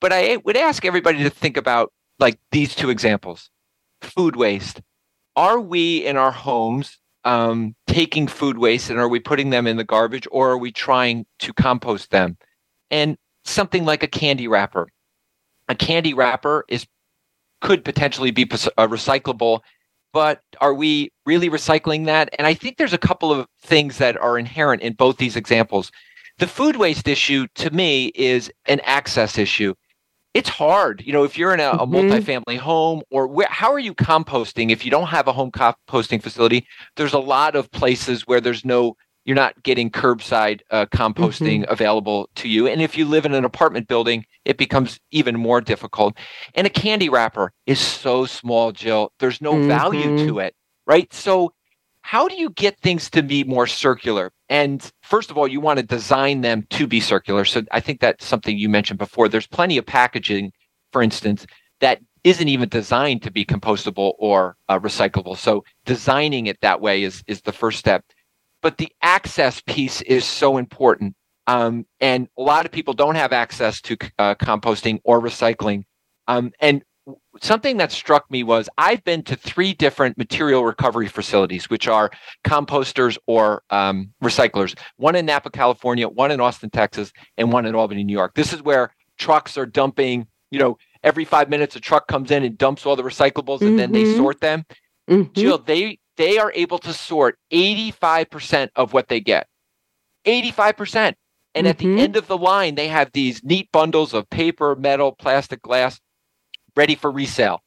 But 0.00 0.12
I 0.12 0.36
would 0.38 0.56
ask 0.56 0.84
everybody 0.84 1.22
to 1.22 1.30
think 1.30 1.56
about 1.56 1.92
like 2.18 2.38
these 2.50 2.74
two 2.74 2.90
examples 2.90 3.50
food 4.02 4.36
waste. 4.36 4.80
Are 5.36 5.60
we 5.60 6.04
in 6.06 6.16
our 6.16 6.30
homes 6.30 6.98
um, 7.24 7.74
taking 7.86 8.26
food 8.26 8.58
waste 8.58 8.88
and 8.88 8.98
are 8.98 9.08
we 9.08 9.20
putting 9.20 9.50
them 9.50 9.66
in 9.66 9.76
the 9.76 9.84
garbage 9.84 10.26
or 10.30 10.50
are 10.50 10.58
we 10.58 10.72
trying 10.72 11.26
to 11.40 11.52
compost 11.52 12.10
them? 12.10 12.36
And 12.90 13.16
something 13.44 13.84
like 13.84 14.02
a 14.02 14.08
candy 14.08 14.48
wrapper. 14.48 14.88
A 15.68 15.74
candy 15.74 16.14
wrapper 16.14 16.64
is 16.68 16.86
could 17.60 17.84
potentially 17.84 18.30
be 18.30 18.42
uh, 18.44 18.86
recyclable, 18.86 19.60
but 20.12 20.42
are 20.60 20.74
we 20.74 21.10
really 21.24 21.48
recycling 21.48 22.04
that? 22.06 22.28
And 22.38 22.46
I 22.46 22.54
think 22.54 22.76
there's 22.76 22.92
a 22.92 22.98
couple 22.98 23.32
of 23.32 23.46
things 23.62 23.98
that 23.98 24.16
are 24.18 24.38
inherent 24.38 24.82
in 24.82 24.92
both 24.92 25.16
these 25.16 25.36
examples. 25.36 25.90
The 26.38 26.46
food 26.46 26.76
waste 26.76 27.08
issue 27.08 27.46
to 27.56 27.70
me 27.70 28.12
is 28.14 28.52
an 28.66 28.80
access 28.80 29.38
issue 29.38 29.74
it's 30.36 30.50
hard. 30.50 31.02
You 31.06 31.14
know, 31.14 31.24
if 31.24 31.38
you're 31.38 31.54
in 31.54 31.60
a, 31.60 31.70
a 31.70 31.78
mm-hmm. 31.78 31.94
multifamily 31.94 32.58
home 32.58 33.00
or 33.10 33.26
where, 33.26 33.48
how 33.50 33.72
are 33.72 33.78
you 33.78 33.94
composting 33.94 34.70
if 34.70 34.84
you 34.84 34.90
don't 34.90 35.06
have 35.06 35.28
a 35.28 35.32
home 35.32 35.50
composting 35.50 36.22
facility? 36.22 36.66
There's 36.96 37.14
a 37.14 37.18
lot 37.18 37.56
of 37.56 37.70
places 37.70 38.26
where 38.26 38.42
there's 38.42 38.62
no, 38.62 38.98
you're 39.24 39.34
not 39.34 39.62
getting 39.62 39.90
curbside 39.90 40.60
uh, 40.70 40.84
composting 40.86 41.62
mm-hmm. 41.62 41.72
available 41.72 42.28
to 42.34 42.50
you. 42.50 42.66
And 42.68 42.82
if 42.82 42.98
you 42.98 43.06
live 43.06 43.24
in 43.24 43.32
an 43.32 43.46
apartment 43.46 43.88
building, 43.88 44.26
it 44.44 44.58
becomes 44.58 45.00
even 45.10 45.38
more 45.38 45.62
difficult. 45.62 46.18
And 46.54 46.66
a 46.66 46.70
candy 46.70 47.08
wrapper 47.08 47.50
is 47.64 47.80
so 47.80 48.26
small, 48.26 48.72
Jill. 48.72 49.12
There's 49.18 49.40
no 49.40 49.54
mm-hmm. 49.54 49.68
value 49.68 50.26
to 50.26 50.40
it, 50.40 50.54
right? 50.86 51.10
So 51.14 51.54
how 52.02 52.28
do 52.28 52.36
you 52.36 52.50
get 52.50 52.78
things 52.80 53.08
to 53.10 53.22
be 53.22 53.42
more 53.42 53.66
circular? 53.66 54.32
And 54.48 54.90
first 55.02 55.30
of 55.30 55.38
all, 55.38 55.48
you 55.48 55.60
want 55.60 55.78
to 55.78 55.84
design 55.84 56.40
them 56.40 56.66
to 56.70 56.86
be 56.86 57.00
circular. 57.00 57.44
So 57.44 57.62
I 57.72 57.80
think 57.80 58.00
that's 58.00 58.24
something 58.24 58.56
you 58.56 58.68
mentioned 58.68 58.98
before. 58.98 59.28
There's 59.28 59.46
plenty 59.46 59.76
of 59.76 59.86
packaging, 59.86 60.52
for 60.92 61.02
instance, 61.02 61.46
that 61.80 62.00
isn't 62.22 62.48
even 62.48 62.68
designed 62.68 63.22
to 63.22 63.30
be 63.30 63.44
compostable 63.44 64.14
or 64.18 64.56
uh, 64.68 64.78
recyclable. 64.78 65.36
So 65.36 65.64
designing 65.84 66.46
it 66.46 66.60
that 66.60 66.80
way 66.80 67.02
is 67.02 67.22
is 67.26 67.42
the 67.42 67.52
first 67.52 67.78
step. 67.78 68.04
But 68.62 68.78
the 68.78 68.92
access 69.02 69.60
piece 69.60 70.02
is 70.02 70.24
so 70.24 70.56
important. 70.56 71.14
Um, 71.46 71.86
and 72.00 72.28
a 72.36 72.42
lot 72.42 72.66
of 72.66 72.72
people 72.72 72.94
don't 72.94 73.14
have 73.14 73.32
access 73.32 73.80
to 73.82 73.96
uh, 74.18 74.34
composting 74.34 74.98
or 75.04 75.20
recycling. 75.20 75.84
Um, 76.26 76.52
and 76.60 76.82
something 77.40 77.76
that 77.78 77.92
struck 77.92 78.30
me 78.30 78.42
was 78.42 78.68
I've 78.78 79.02
been 79.04 79.22
to 79.24 79.36
three 79.36 79.72
different 79.72 80.18
material 80.18 80.64
recovery 80.64 81.08
facilities, 81.08 81.70
which 81.70 81.88
are 81.88 82.10
composters 82.44 83.18
or 83.26 83.62
um, 83.70 84.12
recyclers. 84.22 84.78
One 84.96 85.16
in 85.16 85.26
Napa, 85.26 85.50
California, 85.50 86.08
one 86.08 86.30
in 86.30 86.40
Austin, 86.40 86.70
Texas, 86.70 87.12
and 87.36 87.52
one 87.52 87.66
in 87.66 87.74
Albany, 87.74 88.04
New 88.04 88.12
York. 88.12 88.34
This 88.34 88.52
is 88.52 88.62
where 88.62 88.94
trucks 89.18 89.56
are 89.56 89.66
dumping. 89.66 90.26
You 90.50 90.58
know, 90.58 90.78
every 91.02 91.24
five 91.24 91.48
minutes 91.48 91.76
a 91.76 91.80
truck 91.80 92.08
comes 92.08 92.30
in 92.30 92.44
and 92.44 92.56
dumps 92.56 92.86
all 92.86 92.96
the 92.96 93.02
recyclables, 93.02 93.60
and 93.60 93.70
mm-hmm. 93.70 93.76
then 93.76 93.92
they 93.92 94.04
mm-hmm. 94.04 94.16
sort 94.16 94.40
them. 94.40 94.64
Mm-hmm. 95.08 95.32
Jill, 95.32 95.58
they 95.58 95.98
they 96.16 96.38
are 96.38 96.52
able 96.54 96.78
to 96.78 96.92
sort 96.92 97.38
eighty 97.50 97.90
five 97.90 98.30
percent 98.30 98.70
of 98.76 98.92
what 98.92 99.08
they 99.08 99.20
get. 99.20 99.46
Eighty 100.24 100.50
five 100.50 100.76
percent. 100.76 101.16
And 101.54 101.64
mm-hmm. 101.64 101.70
at 101.70 101.78
the 101.78 101.84
mm-hmm. 101.86 101.98
end 101.98 102.16
of 102.16 102.26
the 102.26 102.36
line, 102.36 102.74
they 102.74 102.88
have 102.88 103.10
these 103.12 103.42
neat 103.42 103.70
bundles 103.72 104.12
of 104.12 104.28
paper, 104.28 104.76
metal, 104.76 105.12
plastic, 105.12 105.62
glass 105.62 106.00
ready 106.76 106.94
for 106.94 107.10
resale. 107.10 107.62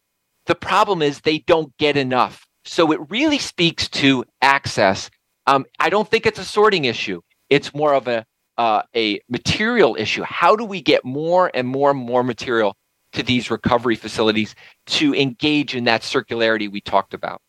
The 0.45 0.55
problem 0.55 1.01
is 1.01 1.21
they 1.21 1.39
don't 1.39 1.75
get 1.77 1.97
enough. 1.97 2.47
So 2.65 2.91
it 2.91 2.99
really 3.09 3.39
speaks 3.39 3.87
to 3.89 4.25
access. 4.41 5.09
Um, 5.47 5.65
I 5.79 5.89
don't 5.89 6.09
think 6.09 6.25
it's 6.25 6.39
a 6.39 6.45
sorting 6.45 6.85
issue. 6.85 7.21
It's 7.49 7.73
more 7.73 7.93
of 7.93 8.07
a 8.07 8.25
uh, 8.57 8.83
a 8.93 9.21
material 9.29 9.95
issue. 9.97 10.21
How 10.23 10.55
do 10.55 10.65
we 10.65 10.81
get 10.81 11.05
more 11.05 11.49
and 11.53 11.67
more 11.67 11.91
and 11.91 11.99
more 11.99 12.23
material 12.23 12.75
to 13.13 13.23
these 13.23 13.49
recovery 13.49 13.95
facilities 13.95 14.53
to 14.87 15.15
engage 15.15 15.75
in 15.75 15.85
that 15.85 16.01
circularity 16.01 16.69
we 16.69 16.81
talked 16.81 17.13
about? 17.13 17.41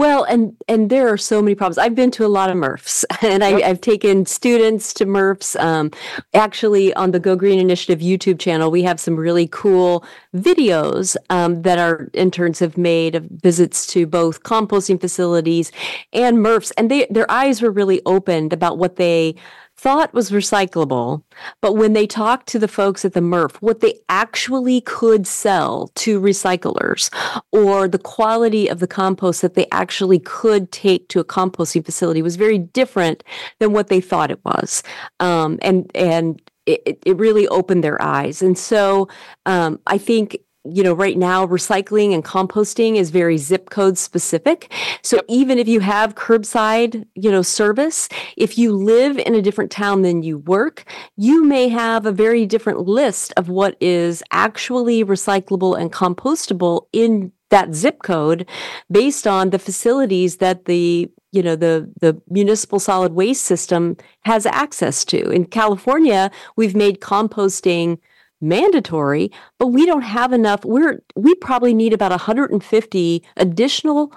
Well, 0.00 0.24
and 0.24 0.56
and 0.66 0.88
there 0.88 1.12
are 1.12 1.18
so 1.18 1.42
many 1.42 1.54
problems. 1.54 1.76
I've 1.76 1.94
been 1.94 2.10
to 2.12 2.24
a 2.24 2.26
lot 2.26 2.48
of 2.48 2.56
MRFs, 2.56 3.04
and 3.22 3.44
I, 3.44 3.60
have 3.60 3.82
taken 3.82 4.24
students 4.24 4.94
to 4.94 5.04
MRFs. 5.04 5.62
Um, 5.62 5.90
actually, 6.32 6.94
on 6.94 7.10
the 7.10 7.20
Go 7.20 7.36
Green 7.36 7.58
Initiative 7.58 7.98
YouTube 7.98 8.38
channel, 8.38 8.70
we 8.70 8.82
have 8.82 8.98
some 8.98 9.14
really 9.14 9.46
cool 9.48 10.02
videos 10.34 11.18
um, 11.28 11.60
that 11.62 11.78
our 11.78 12.08
interns 12.14 12.60
have 12.60 12.78
made 12.78 13.14
of 13.14 13.24
visits 13.24 13.86
to 13.88 14.06
both 14.06 14.42
composting 14.42 14.98
facilities 14.98 15.70
and 16.14 16.38
MRFs, 16.38 16.72
and 16.78 16.90
they 16.90 17.06
their 17.10 17.30
eyes 17.30 17.60
were 17.60 17.70
really 17.70 18.00
opened 18.06 18.54
about 18.54 18.78
what 18.78 18.96
they 18.96 19.34
thought 19.80 20.12
was 20.12 20.30
recyclable, 20.30 21.22
but 21.62 21.72
when 21.72 21.94
they 21.94 22.06
talked 22.06 22.46
to 22.46 22.58
the 22.58 22.68
folks 22.68 23.02
at 23.02 23.14
the 23.14 23.20
MRF, 23.20 23.56
what 23.62 23.80
they 23.80 23.94
actually 24.10 24.82
could 24.82 25.26
sell 25.26 25.90
to 25.94 26.20
recyclers 26.20 27.08
or 27.50 27.88
the 27.88 27.98
quality 27.98 28.68
of 28.68 28.78
the 28.78 28.86
compost 28.86 29.40
that 29.40 29.54
they 29.54 29.66
actually 29.72 30.18
could 30.18 30.70
take 30.70 31.08
to 31.08 31.18
a 31.18 31.24
composting 31.24 31.82
facility 31.82 32.20
was 32.20 32.36
very 32.36 32.58
different 32.58 33.24
than 33.58 33.72
what 33.72 33.88
they 33.88 34.02
thought 34.02 34.30
it 34.30 34.44
was. 34.44 34.82
Um, 35.18 35.58
and, 35.62 35.90
and 35.94 36.42
it, 36.66 36.98
it 37.06 37.16
really 37.16 37.48
opened 37.48 37.82
their 37.82 38.00
eyes. 38.02 38.42
And 38.42 38.58
so 38.58 39.08
um, 39.46 39.80
I 39.86 39.96
think 39.96 40.36
you 40.64 40.82
know, 40.82 40.92
right 40.92 41.16
now 41.16 41.46
recycling 41.46 42.12
and 42.12 42.24
composting 42.24 42.96
is 42.96 43.10
very 43.10 43.38
zip 43.38 43.70
code 43.70 43.96
specific. 43.96 44.70
So 45.02 45.16
yep. 45.16 45.24
even 45.28 45.58
if 45.58 45.66
you 45.66 45.80
have 45.80 46.14
curbside, 46.14 47.06
you 47.14 47.30
know, 47.30 47.42
service, 47.42 48.08
if 48.36 48.58
you 48.58 48.72
live 48.72 49.18
in 49.18 49.34
a 49.34 49.42
different 49.42 49.70
town 49.70 50.02
than 50.02 50.22
you 50.22 50.38
work, 50.38 50.84
you 51.16 51.44
may 51.44 51.68
have 51.68 52.04
a 52.04 52.12
very 52.12 52.44
different 52.44 52.80
list 52.80 53.32
of 53.36 53.48
what 53.48 53.76
is 53.80 54.22
actually 54.32 55.02
recyclable 55.02 55.80
and 55.80 55.92
compostable 55.92 56.86
in 56.92 57.32
that 57.48 57.74
zip 57.74 58.02
code 58.02 58.48
based 58.90 59.26
on 59.26 59.50
the 59.50 59.58
facilities 59.58 60.36
that 60.36 60.66
the 60.66 61.10
you 61.32 61.42
know 61.42 61.56
the 61.56 61.90
the 62.00 62.20
municipal 62.28 62.78
solid 62.78 63.12
waste 63.12 63.44
system 63.44 63.96
has 64.22 64.46
access 64.46 65.04
to 65.04 65.30
in 65.30 65.44
california 65.44 66.30
we've 66.56 66.76
made 66.76 67.00
composting 67.00 67.98
mandatory, 68.40 69.30
but 69.58 69.68
we 69.68 69.86
don't 69.86 70.02
have 70.02 70.32
enough. 70.32 70.64
We're 70.64 71.02
we 71.16 71.34
probably 71.36 71.74
need 71.74 71.92
about 71.92 72.10
150 72.10 73.22
additional 73.36 74.12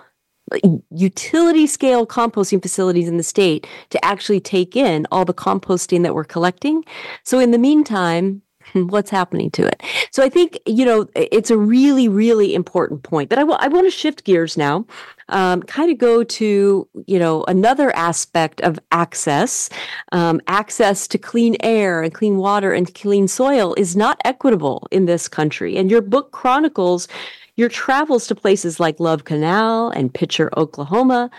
utility 0.92 1.66
scale 1.68 2.06
composting 2.06 2.62
facilities 2.62 3.08
in 3.08 3.18
the 3.18 3.24
state 3.24 3.66
to 3.90 4.04
actually 4.04 4.40
take 4.40 4.76
in 4.76 5.08
all 5.12 5.26
the 5.26 5.34
composting 5.34 6.04
that 6.04 6.14
we're 6.14 6.26
collecting. 6.26 6.84
So 7.24 7.40
in 7.40 7.52
the 7.52 7.58
meantime, 7.58 8.42
what's 8.74 9.10
happening 9.10 9.52
to 9.52 9.66
it? 9.66 9.82
So 10.12 10.24
I 10.24 10.30
think, 10.30 10.60
you 10.66 10.86
know, 10.86 11.08
it's 11.16 11.52
a 11.52 11.58
really, 11.58 12.08
really 12.08 12.54
important 12.56 13.04
point. 13.04 13.30
But 13.30 13.40
I, 13.40 13.42
w- 13.42 13.58
I 13.60 13.68
want 13.68 13.88
to 13.88 13.92
shift 13.92 14.24
gears 14.24 14.58
now, 14.58 14.86
um, 15.30 15.64
kind 15.64 15.92
of 15.92 15.98
go 15.98 16.24
to, 16.24 16.88
you 17.08 17.20
know, 17.20 17.44
another 17.48 17.96
aspect 17.96 18.62
of 18.62 18.80
access. 18.92 19.70
Um, 20.12 20.42
access 20.48 21.08
to 21.10 21.18
clean 21.18 21.56
air 21.62 22.02
and 22.02 22.14
clean 22.14 22.38
water 22.38 22.74
and 22.74 22.94
clean 22.94 23.28
soil 23.28 23.74
is 23.76 23.96
not 23.96 24.20
equitable 24.26 24.88
in 24.92 25.06
this 25.06 25.28
country. 25.28 25.78
And 25.78 25.90
your 25.90 26.02
book 26.02 26.32
chronicles 26.32 27.08
your 27.56 27.70
travels 27.70 28.28
to 28.28 28.36
places 28.36 28.80
like 28.80 29.00
Love 29.00 29.26
Canal 29.26 29.90
and 29.90 30.14
Picher 30.14 30.50
Oklahoma. 30.58 31.30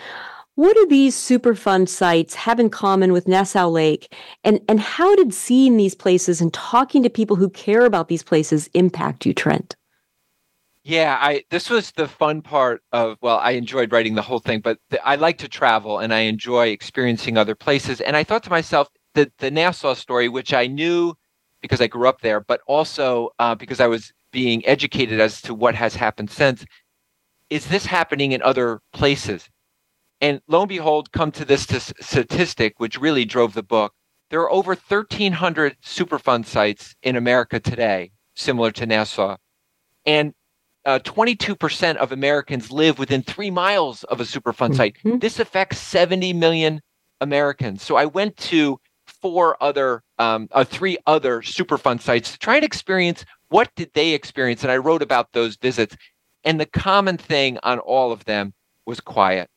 What 0.57 0.77
do 0.77 0.87
these 0.87 1.17
Superfund 1.17 1.89
sites 1.89 2.35
have 2.35 2.61
in 2.61 2.71
common 2.71 3.13
with 3.13 3.27
Nassau 3.27 3.69
Lake? 3.69 4.15
And, 4.45 4.61
and 4.69 4.79
how 4.79 5.17
did 5.17 5.35
seeing 5.35 5.77
these 5.77 5.97
places 5.97 6.41
and 6.41 6.55
talking 6.55 7.03
to 7.03 7.11
people 7.11 7.35
who 7.35 7.51
care 7.51 7.85
about 7.85 8.07
these 8.07 8.23
places 8.23 8.69
impact 8.73 9.27
you, 9.27 9.35
Trent? 9.35 9.75
Yeah, 10.85 11.19
I 11.21 11.45
this 11.51 11.71
was 11.71 11.93
the 11.93 12.07
fun 12.07 12.43
part 12.43 12.83
of 12.93 13.17
well, 13.23 13.39
I 13.39 13.53
enjoyed 13.53 13.91
writing 13.91 14.17
the 14.17 14.23
whole 14.23 14.39
thing, 14.39 14.61
but 14.61 14.79
the, 14.91 15.05
I 15.05 15.15
like 15.15 15.39
to 15.39 15.49
travel 15.49 15.99
and 15.99 16.13
I 16.13 16.21
enjoy 16.21 16.69
experiencing 16.69 17.39
other 17.39 17.55
places. 17.55 18.03
And 18.03 18.17
I 18.17 18.23
thought 18.23 18.43
to 18.45 18.51
myself 18.51 18.89
that 19.15 19.33
the 19.39 19.51
Nassau 19.51 19.95
story, 19.95 20.29
which 20.29 20.53
I 20.53 20.67
knew 20.67 21.15
because 21.63 21.81
I 21.81 21.87
grew 21.87 22.07
up 22.07 22.21
there, 22.21 22.41
but 22.41 22.61
also 22.67 23.31
uh, 23.39 23.55
because 23.55 23.81
I 23.81 23.87
was 23.87 24.13
being 24.31 24.65
educated 24.67 25.21
as 25.21 25.41
to 25.43 25.55
what 25.55 25.75
has 25.75 25.95
happened 25.97 26.31
since. 26.31 26.67
Is 27.49 27.67
this 27.67 27.87
happening 27.87 28.33
in 28.33 28.43
other 28.43 28.81
places? 28.93 29.49
And 30.25 30.41
lo 30.49 30.63
and 30.63 30.69
behold, 30.71 31.13
come 31.13 31.31
to 31.33 31.45
this 31.45 31.67
t- 31.67 31.79
statistic, 31.79 32.81
which 32.81 32.99
really 32.99 33.27
drove 33.27 33.53
the 33.53 33.63
book. 33.63 33.93
There 34.31 34.41
are 34.41 34.51
over 34.51 34.71
1,300 34.71 35.77
Superfund 35.85 36.47
sites 36.47 36.97
in 37.03 37.15
America 37.15 37.61
today, 37.61 38.11
similar 38.35 38.71
to 38.71 38.87
Nassau. 38.87 39.37
And 40.07 40.33
uh, 40.87 41.01
22% 41.01 41.97
of 41.97 42.11
Americans 42.11 42.73
live 42.73 42.99
within 42.99 43.23
three 43.23 43.51
miles 43.51 44.03
of 44.05 44.19
a 44.19 44.25
Superfund 44.25 44.73
mm-hmm. 44.73 44.77
site. 44.77 45.21
This 45.21 45.41
affects 45.41 45.77
70 45.77 46.33
million 46.33 46.81
Americans. 47.21 47.83
So 47.83 47.97
I 47.97 48.07
went 48.07 48.35
to 48.39 48.81
four 49.05 49.63
other, 49.63 50.03
um, 50.19 50.49
uh, 50.53 50.65
three 50.65 50.97
other 51.07 51.43
Superfund 51.43 52.01
sites 52.01 52.33
to 52.33 52.39
try 52.39 52.57
and 52.57 52.65
experience 52.65 53.27
what 53.49 53.71
did 53.77 53.91
they 53.93 54.15
experience? 54.15 54.63
And 54.63 54.73
I 54.73 54.79
wrote 54.79 55.03
about 55.03 55.33
those 55.33 55.57
visits. 55.57 55.99
And 56.45 56.59
the 56.59 56.67
common 56.67 57.19
thing 57.19 57.59
on 57.63 57.79
all 57.79 58.11
of 58.11 58.25
them 58.25 58.55
was 58.87 59.01
quiet, 59.01 59.49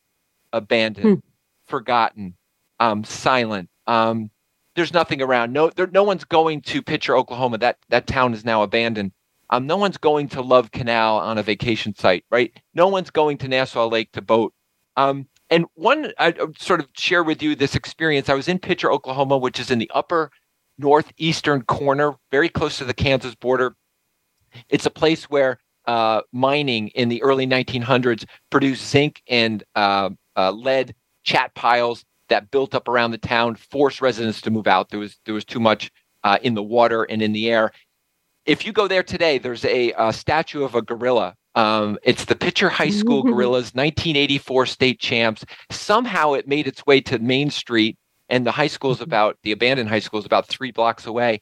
abandoned, 0.54 1.06
hmm. 1.06 1.28
forgotten, 1.68 2.36
um, 2.80 3.04
silent. 3.04 3.70
Um, 3.86 4.32
there's 4.76 4.94
nothing 4.94 5.22
around. 5.22 5.54
No, 5.54 5.70
there, 5.70 5.88
no 5.88 6.04
one's 6.04 6.24
going 6.24 6.62
to 6.64 6.82
Picher, 6.82 7.18
Oklahoma. 7.18 7.58
That 7.58 7.78
that 7.90 8.08
town 8.08 8.34
is 8.34 8.46
now 8.46 8.64
abandoned. 8.64 9.12
Um, 9.50 9.66
no 9.66 9.78
one's 9.78 9.98
going 9.98 10.28
to 10.30 10.42
Love 10.42 10.72
Canal 10.72 11.18
on 11.18 11.38
a 11.38 11.44
vacation 11.44 11.96
site, 11.96 12.26
right? 12.30 12.52
No 12.74 12.88
one's 12.88 13.10
going 13.10 13.38
to 13.40 13.48
Nassau 13.48 13.88
Lake 13.88 14.12
to 14.12 14.22
boat. 14.22 14.54
Um, 14.98 15.28
and 15.50 15.66
one, 15.76 16.12
I 16.20 16.34
sort 16.58 16.82
of 16.82 16.88
share 16.94 17.24
with 17.24 17.42
you 17.42 17.56
this 17.56 17.76
experience. 17.76 18.28
I 18.28 18.34
was 18.34 18.48
in 18.48 18.60
Picher, 18.60 18.92
Oklahoma, 18.92 19.38
which 19.38 19.60
is 19.60 19.72
in 19.72 19.80
the 19.80 19.90
upper 19.94 20.32
northeastern 20.78 21.64
corner, 21.64 22.16
very 22.32 22.50
close 22.50 22.78
to 22.78 22.86
the 22.86 22.94
Kansas 22.94 23.36
border. 23.36 23.76
It's 24.70 24.86
a 24.86 24.92
place 24.92 25.26
where 25.26 25.60
uh, 25.86 26.22
mining 26.34 26.90
in 26.90 27.10
the 27.10 27.24
early 27.24 27.48
1900s 27.48 28.26
produced 28.50 28.90
zinc 28.90 29.22
and 29.28 29.64
uh, 29.76 30.10
uh, 30.38 30.52
lead 30.52 30.96
chat 31.24 31.54
piles 31.56 32.06
that 32.30 32.52
built 32.52 32.76
up 32.76 32.88
around 32.88 33.12
the 33.12 33.18
town, 33.18 33.56
forced 33.56 34.02
residents 34.02 34.42
to 34.42 34.52
move 34.52 34.68
out. 34.68 34.90
There 34.90 35.00
was 35.00 35.18
there 35.26 35.34
was 35.34 35.46
too 35.46 35.60
much 35.60 35.92
uh, 36.24 36.38
in 36.42 36.54
the 36.54 36.64
water 36.64 37.04
and 37.04 37.22
in 37.22 37.34
the 37.34 37.50
air. 37.50 37.72
If 38.46 38.66
you 38.66 38.72
go 38.72 38.88
there 38.88 39.04
today, 39.04 39.38
there's 39.38 39.66
a, 39.66 39.94
a 39.98 40.14
statue 40.14 40.64
of 40.64 40.76
a 40.76 40.82
gorilla. 40.82 41.36
Um, 41.56 41.98
it's 42.04 42.26
the 42.26 42.36
Picher 42.36 42.70
High 42.70 42.92
School 42.92 43.24
Gorillas, 43.24 43.74
1984 43.74 44.68
state 44.68 45.00
champs. 45.00 45.44
Somehow 45.72 46.34
it 46.34 46.48
made 46.48 46.68
its 46.68 46.86
way 46.86 47.02
to 47.02 47.20
Main 47.20 47.50
Street, 47.50 47.98
and 48.30 48.46
the 48.46 48.52
high 48.52 48.68
school 48.68 48.92
is 48.92 48.98
mm-hmm. 48.98 49.06
about 49.06 49.38
the 49.44 49.52
abandoned 49.52 49.90
high 49.90 50.00
school 50.00 50.20
is 50.20 50.26
about 50.26 50.48
three 50.48 50.72
blocks 50.72 51.06
away 51.06 51.42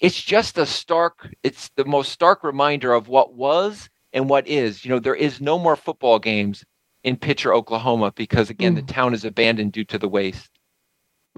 it's 0.00 0.20
just 0.20 0.58
a 0.58 0.66
stark 0.66 1.28
it's 1.42 1.70
the 1.76 1.84
most 1.84 2.12
stark 2.12 2.44
reminder 2.44 2.92
of 2.92 3.08
what 3.08 3.34
was 3.34 3.88
and 4.12 4.28
what 4.28 4.46
is 4.46 4.84
you 4.84 4.90
know 4.90 4.98
there 4.98 5.14
is 5.14 5.40
no 5.40 5.58
more 5.58 5.76
football 5.76 6.18
games 6.18 6.64
in 7.06 7.16
Picher 7.16 7.54
oklahoma 7.54 8.12
because 8.14 8.50
again 8.50 8.74
mm. 8.74 8.86
the 8.86 8.92
town 8.92 9.14
is 9.14 9.24
abandoned 9.24 9.72
due 9.72 9.84
to 9.84 9.98
the 9.98 10.08
waste 10.08 10.50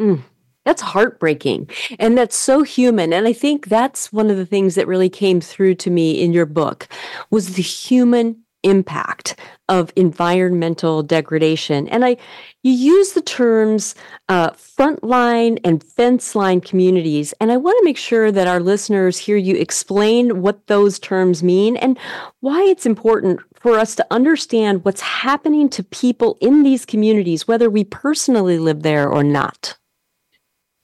mm. 0.00 0.20
that's 0.64 0.82
heartbreaking 0.82 1.70
and 1.98 2.18
that's 2.18 2.36
so 2.36 2.62
human 2.62 3.12
and 3.12 3.28
i 3.28 3.32
think 3.32 3.66
that's 3.66 4.12
one 4.12 4.30
of 4.30 4.36
the 4.36 4.46
things 4.46 4.74
that 4.74 4.88
really 4.88 5.10
came 5.10 5.40
through 5.40 5.74
to 5.74 5.90
me 5.90 6.20
in 6.20 6.32
your 6.32 6.46
book 6.46 6.88
was 7.30 7.54
the 7.54 7.62
human 7.62 8.42
impact 8.62 9.36
of 9.68 9.92
environmental 9.96 11.02
degradation. 11.02 11.88
And 11.88 12.04
I, 12.04 12.16
you 12.62 12.72
use 12.72 13.12
the 13.12 13.22
terms 13.22 13.94
uh, 14.28 14.50
frontline 14.50 15.58
and 15.64 15.82
fence 15.82 16.34
line 16.34 16.60
communities, 16.60 17.34
and 17.40 17.52
I 17.52 17.56
want 17.56 17.78
to 17.78 17.84
make 17.84 17.98
sure 17.98 18.32
that 18.32 18.48
our 18.48 18.60
listeners 18.60 19.18
hear 19.18 19.36
you 19.36 19.56
explain 19.56 20.42
what 20.42 20.66
those 20.66 20.98
terms 20.98 21.42
mean 21.42 21.76
and 21.76 21.98
why 22.40 22.62
it's 22.62 22.86
important 22.86 23.40
for 23.60 23.78
us 23.78 23.94
to 23.96 24.06
understand 24.10 24.84
what's 24.84 25.00
happening 25.00 25.68
to 25.70 25.82
people 25.82 26.38
in 26.40 26.62
these 26.62 26.86
communities, 26.86 27.48
whether 27.48 27.68
we 27.68 27.84
personally 27.84 28.58
live 28.58 28.82
there 28.82 29.08
or 29.08 29.24
not. 29.24 29.76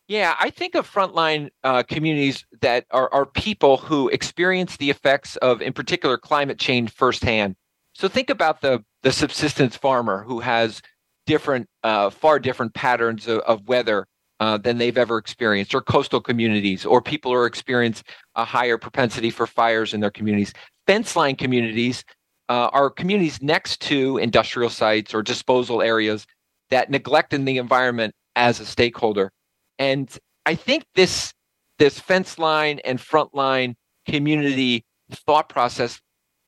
Yeah, 0.07 0.35
I 0.39 0.51
think 0.51 0.75
of 0.75 0.91
frontline 0.91 1.49
uh, 1.63 1.83
communities 1.83 2.45
that 2.61 2.85
are, 2.91 3.13
are 3.13 3.25
people 3.25 3.79
who 3.79 4.09
experience 4.09 4.77
the 4.77 4.91
effects 4.91 5.37
of, 5.37 5.63
in 5.63 5.73
particular, 5.73 6.19
climate 6.19 6.59
change 6.59 6.93
firsthand. 6.93 7.57
So 7.95 8.09
think 8.09 8.29
about 8.29 8.61
the 8.61 8.85
the 9.03 9.13
subsistence 9.13 9.77
farmer 9.77 10.25
who 10.25 10.41
has 10.41 10.83
different, 11.27 11.69
uh, 11.83 12.11
far 12.11 12.39
different 12.39 12.75
patterns 12.75 13.29
of, 13.29 13.39
of 13.41 13.69
weather 13.69 14.07
uh, 14.41 14.59
than 14.59 14.79
they've 14.79 14.99
ever 14.99 15.19
experienced, 15.19 15.75
or 15.75 15.81
coastal 15.81 16.21
communities, 16.21 16.85
or 16.85 17.01
people 17.01 17.33
who 17.33 17.45
experience 17.45 18.03
a 18.35 18.45
higher 18.45 18.77
propensity 18.79 19.31
for 19.31 19.47
fires 19.47 19.95
in 19.95 20.01
their 20.01 20.11
communities. 20.11 20.53
Fence 20.87 21.17
line 21.17 21.37
communities 21.37 22.05
uh, 22.49 22.69
are 22.73 22.91
communities 22.91 23.41
next 23.43 23.81
to 23.83 24.19
industrial 24.19 24.71
sites 24.71 25.15
or 25.15 25.23
disposal 25.23 25.83
areas 25.83 26.27
that 26.71 26.91
neglect 26.91 27.33
in 27.33 27.45
the 27.45 27.59
environment 27.59 28.15
as 28.37 28.61
a 28.61 28.67
stakeholder. 28.67 29.31
And 29.79 30.11
I 30.47 30.55
think 30.55 30.85
this 30.95 31.33
this 31.79 31.99
fence 31.99 32.39
line 32.39 32.81
and 32.85 32.99
frontline 32.99 33.75
community 34.07 34.85
thought 35.11 35.49
process 35.49 36.01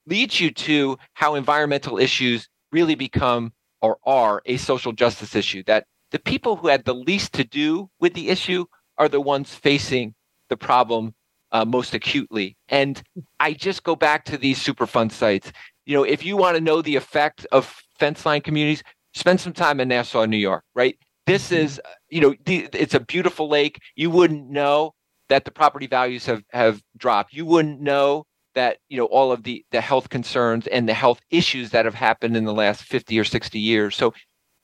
leads 0.06 0.40
you 0.40 0.50
to 0.52 0.98
how 1.14 1.34
environmental 1.34 1.98
issues 1.98 2.48
really 2.70 2.94
become 2.94 3.52
or 3.80 3.98
are 4.04 4.42
a 4.46 4.56
social 4.56 4.92
justice 4.92 5.34
issue. 5.34 5.62
That 5.66 5.86
the 6.12 6.18
people 6.18 6.56
who 6.56 6.68
had 6.68 6.84
the 6.84 6.94
least 6.94 7.32
to 7.34 7.44
do 7.44 7.90
with 7.98 8.14
the 8.14 8.28
issue 8.28 8.66
are 8.98 9.08
the 9.08 9.20
ones 9.20 9.54
facing 9.54 10.14
the 10.48 10.56
problem 10.56 11.14
uh, 11.52 11.64
most 11.64 11.94
acutely. 11.94 12.56
And 12.68 13.02
I 13.40 13.52
just 13.52 13.82
go 13.82 13.96
back 13.96 14.24
to 14.26 14.38
these 14.38 14.62
Superfund 14.62 15.12
sites. 15.12 15.52
You 15.86 15.96
know, 15.96 16.02
if 16.02 16.24
you 16.24 16.36
want 16.36 16.56
to 16.56 16.60
know 16.60 16.82
the 16.82 16.96
effect 16.96 17.46
of 17.52 17.82
fence 17.98 18.26
line 18.26 18.42
communities, 18.42 18.82
spend 19.14 19.40
some 19.40 19.52
time 19.52 19.80
in 19.80 19.88
Nassau, 19.88 20.26
New 20.26 20.36
York, 20.36 20.64
right? 20.74 20.98
This 21.26 21.46
mm-hmm. 21.46 21.64
is, 21.64 21.80
you 22.08 22.20
know, 22.20 22.34
the, 22.44 22.68
it's 22.72 22.94
a 22.94 23.00
beautiful 23.00 23.48
lake. 23.48 23.80
You 23.94 24.10
wouldn't 24.10 24.50
know 24.50 24.92
that 25.28 25.44
the 25.44 25.50
property 25.50 25.86
values 25.86 26.26
have 26.26 26.42
have 26.50 26.82
dropped. 26.96 27.32
You 27.32 27.46
wouldn't 27.46 27.80
know 27.80 28.26
that 28.56 28.78
you 28.88 28.96
know 28.96 29.04
all 29.04 29.30
of 29.30 29.44
the 29.44 29.64
the 29.70 29.80
health 29.80 30.08
concerns 30.08 30.66
and 30.66 30.88
the 30.88 30.94
health 30.94 31.20
issues 31.30 31.70
that 31.70 31.84
have 31.84 31.94
happened 31.94 32.36
in 32.36 32.44
the 32.44 32.54
last 32.54 32.82
50 32.82 33.16
or 33.20 33.24
60 33.24 33.58
years 33.60 33.94
so 33.94 34.12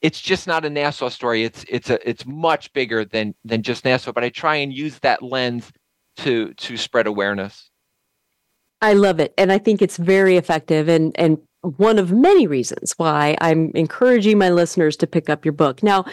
it's 0.01 0.21
just 0.21 0.49
not 0.49 0.65
a 0.65 0.71
Nassau 0.71 1.09
story 1.09 1.45
it's 1.45 1.65
it's 1.69 1.91
a 1.91 2.09
it's 2.09 2.27
much 2.27 2.73
bigger 2.73 3.05
than 3.05 3.35
than 3.45 3.63
just 3.63 3.85
Nassau 3.85 4.11
but 4.11 4.25
I 4.25 4.31
try 4.31 4.57
and 4.57 4.73
use 4.73 4.99
that 5.01 5.23
lens 5.23 5.71
to 6.17 6.53
to 6.55 6.77
spread 6.77 7.07
awareness 7.07 7.71
I 8.83 8.93
love 8.93 9.21
it 9.21 9.33
and 9.39 9.51
I 9.53 9.59
think 9.59 9.81
it's 9.81 9.97
very 9.97 10.37
effective 10.37 10.89
and 10.89 11.13
and 11.19 11.39
one 11.63 11.99
of 11.99 12.11
many 12.13 12.47
reasons 12.47 12.93
why 12.97 13.37
I'm 13.41 13.71
encouraging 13.75 14.37
my 14.37 14.51
listeners 14.51 14.97
to 14.99 15.07
pick 15.07 15.31
up 15.31 15.45
your 15.45 15.53
book. 15.53 15.83
Now, 15.83 16.05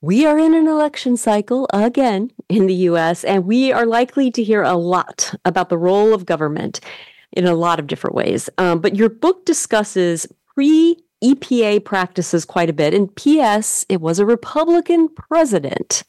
we 0.00 0.24
are 0.26 0.38
in 0.38 0.54
an 0.54 0.68
election 0.68 1.16
cycle 1.16 1.66
again 1.72 2.30
in 2.48 2.66
the 2.66 2.74
US, 2.74 3.24
and 3.24 3.44
we 3.44 3.72
are 3.72 3.86
likely 3.86 4.30
to 4.30 4.44
hear 4.44 4.62
a 4.62 4.76
lot 4.76 5.34
about 5.44 5.68
the 5.68 5.78
role 5.78 6.14
of 6.14 6.26
government 6.26 6.80
in 7.32 7.46
a 7.46 7.54
lot 7.54 7.80
of 7.80 7.88
different 7.88 8.14
ways. 8.14 8.48
Um, 8.58 8.80
but 8.80 8.94
your 8.94 9.08
book 9.08 9.44
discusses 9.44 10.28
pre 10.54 11.02
EPA 11.24 11.84
practices 11.84 12.44
quite 12.44 12.70
a 12.70 12.74
bit. 12.74 12.94
And 12.94 13.14
P.S., 13.16 13.86
it 13.88 14.00
was 14.00 14.18
a 14.18 14.26
Republican 14.26 15.08
president 15.08 16.04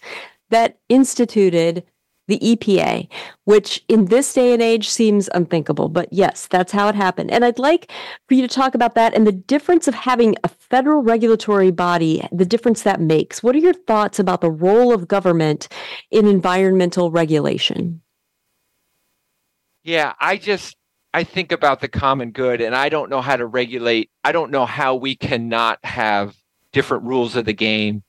that 0.49 0.77
instituted 0.89 1.83
the 2.27 2.39
EPA, 2.39 3.07
which 3.45 3.83
in 3.87 4.05
this 4.05 4.33
day 4.33 4.53
and 4.53 4.61
age 4.61 4.89
seems 4.89 5.29
unthinkable. 5.33 5.89
But 5.89 6.11
yes, 6.11 6.47
that's 6.47 6.71
how 6.71 6.89
it 6.89 6.95
happened. 6.95 7.31
And 7.31 7.45
I'd 7.45 7.59
like 7.59 7.91
for 8.27 8.33
you 8.33 8.41
to 8.45 8.53
talk 8.53 8.75
about 8.75 8.95
that 8.95 9.13
and 9.13 9.25
the 9.25 9.31
difference 9.31 9.87
of 9.87 9.93
having 9.93 10.35
a 10.43 10.49
federal 10.49 11.03
regulatory 11.03 11.71
body, 11.71 12.27
the 12.31 12.45
difference 12.45 12.83
that 12.83 12.99
makes. 12.99 13.41
What 13.41 13.55
are 13.55 13.59
your 13.59 13.73
thoughts 13.73 14.19
about 14.19 14.41
the 14.41 14.51
role 14.51 14.93
of 14.93 15.07
government 15.07 15.69
in 16.11 16.27
environmental 16.27 17.11
regulation? 17.11 18.01
Yeah, 19.83 20.13
I 20.19 20.35
just 20.37 20.75
I 21.13 21.23
think 21.23 21.53
about 21.53 21.79
the 21.79 21.87
common 21.87 22.31
good 22.31 22.59
and 22.59 22.75
I 22.75 22.89
don't 22.89 23.09
know 23.09 23.21
how 23.21 23.37
to 23.37 23.45
regulate. 23.45 24.11
I 24.25 24.33
don't 24.33 24.51
know 24.51 24.65
how 24.65 24.95
we 24.95 25.15
cannot 25.15 25.79
have 25.83 26.35
different 26.73 27.05
rules 27.05 27.37
of 27.37 27.45
the 27.45 27.53
game 27.53 28.03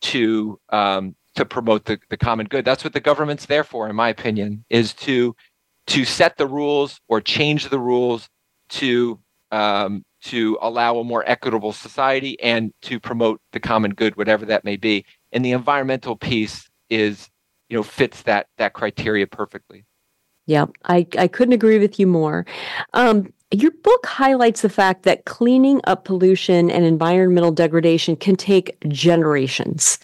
to 0.00 0.58
um, 0.70 1.14
to 1.38 1.44
promote 1.44 1.84
the, 1.84 2.00
the 2.10 2.16
common 2.16 2.46
good. 2.46 2.64
That's 2.64 2.82
what 2.82 2.92
the 2.92 3.00
government's 3.00 3.46
there 3.46 3.62
for, 3.62 3.88
in 3.88 3.94
my 3.94 4.08
opinion, 4.08 4.64
is 4.70 4.92
to 4.94 5.36
to 5.86 6.04
set 6.04 6.36
the 6.36 6.46
rules 6.46 7.00
or 7.08 7.20
change 7.20 7.68
the 7.68 7.78
rules 7.78 8.28
to 8.70 9.20
um, 9.52 10.04
to 10.24 10.58
allow 10.60 10.98
a 10.98 11.04
more 11.04 11.22
equitable 11.26 11.72
society 11.72 12.38
and 12.40 12.72
to 12.82 12.98
promote 12.98 13.40
the 13.52 13.60
common 13.60 13.94
good, 13.94 14.16
whatever 14.16 14.44
that 14.46 14.64
may 14.64 14.76
be. 14.76 15.04
And 15.30 15.44
the 15.44 15.52
environmental 15.52 16.16
piece 16.16 16.68
is, 16.90 17.30
you 17.68 17.76
know, 17.76 17.84
fits 17.84 18.22
that 18.22 18.48
that 18.58 18.72
criteria 18.72 19.28
perfectly. 19.28 19.84
Yeah, 20.46 20.66
I, 20.86 21.06
I 21.16 21.28
couldn't 21.28 21.54
agree 21.54 21.78
with 21.78 22.00
you 22.00 22.08
more. 22.08 22.46
Um, 22.94 23.32
your 23.50 23.70
book 23.70 24.04
highlights 24.04 24.60
the 24.60 24.68
fact 24.68 25.04
that 25.04 25.24
cleaning 25.24 25.80
up 25.84 26.04
pollution 26.04 26.70
and 26.70 26.84
environmental 26.84 27.50
degradation 27.50 28.14
can 28.14 28.36
take 28.36 28.76
generations. 28.88 29.98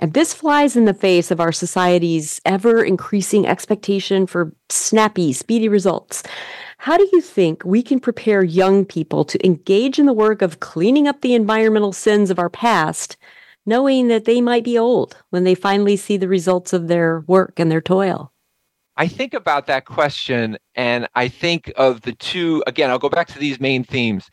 And 0.00 0.12
this 0.12 0.34
flies 0.34 0.76
in 0.76 0.84
the 0.84 0.92
face 0.92 1.30
of 1.30 1.40
our 1.40 1.52
society's 1.52 2.42
ever 2.44 2.84
increasing 2.84 3.46
expectation 3.46 4.26
for 4.26 4.52
snappy, 4.68 5.32
speedy 5.32 5.68
results. 5.68 6.22
How 6.76 6.98
do 6.98 7.08
you 7.10 7.22
think 7.22 7.62
we 7.64 7.82
can 7.82 8.00
prepare 8.00 8.44
young 8.44 8.84
people 8.84 9.24
to 9.24 9.46
engage 9.46 9.98
in 9.98 10.04
the 10.04 10.12
work 10.12 10.42
of 10.42 10.60
cleaning 10.60 11.08
up 11.08 11.22
the 11.22 11.34
environmental 11.34 11.94
sins 11.94 12.30
of 12.30 12.38
our 12.38 12.50
past, 12.50 13.16
knowing 13.64 14.08
that 14.08 14.26
they 14.26 14.42
might 14.42 14.64
be 14.64 14.78
old 14.78 15.16
when 15.30 15.44
they 15.44 15.54
finally 15.54 15.96
see 15.96 16.18
the 16.18 16.28
results 16.28 16.74
of 16.74 16.88
their 16.88 17.20
work 17.20 17.58
and 17.58 17.70
their 17.70 17.80
toil? 17.80 18.30
I 19.00 19.08
think 19.08 19.32
about 19.32 19.66
that 19.68 19.86
question 19.86 20.58
and 20.74 21.08
I 21.14 21.28
think 21.28 21.72
of 21.78 22.02
the 22.02 22.12
two, 22.12 22.62
again, 22.66 22.90
I'll 22.90 22.98
go 22.98 23.08
back 23.08 23.28
to 23.28 23.38
these 23.38 23.58
main 23.58 23.82
themes. 23.82 24.28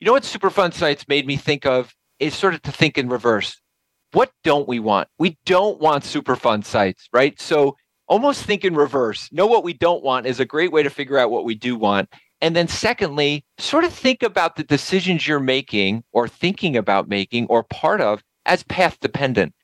You 0.00 0.04
know 0.04 0.12
what 0.12 0.22
Superfund 0.22 0.74
sites 0.74 1.08
made 1.08 1.26
me 1.26 1.38
think 1.38 1.64
of 1.64 1.94
is 2.18 2.34
sort 2.34 2.52
of 2.52 2.60
to 2.64 2.72
think 2.72 2.98
in 2.98 3.08
reverse. 3.08 3.58
What 4.12 4.32
don't 4.44 4.68
we 4.68 4.80
want? 4.80 5.08
We 5.18 5.38
don't 5.46 5.80
want 5.80 6.04
Superfund 6.04 6.66
sites, 6.66 7.08
right? 7.10 7.40
So 7.40 7.74
almost 8.06 8.42
think 8.42 8.66
in 8.66 8.74
reverse. 8.74 9.30
Know 9.32 9.46
what 9.46 9.64
we 9.64 9.72
don't 9.72 10.04
want 10.04 10.26
is 10.26 10.40
a 10.40 10.44
great 10.44 10.72
way 10.72 10.82
to 10.82 10.90
figure 10.90 11.16
out 11.16 11.30
what 11.30 11.46
we 11.46 11.54
do 11.54 11.74
want. 11.74 12.10
And 12.42 12.54
then, 12.54 12.68
secondly, 12.68 13.46
sort 13.56 13.84
of 13.84 13.94
think 13.94 14.22
about 14.22 14.56
the 14.56 14.64
decisions 14.64 15.26
you're 15.26 15.40
making 15.40 16.04
or 16.12 16.28
thinking 16.28 16.76
about 16.76 17.08
making 17.08 17.46
or 17.46 17.62
part 17.62 18.02
of 18.02 18.22
as 18.44 18.62
path 18.62 19.00
dependent. 19.00 19.54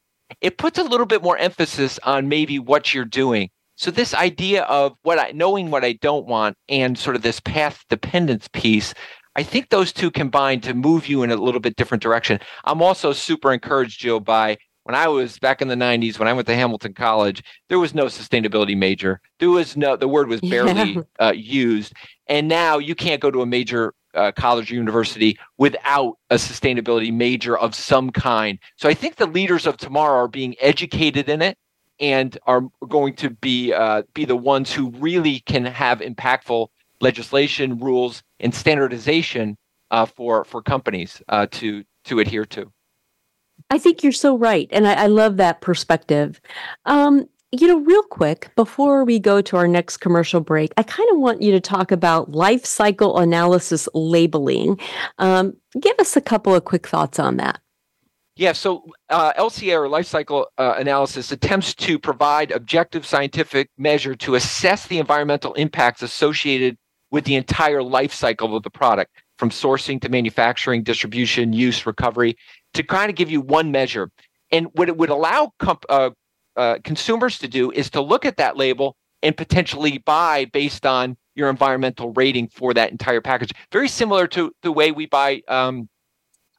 It 0.41 0.57
puts 0.57 0.79
a 0.79 0.85
little 0.85 1.05
bit 1.05 1.23
more 1.23 1.37
emphasis 1.37 1.99
on 2.05 2.31
maybe 2.31 2.59
what 2.59 2.95
you're 2.95 3.05
doing 3.05 3.51
so 3.77 3.91
this 3.91 4.15
idea 4.15 4.63
of 4.65 4.97
what 5.03 5.19
I 5.19 5.33
knowing 5.33 5.71
what 5.71 5.85
I 5.85 5.95
don't 5.95 6.27
want 6.27 6.57
and 6.69 6.99
sort 6.99 7.17
of 7.17 7.23
this 7.23 7.41
path 7.41 7.85
dependence 7.89 8.49
piece, 8.53 8.95
I 9.35 9.43
think 9.43 9.71
those 9.71 9.93
two 9.93 10.11
combine 10.11 10.61
to 10.63 10.75
move 10.75 11.09
you 11.09 11.23
in 11.23 11.31
a 11.31 11.37
little 11.37 11.61
bit 11.61 11.77
different 11.77 12.03
direction. 12.03 12.39
I'm 12.65 12.83
also 12.83 13.13
super 13.13 13.53
encouraged, 13.53 14.01
Jill, 14.01 14.21
by 14.21 14.59
when 14.85 14.95
I 14.95 15.09
was 15.09 15.39
back 15.39 15.63
in 15.63 15.69
the 15.69 15.75
90s, 15.75 16.19
when 16.19 16.29
I 16.29 16.33
went 16.33 16.47
to 16.49 16.55
Hamilton 16.55 16.93
College, 16.93 17.43
there 17.69 17.79
was 17.79 17.95
no 17.95 18.07
sustainability 18.07 18.77
major. 18.77 19.21
There 19.39 19.51
was 19.51 19.77
no, 19.77 19.97
the 19.97 20.09
word 20.09 20.29
was 20.29 20.41
barely 20.41 20.93
yeah. 20.93 21.03
uh, 21.21 21.33
used. 21.33 21.95
And 22.27 22.49
now 22.49 22.79
you 22.79 22.95
can't 22.95 23.21
go 23.21 23.31
to 23.31 23.43
a 23.43 23.47
major 23.47 23.95
uh, 24.15 24.33
college 24.33 24.71
or 24.71 24.75
university 24.75 25.39
without 25.57 26.19
a 26.31 26.35
sustainability 26.35 27.13
major 27.13 27.57
of 27.57 27.75
some 27.75 28.11
kind. 28.11 28.59
So 28.77 28.89
I 28.89 28.95
think 28.95 29.17
the 29.17 29.27
leaders 29.27 29.67
of 29.67 29.77
tomorrow 29.77 30.25
are 30.25 30.29
being 30.29 30.57
educated 30.61 31.29
in 31.29 31.41
it 31.43 31.57
and 32.03 32.37
are 32.47 32.65
going 32.89 33.15
to 33.15 33.31
be 33.31 33.73
uh, 33.73 34.03
be 34.13 34.27
the 34.27 34.37
ones 34.37 34.73
who 34.73 34.91
really 34.91 35.41
can 35.41 35.65
have 35.65 36.01
impactful 36.01 36.67
legislation, 37.01 37.79
rules, 37.79 38.23
and 38.41 38.55
standardization 38.55 39.57
uh, 39.91 40.05
for 40.05 40.45
for 40.45 40.61
companies 40.61 41.23
uh, 41.29 41.47
to 41.53 41.85
to 42.05 42.19
adhere 42.19 42.45
to. 42.45 42.71
I 43.71 43.79
think 43.79 44.03
you're 44.03 44.13
so 44.13 44.37
right, 44.37 44.69
and 44.73 44.87
I, 44.87 45.05
I 45.05 45.07
love 45.07 45.37
that 45.37 45.61
perspective. 45.61 46.41
Um, 46.85 47.29
you 47.53 47.69
know, 47.69 47.81
real 47.81 48.03
quick 48.05 48.51
before 48.57 49.05
we 49.05 49.19
go 49.19 49.43
to 49.43 49.57
our 49.57 49.69
next 49.69 49.99
commercial 49.99 50.41
break, 50.41 50.73
I 50.79 50.83
kind 50.83 51.09
of 51.13 51.19
want 51.19 51.43
you 51.43 51.53
to 51.53 51.61
talk 51.61 51.93
about 51.93 52.31
life 52.31 52.65
cycle 52.65 53.19
analysis 53.19 53.89
labeling. 53.95 54.81
Um, 55.19 55.55
give 55.79 55.95
us 55.99 56.17
a 56.17 56.21
couple 56.23 56.55
of 56.55 56.65
quick 56.65 56.89
thoughts 56.89 57.19
on 57.19 57.37
that. 57.37 57.61
Yeah, 58.35 58.53
so 58.53 58.85
uh, 59.11 59.35
LCA 59.35 59.79
or 59.79 59.89
life 59.89 60.07
cycle 60.07 60.49
uh, 60.57 60.75
analysis 60.79 61.33
attempts 61.33 61.75
to 61.75 61.99
provide 61.99 62.51
objective 62.51 63.05
scientific 63.05 63.69
measure 63.77 64.15
to 64.17 64.37
assess 64.37 64.87
the 64.87 64.99
environmental 64.99 65.53
impacts 65.55 66.01
associated 66.01 66.79
with 67.11 67.25
the 67.25 67.35
entire 67.35 67.83
life 67.83 68.13
cycle 68.13 68.57
of 68.57 68.63
the 68.63 68.71
product, 68.71 69.13
from 69.37 69.51
sourcing 69.51 70.01
to 70.01 70.09
manufacturing, 70.09 70.83
distribution, 70.83 71.53
use, 71.53 71.85
recovery, 71.85 72.35
to 72.73 72.83
kind 72.83 73.11
of 73.11 73.17
give 73.17 73.31
you 73.31 73.43
one 73.43 73.71
measure. 73.71 74.11
And 74.51 74.69
what 74.73 74.89
it 74.89 74.97
would 74.97 75.11
allow 75.11 75.53
comp- 75.59 75.85
uh, 75.91 76.11
uh 76.57 76.79
consumers 76.85 77.39
to 77.39 77.49
do 77.49 77.71
is 77.71 77.91
to 77.91 78.01
look 78.01 78.25
at 78.25 78.39
that 78.39 78.57
label 78.57 78.97
and 79.23 79.37
potentially 79.37 79.99
buy 79.99 80.47
based 80.47 80.87
on 80.87 81.17
your 81.35 81.49
environmental 81.51 82.13
rating 82.13 82.49
for 82.49 82.75
that 82.75 82.91
entire 82.91 83.21
package. 83.21 83.53
Very 83.71 83.89
similar 83.89 84.27
to 84.29 84.53
the 84.63 84.73
way 84.73 84.91
we 84.91 85.07
buy 85.07 85.43
um, 85.49 85.89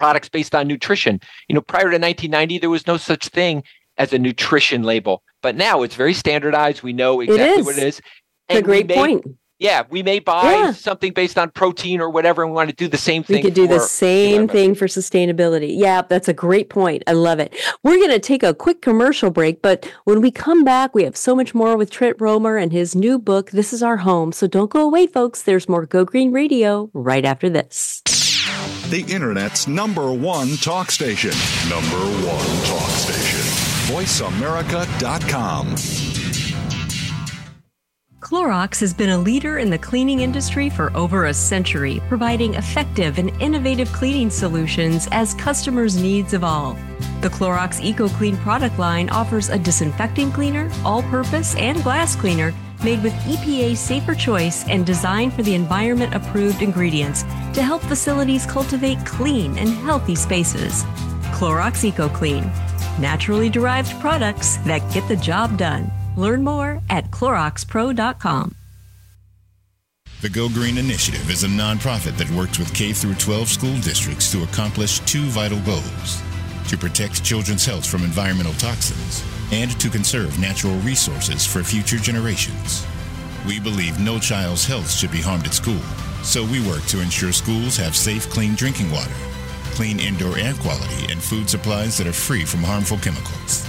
products 0.03 0.27
based 0.27 0.53
on 0.53 0.67
nutrition. 0.67 1.21
You 1.47 1.55
know, 1.55 1.61
prior 1.61 1.83
to 1.83 1.97
1990, 1.97 2.57
there 2.57 2.69
was 2.69 2.85
no 2.85 2.97
such 2.97 3.29
thing 3.29 3.63
as 3.97 4.11
a 4.11 4.19
nutrition 4.19 4.83
label, 4.83 5.23
but 5.41 5.55
now 5.55 5.81
it's 5.81 5.95
very 5.95 6.13
standardized. 6.13 6.83
We 6.83 6.91
know 6.91 7.21
exactly 7.21 7.61
it 7.61 7.65
what 7.65 7.77
it 7.77 7.83
is. 7.83 8.01
It's 8.49 8.59
a 8.59 8.61
great 8.61 8.87
may, 8.87 8.95
point. 8.95 9.25
Yeah, 9.59 9.83
we 9.89 10.03
may 10.03 10.19
buy 10.19 10.51
yeah. 10.51 10.71
something 10.73 11.13
based 11.13 11.37
on 11.37 11.51
protein 11.51 12.01
or 12.01 12.09
whatever, 12.09 12.43
and 12.43 12.51
we 12.51 12.55
want 12.55 12.69
to 12.69 12.75
do 12.75 12.89
the 12.89 12.97
same 12.97 13.23
thing. 13.23 13.37
We 13.37 13.43
could 13.43 13.53
do 13.53 13.65
the 13.65 13.79
same 13.79 14.49
thing 14.49 14.75
for 14.75 14.87
sustainability. 14.87 15.73
Yeah, 15.77 16.01
that's 16.01 16.27
a 16.27 16.33
great 16.33 16.69
point. 16.69 17.01
I 17.07 17.13
love 17.13 17.39
it. 17.39 17.55
We're 17.81 17.95
going 17.95 18.09
to 18.09 18.19
take 18.19 18.43
a 18.43 18.53
quick 18.53 18.81
commercial 18.81 19.29
break, 19.31 19.61
but 19.61 19.89
when 20.03 20.19
we 20.19 20.31
come 20.31 20.65
back, 20.65 20.93
we 20.93 21.05
have 21.05 21.15
so 21.15 21.33
much 21.33 21.55
more 21.55 21.77
with 21.77 21.91
Trent 21.91 22.17
Romer 22.19 22.57
and 22.57 22.73
his 22.73 22.93
new 22.93 23.17
book, 23.17 23.51
This 23.51 23.71
Is 23.71 23.81
Our 23.81 23.97
Home. 23.97 24.33
So 24.33 24.47
don't 24.47 24.69
go 24.69 24.81
away, 24.81 25.07
folks. 25.07 25.43
There's 25.43 25.69
more 25.69 25.85
Go 25.85 26.03
Green 26.03 26.33
Radio 26.33 26.89
right 26.93 27.23
after 27.23 27.49
this 27.49 28.01
the 28.93 29.11
Internet's 29.11 29.67
number 29.67 30.13
one 30.13 30.55
talk 30.57 30.91
station. 30.91 31.31
Number 31.67 31.97
one 32.27 32.45
talk 32.67 32.91
station. 32.91 33.39
VoiceAmerica.com. 33.91 35.65
Clorox 38.19 38.79
has 38.79 38.93
been 38.93 39.09
a 39.09 39.17
leader 39.17 39.57
in 39.57 39.71
the 39.71 39.79
cleaning 39.79 40.19
industry 40.19 40.69
for 40.69 40.95
over 40.95 41.25
a 41.25 41.33
century, 41.33 42.03
providing 42.07 42.53
effective 42.53 43.17
and 43.17 43.31
innovative 43.41 43.91
cleaning 43.93 44.29
solutions 44.29 45.07
as 45.11 45.33
customers' 45.33 45.99
needs 45.99 46.35
evolve. 46.35 46.79
The 47.21 47.29
Clorox 47.29 47.81
EcoClean 47.81 48.37
product 48.37 48.77
line 48.77 49.09
offers 49.09 49.49
a 49.49 49.57
disinfecting 49.57 50.31
cleaner, 50.31 50.69
all 50.85 51.01
purpose, 51.03 51.55
and 51.55 51.81
glass 51.81 52.15
cleaner 52.15 52.53
made 52.83 53.01
with 53.03 53.13
EPA 53.25 53.75
safer 53.75 54.15
choice 54.15 54.67
and 54.67 54.85
designed 54.85 55.33
for 55.33 55.43
the 55.43 55.55
environment 55.55 56.13
approved 56.13 56.61
ingredients 56.61 57.23
to 57.53 57.61
help 57.61 57.81
facilities 57.83 58.45
cultivate 58.45 59.03
clean 59.05 59.57
and 59.57 59.69
healthy 59.69 60.15
spaces. 60.15 60.83
Clorox 61.33 61.89
EcoClean, 61.89 62.43
naturally 62.99 63.49
derived 63.49 63.91
products 63.99 64.57
that 64.57 64.79
get 64.93 65.07
the 65.07 65.15
job 65.15 65.57
done. 65.57 65.91
Learn 66.15 66.43
more 66.43 66.81
at 66.89 67.09
cloroxpro.com. 67.11 68.55
The 70.21 70.29
Go 70.29 70.47
Green 70.47 70.77
Initiative 70.77 71.29
is 71.29 71.43
a 71.43 71.47
nonprofit 71.47 72.17
that 72.17 72.29
works 72.31 72.57
with 72.57 72.73
K 72.73 72.93
through 72.93 73.15
12 73.15 73.49
school 73.49 73.77
districts 73.81 74.31
to 74.31 74.43
accomplish 74.43 74.99
two 74.99 75.25
vital 75.25 75.59
goals: 75.61 76.21
to 76.69 76.77
protect 76.77 77.23
children's 77.25 77.65
health 77.65 77.85
from 77.85 78.03
environmental 78.03 78.53
toxins 78.53 79.23
and 79.51 79.77
to 79.79 79.89
conserve 79.89 80.39
natural 80.39 80.75
resources 80.79 81.45
for 81.45 81.63
future 81.63 81.97
generations. 81.97 82.85
We 83.45 83.59
believe 83.59 83.99
no 83.99 84.19
child's 84.19 84.65
health 84.65 84.89
should 84.89 85.11
be 85.11 85.21
harmed 85.21 85.45
at 85.45 85.53
school, 85.53 85.81
so 86.23 86.43
we 86.45 86.65
work 86.67 86.83
to 86.85 87.01
ensure 87.01 87.31
schools 87.31 87.75
have 87.77 87.95
safe, 87.95 88.29
clean 88.29 88.55
drinking 88.55 88.89
water, 88.91 89.13
clean 89.71 89.99
indoor 89.99 90.37
air 90.37 90.53
quality, 90.55 91.11
and 91.11 91.21
food 91.21 91.49
supplies 91.49 91.97
that 91.97 92.07
are 92.07 92.13
free 92.13 92.45
from 92.45 92.61
harmful 92.61 92.97
chemicals. 92.97 93.67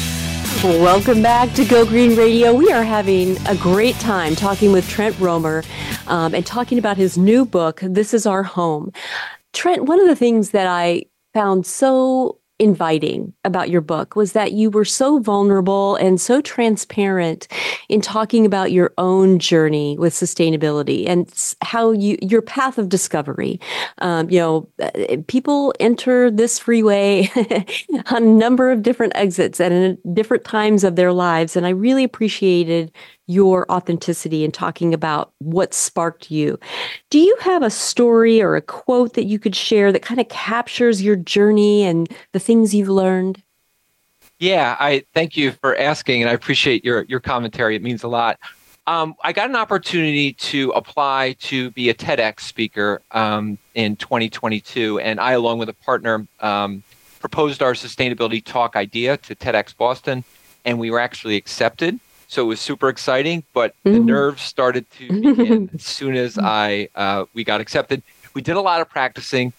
Welcome 0.63 1.23
back 1.23 1.51
to 1.53 1.65
Go 1.65 1.87
Green 1.87 2.15
Radio. 2.15 2.53
We 2.53 2.71
are 2.71 2.83
having 2.83 3.35
a 3.47 3.55
great 3.55 3.95
time 3.95 4.35
talking 4.35 4.71
with 4.71 4.87
Trent 4.87 5.19
Romer 5.19 5.63
um, 6.05 6.35
and 6.35 6.45
talking 6.45 6.77
about 6.77 6.97
his 6.97 7.17
new 7.17 7.45
book, 7.45 7.79
This 7.81 8.13
Is 8.13 8.27
Our 8.27 8.43
Home. 8.43 8.91
Trent, 9.53 9.85
one 9.85 9.99
of 9.99 10.07
the 10.07 10.15
things 10.15 10.51
that 10.51 10.67
I 10.67 11.05
found 11.33 11.65
so 11.65 12.40
inviting 12.61 13.33
about 13.43 13.71
your 13.71 13.81
book 13.81 14.15
was 14.15 14.33
that 14.33 14.51
you 14.51 14.69
were 14.69 14.85
so 14.85 15.17
vulnerable 15.17 15.95
and 15.95 16.21
so 16.21 16.41
transparent 16.41 17.47
in 17.89 18.01
talking 18.01 18.45
about 18.45 18.71
your 18.71 18.93
own 18.99 19.39
journey 19.39 19.97
with 19.97 20.13
sustainability 20.13 21.09
and 21.09 21.55
how 21.63 21.89
you 21.89 22.19
your 22.21 22.43
path 22.43 22.77
of 22.77 22.87
discovery. 22.87 23.59
Um, 23.97 24.29
you 24.29 24.39
know, 24.39 24.69
uh, 24.79 25.17
people 25.27 25.73
enter 25.79 26.29
this 26.29 26.59
freeway 26.59 27.31
on 28.11 28.23
a 28.23 28.27
number 28.27 28.71
of 28.71 28.83
different 28.83 29.13
exits 29.15 29.59
and 29.59 29.73
in 29.73 30.13
different 30.13 30.43
times 30.43 30.83
of 30.83 30.95
their 30.95 31.11
lives, 31.11 31.55
and 31.55 31.65
I 31.65 31.71
really 31.71 32.03
appreciated 32.03 32.91
your 33.31 33.71
authenticity 33.71 34.43
and 34.43 34.53
talking 34.53 34.93
about 34.93 35.31
what 35.39 35.73
sparked 35.73 36.29
you. 36.29 36.59
Do 37.09 37.19
you 37.19 37.35
have 37.41 37.63
a 37.63 37.69
story 37.69 38.41
or 38.41 38.55
a 38.55 38.61
quote 38.61 39.13
that 39.13 39.25
you 39.25 39.39
could 39.39 39.55
share 39.55 39.91
that 39.91 40.01
kind 40.01 40.19
of 40.19 40.27
captures 40.29 41.01
your 41.01 41.15
journey 41.15 41.83
and 41.83 42.11
the 42.33 42.39
things 42.39 42.75
you've 42.75 42.89
learned? 42.89 43.41
Yeah, 44.39 44.75
I 44.79 45.03
thank 45.13 45.37
you 45.37 45.51
for 45.51 45.77
asking, 45.77 46.21
and 46.21 46.29
I 46.29 46.33
appreciate 46.33 46.83
your 46.83 47.03
your 47.03 47.19
commentary. 47.19 47.75
It 47.75 47.83
means 47.83 48.01
a 48.01 48.07
lot. 48.07 48.39
Um, 48.87 49.13
I 49.23 49.31
got 49.31 49.49
an 49.49 49.55
opportunity 49.55 50.33
to 50.33 50.71
apply 50.71 51.35
to 51.41 51.69
be 51.71 51.89
a 51.89 51.93
TEDx 51.93 52.39
speaker 52.39 53.01
um, 53.11 53.59
in 53.75 53.95
2022, 53.95 54.99
and 54.99 55.19
I, 55.19 55.33
along 55.33 55.59
with 55.59 55.69
a 55.69 55.73
partner, 55.73 56.25
um, 56.39 56.81
proposed 57.19 57.61
our 57.61 57.73
sustainability 57.73 58.43
talk 58.43 58.75
idea 58.75 59.17
to 59.17 59.35
TEDx 59.35 59.77
Boston, 59.77 60.23
and 60.65 60.79
we 60.79 60.89
were 60.89 60.99
actually 60.99 61.35
accepted. 61.35 61.99
So 62.31 62.43
it 62.43 62.45
was 62.45 62.61
super 62.61 62.87
exciting, 62.87 63.43
but 63.51 63.75
mm-hmm. 63.83 63.91
the 63.91 63.99
nerves 63.99 64.41
started 64.41 64.89
to 64.91 65.07
begin 65.09 65.69
as 65.75 65.83
soon 65.83 66.15
as 66.15 66.37
I 66.37 66.87
uh, 66.95 67.25
we 67.33 67.43
got 67.43 67.59
accepted. 67.59 68.03
We 68.33 68.41
did 68.41 68.55
a 68.55 68.61
lot 68.61 68.79
of 68.79 68.89
practicing, 68.89 69.51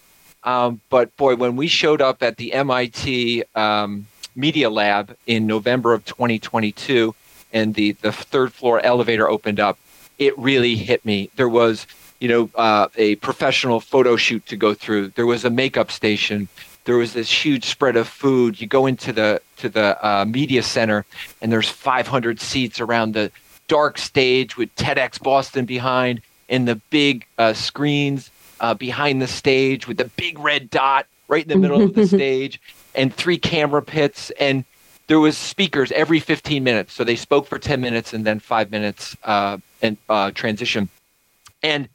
um, 0.42 0.80
but 0.88 1.14
boy, 1.18 1.36
when 1.36 1.56
we 1.56 1.66
showed 1.66 2.00
up 2.00 2.22
at 2.22 2.38
the 2.38 2.54
MIT 2.54 3.44
um, 3.54 4.06
Media 4.34 4.70
Lab 4.70 5.14
in 5.26 5.46
November 5.46 5.92
of 5.92 6.06
2022, 6.06 7.14
and 7.52 7.74
the 7.74 7.92
the 7.92 8.10
third 8.10 8.54
floor 8.54 8.80
elevator 8.80 9.28
opened 9.28 9.60
up, 9.60 9.78
it 10.18 10.36
really 10.38 10.74
hit 10.74 11.04
me. 11.04 11.28
There 11.36 11.50
was 11.50 11.86
you 12.20 12.28
know 12.28 12.48
uh, 12.54 12.88
a 12.96 13.16
professional 13.16 13.80
photo 13.80 14.16
shoot 14.16 14.46
to 14.46 14.56
go 14.56 14.72
through. 14.72 15.08
There 15.08 15.26
was 15.26 15.44
a 15.44 15.50
makeup 15.50 15.90
station 15.90 16.48
there 16.84 16.96
was 16.96 17.12
this 17.12 17.30
huge 17.30 17.66
spread 17.66 17.96
of 17.96 18.08
food. 18.08 18.60
You 18.60 18.66
go 18.66 18.86
into 18.86 19.12
the 19.12 19.40
to 19.62 19.68
the 19.68 20.06
uh, 20.06 20.24
media 20.24 20.62
center, 20.62 21.06
and 21.40 21.50
there's 21.50 21.68
500 21.68 22.40
seats 22.40 22.80
around 22.80 23.14
the 23.14 23.30
dark 23.68 23.96
stage 23.96 24.56
with 24.56 24.74
TEDx 24.76 25.22
Boston 25.22 25.64
behind, 25.64 26.20
and 26.48 26.68
the 26.68 26.76
big 26.90 27.24
uh, 27.38 27.52
screens 27.54 28.30
uh, 28.60 28.74
behind 28.74 29.22
the 29.22 29.26
stage 29.26 29.88
with 29.88 29.96
the 29.96 30.04
big 30.16 30.38
red 30.38 30.68
dot 30.68 31.06
right 31.28 31.44
in 31.44 31.48
the 31.48 31.56
middle 31.56 31.80
of 31.80 31.94
the 31.94 32.06
stage, 32.18 32.60
and 32.94 33.14
three 33.14 33.38
camera 33.38 33.80
pits, 33.80 34.30
and 34.38 34.64
there 35.06 35.20
was 35.20 35.38
speakers 35.38 35.90
every 35.92 36.20
15 36.20 36.62
minutes. 36.62 36.92
So 36.92 37.04
they 37.04 37.16
spoke 37.16 37.46
for 37.46 37.58
10 37.58 37.80
minutes 37.80 38.12
and 38.12 38.24
then 38.24 38.38
five 38.38 38.70
minutes 38.70 39.16
uh, 39.24 39.58
and 39.80 39.96
uh, 40.08 40.32
transition, 40.32 40.88
and 41.62 41.88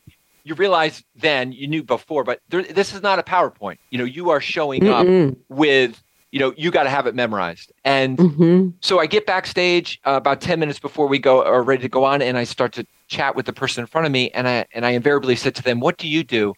you 0.43 0.55
realize 0.55 1.03
then 1.18 1.51
you 1.51 1.68
knew 1.68 1.84
before, 1.84 2.24
but 2.24 2.39
there, 2.47 2.63
this 2.63 2.93
is 2.93 3.01
not 3.03 3.20
a 3.20 3.24
PowerPoint. 3.24 3.78
You 3.89 3.97
know, 3.97 4.05
you 4.05 4.30
are 4.30 4.39
showing 4.39 4.84
Mm-mm. 4.84 5.32
up 5.32 5.38
with 5.49 6.01
you 6.32 6.39
know 6.39 6.53
you 6.57 6.71
got 6.71 6.84
to 6.84 6.89
have 6.89 7.07
it 7.07 7.15
memorized 7.15 7.71
and 7.84 8.17
mm-hmm. 8.17 8.69
so 8.82 8.99
i 8.99 9.05
get 9.05 9.25
backstage 9.25 9.99
uh, 10.05 10.11
about 10.11 10.41
10 10.41 10.59
minutes 10.59 10.80
before 10.80 11.07
we 11.07 11.19
go 11.19 11.43
are 11.43 11.63
ready 11.63 11.82
to 11.82 11.89
go 11.89 12.03
on 12.03 12.21
and 12.21 12.38
i 12.38 12.43
start 12.43 12.73
to 12.73 12.86
chat 13.07 13.36
with 13.36 13.45
the 13.45 13.53
person 13.53 13.82
in 13.82 13.88
front 13.88 14.05
of 14.05 14.11
me 14.11 14.30
and 14.32 14.47
i 14.47 14.65
and 14.73 14.86
i 14.86 14.91
invariably 14.91 15.36
said 15.36 15.55
to 15.55 15.63
them 15.63 15.80
what 15.80 15.97
do 15.97 16.07
you 16.07 16.23
do 16.23 16.53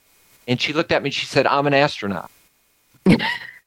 and 0.47 0.59
she 0.59 0.73
looked 0.73 0.91
at 0.91 1.03
me 1.03 1.07
and 1.07 1.13
she 1.13 1.25
said 1.25 1.45
i'm 1.47 1.67
an 1.67 1.73
astronaut 1.73 2.31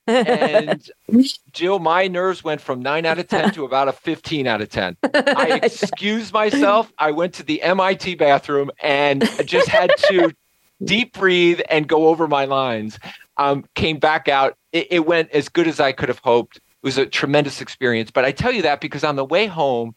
and 0.06 0.90
Jill, 1.52 1.78
my 1.78 2.08
nerves 2.08 2.42
went 2.42 2.60
from 2.60 2.80
nine 2.80 3.06
out 3.06 3.18
of 3.18 3.28
10 3.28 3.52
to 3.52 3.64
about 3.64 3.88
a 3.88 3.92
15 3.92 4.46
out 4.46 4.60
of 4.60 4.68
10. 4.70 4.96
I 5.02 5.60
excused 5.62 6.32
myself. 6.32 6.92
I 6.98 7.10
went 7.10 7.34
to 7.34 7.42
the 7.42 7.62
MIT 7.62 8.16
bathroom 8.16 8.70
and 8.82 9.28
just 9.44 9.68
had 9.68 9.92
to 10.08 10.34
deep 10.84 11.12
breathe 11.12 11.60
and 11.70 11.86
go 11.86 12.08
over 12.08 12.26
my 12.26 12.46
lines. 12.46 12.98
Um, 13.36 13.64
came 13.74 13.98
back 13.98 14.28
out. 14.28 14.56
It, 14.72 14.88
it 14.90 15.06
went 15.06 15.30
as 15.30 15.48
good 15.48 15.68
as 15.68 15.80
I 15.80 15.92
could 15.92 16.08
have 16.08 16.20
hoped. 16.20 16.56
It 16.56 16.62
was 16.82 16.98
a 16.98 17.06
tremendous 17.06 17.60
experience. 17.60 18.10
But 18.10 18.24
I 18.24 18.32
tell 18.32 18.52
you 18.52 18.62
that 18.62 18.80
because 18.80 19.04
on 19.04 19.16
the 19.16 19.24
way 19.24 19.46
home, 19.46 19.94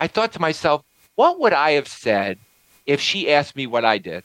I 0.00 0.06
thought 0.06 0.32
to 0.32 0.40
myself, 0.40 0.82
what 1.14 1.40
would 1.40 1.52
I 1.52 1.72
have 1.72 1.88
said 1.88 2.38
if 2.86 3.00
she 3.00 3.30
asked 3.30 3.54
me 3.54 3.66
what 3.66 3.84
I 3.84 3.98
did? 3.98 4.24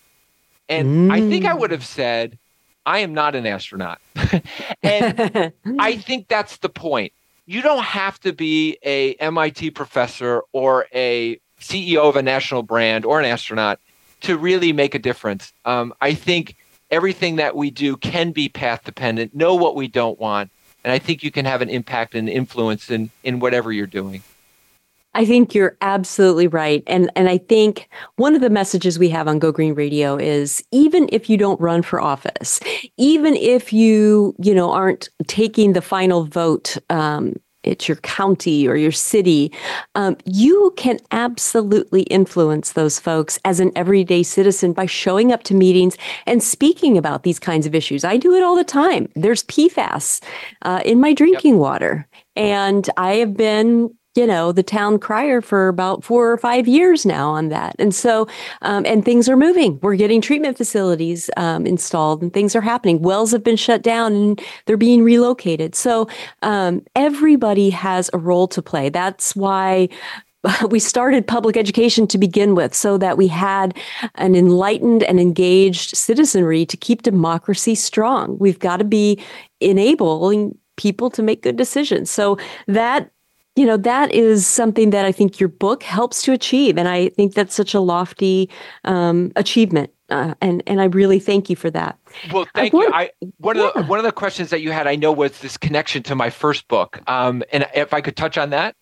And 0.69 1.09
mm. 1.09 1.13
I 1.13 1.21
think 1.21 1.45
I 1.45 1.53
would 1.53 1.71
have 1.71 1.85
said, 1.85 2.37
I 2.85 2.99
am 2.99 3.13
not 3.13 3.35
an 3.35 3.45
astronaut. 3.45 3.99
and 4.83 5.53
I 5.79 5.97
think 5.97 6.27
that's 6.27 6.57
the 6.57 6.69
point. 6.69 7.13
You 7.45 7.61
don't 7.61 7.83
have 7.83 8.19
to 8.21 8.33
be 8.33 8.77
a 8.83 9.13
MIT 9.15 9.71
professor 9.71 10.43
or 10.51 10.87
a 10.93 11.39
CEO 11.59 12.09
of 12.09 12.15
a 12.15 12.21
national 12.21 12.63
brand 12.63 13.05
or 13.05 13.19
an 13.19 13.25
astronaut 13.25 13.79
to 14.21 14.37
really 14.37 14.73
make 14.73 14.95
a 14.95 14.99
difference. 14.99 15.53
Um, 15.65 15.93
I 16.01 16.13
think 16.13 16.55
everything 16.91 17.37
that 17.37 17.55
we 17.55 17.71
do 17.71 17.97
can 17.97 18.31
be 18.31 18.49
path 18.49 18.83
dependent. 18.83 19.35
Know 19.35 19.55
what 19.55 19.75
we 19.75 19.87
don't 19.87 20.19
want, 20.19 20.51
and 20.83 20.91
I 20.91 20.99
think 20.99 21.23
you 21.23 21.31
can 21.31 21.45
have 21.45 21.61
an 21.61 21.69
impact 21.69 22.15
and 22.15 22.29
influence 22.29 22.89
in 22.89 23.09
in 23.23 23.39
whatever 23.39 23.71
you're 23.71 23.87
doing. 23.87 24.23
I 25.17 25.25
think 25.25 25.55
you're 25.55 25.75
absolutely 25.81 26.47
right. 26.47 26.83
And 26.85 27.09
and 27.15 27.27
I 27.27 27.39
think 27.39 27.89
one 28.17 28.35
of 28.35 28.41
the 28.41 28.51
messages 28.51 28.99
we 28.99 29.09
have 29.09 29.27
on 29.27 29.39
Go 29.39 29.51
Green 29.51 29.73
Radio 29.73 30.15
is 30.15 30.63
even 30.71 31.09
if 31.11 31.27
you 31.27 31.37
don't 31.37 31.59
run 31.59 31.81
for 31.81 31.99
office, 31.99 32.59
even 32.97 33.35
if 33.35 33.73
you, 33.73 34.35
you 34.37 34.53
know, 34.53 34.71
aren't 34.71 35.09
taking 35.25 35.73
the 35.73 35.81
final 35.81 36.25
vote 36.25 36.77
um, 36.91 37.33
it's 37.67 37.87
your 37.87 37.97
county 37.97 38.67
or 38.67 38.75
your 38.75 38.91
city, 38.91 39.51
um, 39.95 40.17
you 40.25 40.73
can 40.77 40.99
absolutely 41.11 42.03
influence 42.03 42.73
those 42.73 42.99
folks 42.99 43.39
as 43.45 43.59
an 43.59 43.71
everyday 43.75 44.23
citizen 44.23 44.73
by 44.73 44.85
showing 44.85 45.31
up 45.31 45.43
to 45.43 45.53
meetings 45.53 45.97
and 46.25 46.41
speaking 46.41 46.97
about 46.97 47.23
these 47.23 47.39
kinds 47.39 47.65
of 47.65 47.75
issues. 47.75 48.03
I 48.03 48.17
do 48.17 48.33
it 48.33 48.43
all 48.43 48.55
the 48.55 48.63
time. 48.63 49.09
There's 49.15 49.43
PFAS 49.43 50.21
uh, 50.63 50.81
in 50.85 50.99
my 50.99 51.13
drinking 51.13 51.53
yep. 51.53 51.61
water. 51.61 52.07
And 52.35 52.87
I 52.97 53.15
have 53.15 53.35
been 53.35 53.96
you 54.17 54.27
know 54.27 54.51
the 54.51 54.63
town 54.63 54.99
crier 54.99 55.41
for 55.41 55.67
about 55.67 56.03
four 56.03 56.31
or 56.31 56.37
five 56.37 56.67
years 56.67 57.05
now 57.05 57.29
on 57.29 57.49
that. 57.49 57.75
And 57.79 57.93
so 57.93 58.27
um, 58.63 58.85
and 58.85 59.05
things 59.05 59.29
are 59.29 59.37
moving. 59.37 59.79
We're 59.81 59.95
getting 59.95 60.21
treatment 60.21 60.57
facilities 60.57 61.29
um, 61.37 61.65
installed 61.65 62.21
and 62.21 62.33
things 62.33 62.55
are 62.55 62.61
happening. 62.61 63.01
Wells 63.01 63.31
have 63.31 63.43
been 63.43 63.55
shut 63.55 63.81
down 63.81 64.13
and 64.13 64.41
they're 64.65 64.77
being 64.77 65.03
relocated. 65.03 65.75
So 65.75 66.09
um, 66.41 66.83
everybody 66.95 67.69
has 67.69 68.09
a 68.13 68.17
role 68.17 68.47
to 68.49 68.61
play. 68.61 68.89
That's 68.89 69.35
why 69.35 69.89
we 70.69 70.79
started 70.79 71.27
public 71.27 71.57
education 71.57 72.07
to 72.07 72.17
begin 72.17 72.55
with 72.55 72.73
so 72.73 72.97
that 72.97 73.17
we 73.17 73.27
had 73.27 73.77
an 74.15 74.35
enlightened 74.35 75.03
and 75.03 75.19
engaged 75.19 75.95
citizenry 75.95 76.65
to 76.65 76.77
keep 76.77 77.03
democracy 77.03 77.75
strong. 77.75 78.37
We've 78.39 78.59
got 78.59 78.77
to 78.77 78.83
be 78.83 79.21
enabling 79.59 80.57
people 80.75 81.09
to 81.09 81.23
make 81.23 81.41
good 81.41 81.55
decisions. 81.57 82.09
So 82.11 82.37
that 82.67 83.11
you 83.57 83.65
know 83.65 83.77
that 83.77 84.13
is 84.13 84.45
something 84.45 84.91
that 84.91 85.05
I 85.05 85.11
think 85.11 85.39
your 85.39 85.49
book 85.49 85.81
helps 85.81 86.21
to 86.23 86.31
achieve, 86.31 86.77
and 86.77 86.87
I 86.87 87.09
think 87.09 87.33
that's 87.33 87.55
such 87.55 87.73
a 87.73 87.79
lofty 87.79 88.49
um, 88.85 89.31
achievement. 89.35 89.91
Uh, 90.09 90.35
and 90.39 90.63
and 90.67 90.79
I 90.79 90.85
really 90.85 91.19
thank 91.19 91.49
you 91.49 91.55
for 91.55 91.69
that. 91.71 91.97
Well, 92.31 92.45
thank 92.53 92.73
I 92.75 92.77
you. 92.77 92.91
I 92.93 93.11
one 93.39 93.57
yeah. 93.57 93.69
of 93.69 93.73
the 93.73 93.83
one 93.83 93.97
of 93.99 94.05
the 94.05 94.11
questions 94.11 94.51
that 94.51 94.61
you 94.61 94.71
had, 94.71 94.85
I 94.85 94.95
know, 94.95 95.11
was 95.11 95.39
this 95.39 95.57
connection 95.57 96.03
to 96.03 96.15
my 96.15 96.29
first 96.29 96.67
book. 96.67 97.01
Um, 97.07 97.43
and 97.51 97.67
if 97.73 97.93
I 97.93 98.01
could 98.01 98.15
touch 98.15 98.37
on 98.37 98.51
that. 98.51 98.75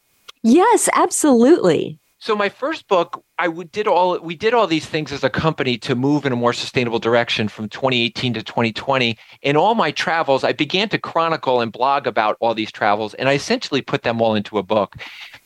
Yes, 0.44 0.90
absolutely. 0.94 1.98
So 2.26 2.36
my 2.36 2.50
first 2.50 2.88
book, 2.88 3.24
I 3.38 3.50
did 3.50 3.88
all 3.88 4.18
we 4.18 4.36
did 4.36 4.56
all 4.56 4.66
these 4.66 4.88
things 4.88 5.12
as 5.12 5.24
a 5.24 5.30
company 5.30 5.78
to 5.78 5.94
move 5.94 6.26
in 6.26 6.34
a 6.34 6.36
more 6.36 6.54
sustainable 6.54 6.98
direction 6.98 7.48
from 7.48 7.70
2018 7.70 8.34
to 8.34 8.42
2020. 8.42 9.16
In 9.44 9.56
all 9.56 9.76
my 9.76 9.92
travels, 9.92 10.44
I 10.44 10.52
began 10.52 10.90
to 10.90 10.98
chronicle 10.98 11.62
and 11.62 11.72
blog 11.72 12.08
about 12.08 12.36
all 12.40 12.56
these 12.56 12.72
travels, 12.72 13.14
and 13.14 13.30
I 13.30 13.34
essentially 13.34 13.84
put 13.84 14.02
them 14.02 14.24
all 14.24 14.34
into 14.34 14.58
a 14.58 14.64
book. 14.64 14.96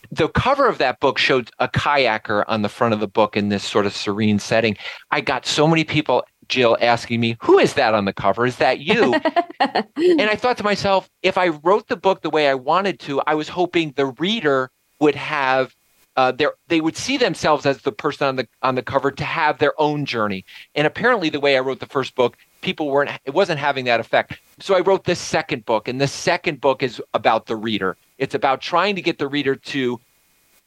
The 0.09 0.29
cover 0.29 0.69
of 0.69 0.77
that 0.77 1.01
book 1.01 1.17
showed 1.17 1.51
a 1.59 1.67
kayaker 1.67 2.45
on 2.47 2.61
the 2.61 2.69
front 2.69 2.93
of 2.93 3.01
the 3.01 3.09
book 3.09 3.35
in 3.35 3.49
this 3.49 3.65
sort 3.65 3.85
of 3.85 3.93
serene 3.93 4.39
setting. 4.39 4.77
I 5.11 5.19
got 5.19 5.45
so 5.45 5.67
many 5.67 5.83
people 5.83 6.23
Jill 6.47 6.77
asking 6.79 7.19
me, 7.19 7.35
Who 7.41 7.59
is 7.59 7.73
that 7.73 7.93
on 7.93 8.05
the 8.05 8.13
cover? 8.13 8.45
Is 8.45 8.55
that 8.55 8.79
you? 8.79 9.15
and 9.59 10.21
I 10.21 10.37
thought 10.37 10.55
to 10.59 10.63
myself, 10.63 11.09
if 11.23 11.37
I 11.37 11.49
wrote 11.49 11.89
the 11.89 11.97
book 11.97 12.21
the 12.21 12.29
way 12.29 12.47
I 12.47 12.53
wanted 12.53 13.01
to, 13.01 13.21
I 13.27 13.35
was 13.35 13.49
hoping 13.49 13.91
the 13.97 14.05
reader 14.05 14.71
would 15.01 15.15
have 15.15 15.75
uh, 16.19 16.33
they 16.67 16.81
would 16.81 16.97
see 16.97 17.15
themselves 17.15 17.65
as 17.65 17.77
the 17.83 17.93
person 17.93 18.27
on 18.27 18.35
the 18.35 18.45
on 18.61 18.75
the 18.75 18.83
cover 18.83 19.09
to 19.09 19.23
have 19.23 19.57
their 19.59 19.79
own 19.79 20.05
journey. 20.05 20.43
And 20.75 20.85
apparently, 20.85 21.29
the 21.29 21.39
way 21.39 21.55
I 21.55 21.61
wrote 21.61 21.79
the 21.79 21.85
first 21.85 22.13
book, 22.13 22.35
people 22.59 22.91
weren't. 22.91 23.09
It 23.23 23.33
wasn't 23.33 23.57
having 23.57 23.85
that 23.85 24.01
effect. 24.01 24.37
So 24.59 24.75
I 24.75 24.81
wrote 24.81 25.05
this 25.05 25.17
second 25.17 25.63
book, 25.63 25.87
and 25.87 26.01
the 26.01 26.09
second 26.09 26.59
book 26.59 26.83
is 26.83 27.01
about 27.13 27.45
the 27.45 27.55
reader. 27.55 27.95
It's 28.17 28.35
about 28.35 28.59
trying 28.59 28.95
to 28.95 29.01
get 29.01 29.17
the 29.17 29.29
reader 29.29 29.55
to 29.55 30.01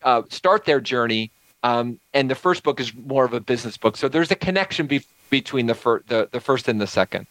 uh, 0.03 0.23
start 0.31 0.65
their 0.65 0.81
journey. 0.81 1.31
Um, 1.63 2.01
and 2.15 2.31
the 2.31 2.35
first 2.35 2.63
book 2.63 2.81
is 2.81 2.95
more 2.95 3.27
of 3.27 3.35
a 3.35 3.41
business 3.41 3.77
book. 3.77 3.99
So 3.99 4.09
there's 4.09 4.31
a 4.31 4.37
connection 4.37 4.87
be- 4.87 5.05
between 5.29 5.67
the, 5.67 5.75
fir- 5.75 6.03
the 6.07 6.31
the 6.33 6.41
first 6.41 6.67
and 6.67 6.81
the 6.81 6.87
second. 6.87 7.27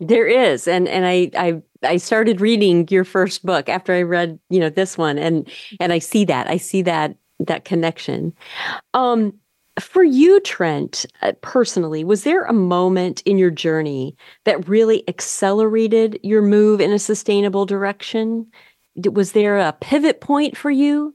There 0.00 0.26
is, 0.26 0.66
and 0.66 0.88
and 0.88 1.06
I 1.06 1.30
I 1.36 1.62
I 1.84 1.98
started 1.98 2.40
reading 2.40 2.88
your 2.90 3.04
first 3.04 3.46
book 3.46 3.68
after 3.68 3.92
I 3.92 4.02
read 4.02 4.40
you 4.48 4.58
know 4.58 4.70
this 4.70 4.98
one, 4.98 5.18
and 5.18 5.48
and 5.78 5.92
I 5.92 6.00
see 6.00 6.24
that 6.24 6.50
I 6.50 6.56
see 6.56 6.82
that 6.82 7.14
that 7.46 7.64
connection. 7.64 8.32
Um, 8.94 9.34
for 9.78 10.02
you, 10.02 10.40
Trent, 10.40 11.06
uh, 11.22 11.32
personally, 11.40 12.04
was 12.04 12.24
there 12.24 12.44
a 12.44 12.52
moment 12.52 13.22
in 13.22 13.38
your 13.38 13.50
journey 13.50 14.16
that 14.44 14.68
really 14.68 15.08
accelerated 15.08 16.18
your 16.22 16.42
move 16.42 16.80
in 16.80 16.92
a 16.92 16.98
sustainable 16.98 17.66
direction? 17.66 18.46
Was 19.10 19.32
there 19.32 19.58
a 19.58 19.72
pivot 19.80 20.20
point 20.20 20.56
for 20.56 20.70
you? 20.70 21.14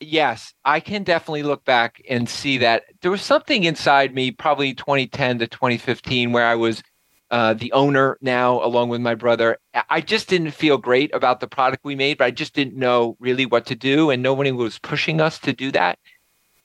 Yes, 0.00 0.54
I 0.64 0.78
can 0.78 1.02
definitely 1.02 1.42
look 1.42 1.64
back 1.64 2.00
and 2.08 2.28
see 2.28 2.58
that 2.58 2.84
there 3.02 3.10
was 3.10 3.22
something 3.22 3.64
inside 3.64 4.14
me, 4.14 4.30
probably 4.30 4.74
2010 4.74 5.40
to 5.40 5.48
2015, 5.48 6.30
where 6.30 6.46
I 6.46 6.54
was 6.54 6.82
uh, 7.30 7.54
the 7.54 7.72
owner 7.72 8.18
now, 8.20 8.64
along 8.64 8.88
with 8.88 9.00
my 9.00 9.14
brother. 9.14 9.58
I 9.90 10.00
just 10.00 10.28
didn't 10.28 10.52
feel 10.52 10.78
great 10.78 11.14
about 11.14 11.40
the 11.40 11.46
product 11.46 11.84
we 11.84 11.94
made, 11.94 12.18
but 12.18 12.24
I 12.24 12.30
just 12.30 12.54
didn't 12.54 12.76
know 12.76 13.16
really 13.20 13.46
what 13.46 13.66
to 13.66 13.74
do, 13.74 14.10
and 14.10 14.22
nobody 14.22 14.52
was 14.52 14.78
pushing 14.78 15.20
us 15.20 15.38
to 15.40 15.52
do 15.52 15.70
that. 15.72 15.98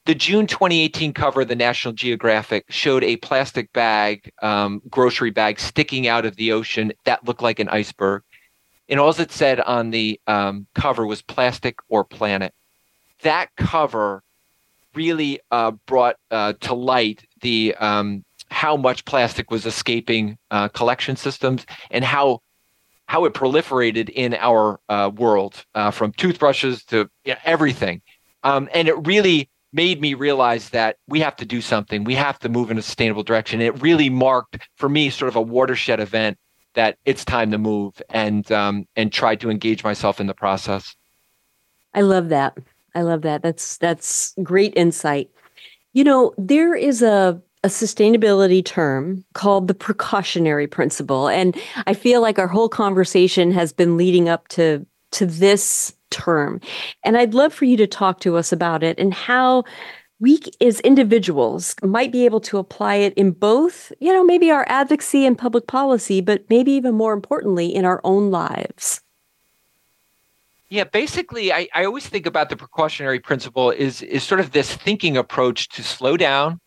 The 0.05 0.15
June 0.15 0.47
2018 0.47 1.13
cover 1.13 1.41
of 1.41 1.47
the 1.47 1.55
National 1.55 1.93
Geographic 1.93 2.65
showed 2.69 3.03
a 3.05 3.17
plastic 3.17 3.71
bag, 3.71 4.31
um, 4.41 4.81
grocery 4.89 5.31
bag, 5.31 5.59
sticking 5.59 6.07
out 6.07 6.25
of 6.25 6.35
the 6.35 6.51
ocean 6.51 6.91
that 7.05 7.25
looked 7.25 7.41
like 7.41 7.59
an 7.59 7.69
iceberg. 7.69 8.23
And 8.89 8.99
all 8.99 9.09
it 9.11 9.31
said 9.31 9.61
on 9.61 9.91
the 9.91 10.19
um, 10.27 10.67
cover 10.75 11.05
was 11.05 11.21
plastic 11.21 11.77
or 11.87 12.03
planet. 12.03 12.53
That 13.21 13.55
cover 13.55 14.23
really 14.93 15.39
uh, 15.51 15.71
brought 15.71 16.17
uh, 16.31 16.53
to 16.61 16.73
light 16.73 17.25
the 17.41 17.73
um, 17.79 18.25
how 18.53 18.77
much 18.77 19.03
plastic 19.05 19.51
was 19.51 19.65
escaping 19.65 20.37
uh, 20.51 20.69
collection 20.69 21.15
systems 21.15 21.65
and 21.91 22.05
how 22.05 22.39
how 23.07 23.25
it 23.25 23.33
proliferated 23.33 24.09
in 24.09 24.33
our 24.35 24.79
uh, 24.87 25.11
world 25.13 25.65
uh, 25.75 25.91
from 25.91 26.13
toothbrushes 26.13 26.85
to 26.85 27.09
know, 27.25 27.35
everything. 27.43 28.01
Um, 28.43 28.69
and 28.73 28.87
it 28.87 28.95
really 29.05 29.49
made 29.73 29.99
me 29.99 30.13
realize 30.13 30.69
that 30.69 30.97
we 31.07 31.19
have 31.19 31.35
to 31.35 31.45
do 31.45 31.59
something. 31.59 32.05
We 32.05 32.15
have 32.15 32.39
to 32.39 32.49
move 32.49 32.71
in 32.71 32.77
a 32.77 32.81
sustainable 32.81 33.23
direction. 33.23 33.59
It 33.59 33.81
really 33.81 34.09
marked 34.09 34.59
for 34.75 34.87
me 34.87 35.09
sort 35.09 35.29
of 35.29 35.35
a 35.35 35.41
watershed 35.41 35.99
event 35.99 36.37
that 36.75 36.97
it's 37.05 37.25
time 37.25 37.51
to 37.51 37.57
move 37.57 38.01
and 38.09 38.49
um, 38.51 38.87
and 38.95 39.11
try 39.11 39.35
to 39.35 39.49
engage 39.49 39.83
myself 39.83 40.19
in 40.21 40.27
the 40.27 40.33
process. 40.33 40.95
I 41.93 42.01
love 42.01 42.29
that. 42.29 42.57
I 42.95 43.01
love 43.01 43.23
that. 43.23 43.41
That's 43.41 43.77
that's 43.77 44.33
great 44.43 44.73
insight. 44.75 45.29
You 45.93 46.03
know 46.03 46.33
there 46.37 46.75
is 46.75 47.01
a 47.01 47.41
a 47.63 47.67
sustainability 47.67 48.63
term 48.63 49.23
called 49.33 49.67
the 49.67 49.73
precautionary 49.73 50.67
principle. 50.67 51.29
And 51.29 51.55
I 51.87 51.93
feel 51.93 52.21
like 52.21 52.37
our 52.37 52.47
whole 52.47 52.69
conversation 52.69 53.51
has 53.51 53.71
been 53.71 53.97
leading 53.97 54.27
up 54.27 54.49
to, 54.49 54.85
to 55.11 55.25
this 55.25 55.93
term. 56.09 56.59
And 57.03 57.17
I'd 57.17 57.33
love 57.33 57.53
for 57.53 57.65
you 57.65 57.77
to 57.77 57.87
talk 57.87 58.19
to 58.21 58.35
us 58.37 58.51
about 58.51 58.83
it 58.83 58.99
and 58.99 59.13
how 59.13 59.63
we 60.19 60.39
as 60.61 60.79
individuals 60.81 61.75
might 61.83 62.11
be 62.11 62.25
able 62.25 62.39
to 62.41 62.57
apply 62.57 62.95
it 62.95 63.13
in 63.15 63.31
both, 63.31 63.91
you 63.99 64.13
know, 64.13 64.23
maybe 64.23 64.51
our 64.51 64.65
advocacy 64.69 65.25
and 65.25 65.37
public 65.37 65.67
policy, 65.67 66.21
but 66.21 66.45
maybe 66.49 66.71
even 66.71 66.95
more 66.95 67.13
importantly, 67.13 67.73
in 67.73 67.83
our 67.83 67.99
own 68.03 68.31
lives. 68.31 69.01
Yeah, 70.69 70.85
basically, 70.85 71.53
I, 71.53 71.67
I 71.75 71.85
always 71.85 72.07
think 72.07 72.25
about 72.25 72.49
the 72.49 72.55
precautionary 72.55 73.19
principle 73.19 73.69
is 73.69 74.01
is 74.01 74.23
sort 74.23 74.39
of 74.39 74.51
this 74.51 74.73
thinking 74.73 75.17
approach 75.17 75.69
to 75.69 75.83
slow 75.83 76.17
down, 76.17 76.59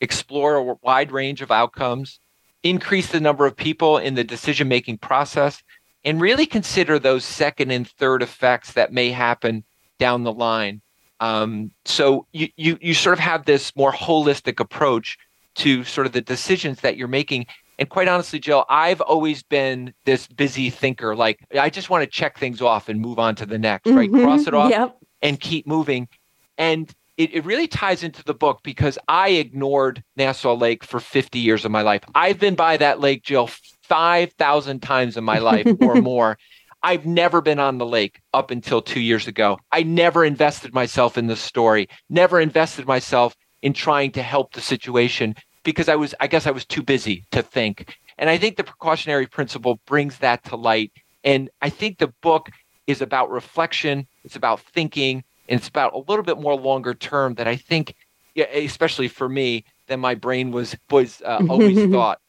explore 0.00 0.56
a 0.56 0.76
wide 0.82 1.12
range 1.12 1.42
of 1.42 1.50
outcomes, 1.50 2.20
increase 2.62 3.10
the 3.10 3.20
number 3.20 3.46
of 3.46 3.56
people 3.56 3.98
in 3.98 4.14
the 4.14 4.24
decision 4.24 4.68
making 4.68 4.98
process, 4.98 5.62
and 6.04 6.20
really 6.20 6.46
consider 6.46 6.98
those 6.98 7.24
second 7.24 7.70
and 7.70 7.88
third 7.88 8.22
effects 8.22 8.72
that 8.72 8.92
may 8.92 9.10
happen 9.10 9.64
down 9.98 10.24
the 10.24 10.32
line. 10.32 10.80
Um, 11.20 11.70
so 11.84 12.26
you, 12.32 12.48
you 12.56 12.78
you 12.80 12.94
sort 12.94 13.12
of 13.12 13.18
have 13.18 13.44
this 13.44 13.76
more 13.76 13.92
holistic 13.92 14.58
approach 14.58 15.18
to 15.56 15.84
sort 15.84 16.06
of 16.06 16.12
the 16.12 16.22
decisions 16.22 16.80
that 16.80 16.96
you're 16.96 17.08
making. 17.08 17.46
And 17.78 17.88
quite 17.88 18.08
honestly, 18.08 18.38
Jill, 18.38 18.64
I've 18.68 19.00
always 19.02 19.42
been 19.42 19.92
this 20.06 20.26
busy 20.26 20.70
thinker. 20.70 21.14
Like 21.14 21.40
I 21.58 21.68
just 21.68 21.90
want 21.90 22.02
to 22.02 22.06
check 22.06 22.38
things 22.38 22.62
off 22.62 22.88
and 22.88 23.00
move 23.00 23.18
on 23.18 23.34
to 23.36 23.46
the 23.46 23.58
next, 23.58 23.90
right? 23.90 24.10
Mm-hmm. 24.10 24.24
Cross 24.24 24.46
it 24.46 24.54
off 24.54 24.70
yep. 24.70 24.96
and 25.20 25.38
keep 25.38 25.66
moving. 25.66 26.08
And 26.56 26.90
it, 27.20 27.34
it 27.34 27.44
really 27.44 27.68
ties 27.68 28.02
into 28.02 28.24
the 28.24 28.32
book 28.32 28.60
because 28.62 28.98
I 29.06 29.28
ignored 29.30 30.02
Nassau 30.16 30.54
Lake 30.54 30.82
for 30.82 31.00
50 31.00 31.38
years 31.38 31.66
of 31.66 31.70
my 31.70 31.82
life. 31.82 32.02
I've 32.14 32.38
been 32.38 32.54
by 32.54 32.78
that 32.78 32.98
lake, 32.98 33.24
Jill, 33.24 33.50
5,000 33.82 34.80
times 34.80 35.18
in 35.18 35.24
my 35.24 35.38
life 35.38 35.66
or 35.82 35.96
more. 35.96 36.38
I've 36.82 37.04
never 37.04 37.42
been 37.42 37.58
on 37.58 37.76
the 37.76 37.84
lake 37.84 38.22
up 38.32 38.50
until 38.50 38.80
two 38.80 39.00
years 39.00 39.26
ago. 39.26 39.58
I 39.70 39.82
never 39.82 40.24
invested 40.24 40.72
myself 40.72 41.18
in 41.18 41.26
the 41.26 41.36
story, 41.36 41.90
never 42.08 42.40
invested 42.40 42.86
myself 42.86 43.36
in 43.60 43.74
trying 43.74 44.12
to 44.12 44.22
help 44.22 44.54
the 44.54 44.62
situation 44.62 45.34
because 45.62 45.90
I 45.90 45.96
was, 45.96 46.14
I 46.20 46.26
guess 46.26 46.46
I 46.46 46.52
was 46.52 46.64
too 46.64 46.82
busy 46.82 47.26
to 47.32 47.42
think. 47.42 47.94
And 48.16 48.30
I 48.30 48.38
think 48.38 48.56
the 48.56 48.64
precautionary 48.64 49.26
principle 49.26 49.78
brings 49.86 50.16
that 50.18 50.42
to 50.44 50.56
light. 50.56 50.90
And 51.22 51.50
I 51.60 51.68
think 51.68 51.98
the 51.98 52.14
book 52.22 52.48
is 52.86 53.02
about 53.02 53.28
reflection, 53.28 54.06
it's 54.24 54.36
about 54.36 54.60
thinking, 54.60 55.22
and 55.50 55.58
it's 55.58 55.68
about 55.68 55.92
a 55.92 55.98
little 55.98 56.22
bit 56.22 56.38
more 56.38 56.54
longer 56.54 56.94
term 56.94 57.34
that 57.34 57.48
I 57.48 57.56
think, 57.56 57.96
especially 58.36 59.08
for 59.08 59.28
me, 59.28 59.64
than 59.88 60.00
my 60.00 60.14
brain 60.14 60.52
was 60.52 60.76
was 60.90 61.20
uh, 61.26 61.42
always 61.48 61.90
thought. 61.92 62.20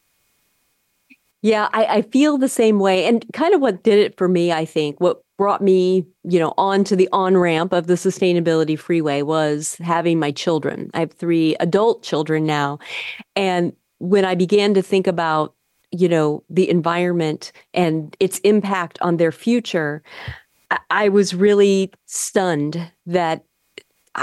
Yeah, 1.43 1.69
I, 1.73 1.85
I 1.85 2.01
feel 2.01 2.37
the 2.37 2.49
same 2.49 2.79
way, 2.79 3.05
and 3.05 3.25
kind 3.33 3.53
of 3.53 3.61
what 3.61 3.83
did 3.83 3.99
it 3.99 4.17
for 4.17 4.27
me, 4.27 4.51
I 4.51 4.65
think, 4.65 4.99
what 4.99 5.21
brought 5.37 5.61
me, 5.61 6.05
you 6.23 6.39
know, 6.39 6.53
onto 6.57 6.95
the 6.95 7.09
on 7.11 7.37
ramp 7.37 7.73
of 7.73 7.87
the 7.87 7.95
sustainability 7.95 8.77
freeway 8.77 9.21
was 9.21 9.75
having 9.75 10.19
my 10.19 10.31
children. 10.31 10.91
I 10.93 10.99
have 10.99 11.13
three 11.13 11.55
adult 11.59 12.03
children 12.03 12.45
now, 12.45 12.79
and 13.35 13.73
when 13.99 14.25
I 14.25 14.35
began 14.35 14.73
to 14.73 14.81
think 14.81 15.05
about 15.05 15.53
you 15.91 16.07
know 16.07 16.43
the 16.49 16.69
environment 16.69 17.51
and 17.73 18.15
its 18.19 18.39
impact 18.39 18.97
on 19.01 19.17
their 19.17 19.31
future 19.31 20.01
I 20.89 21.09
was 21.09 21.33
really 21.33 21.91
stunned 22.05 22.91
that 23.05 23.43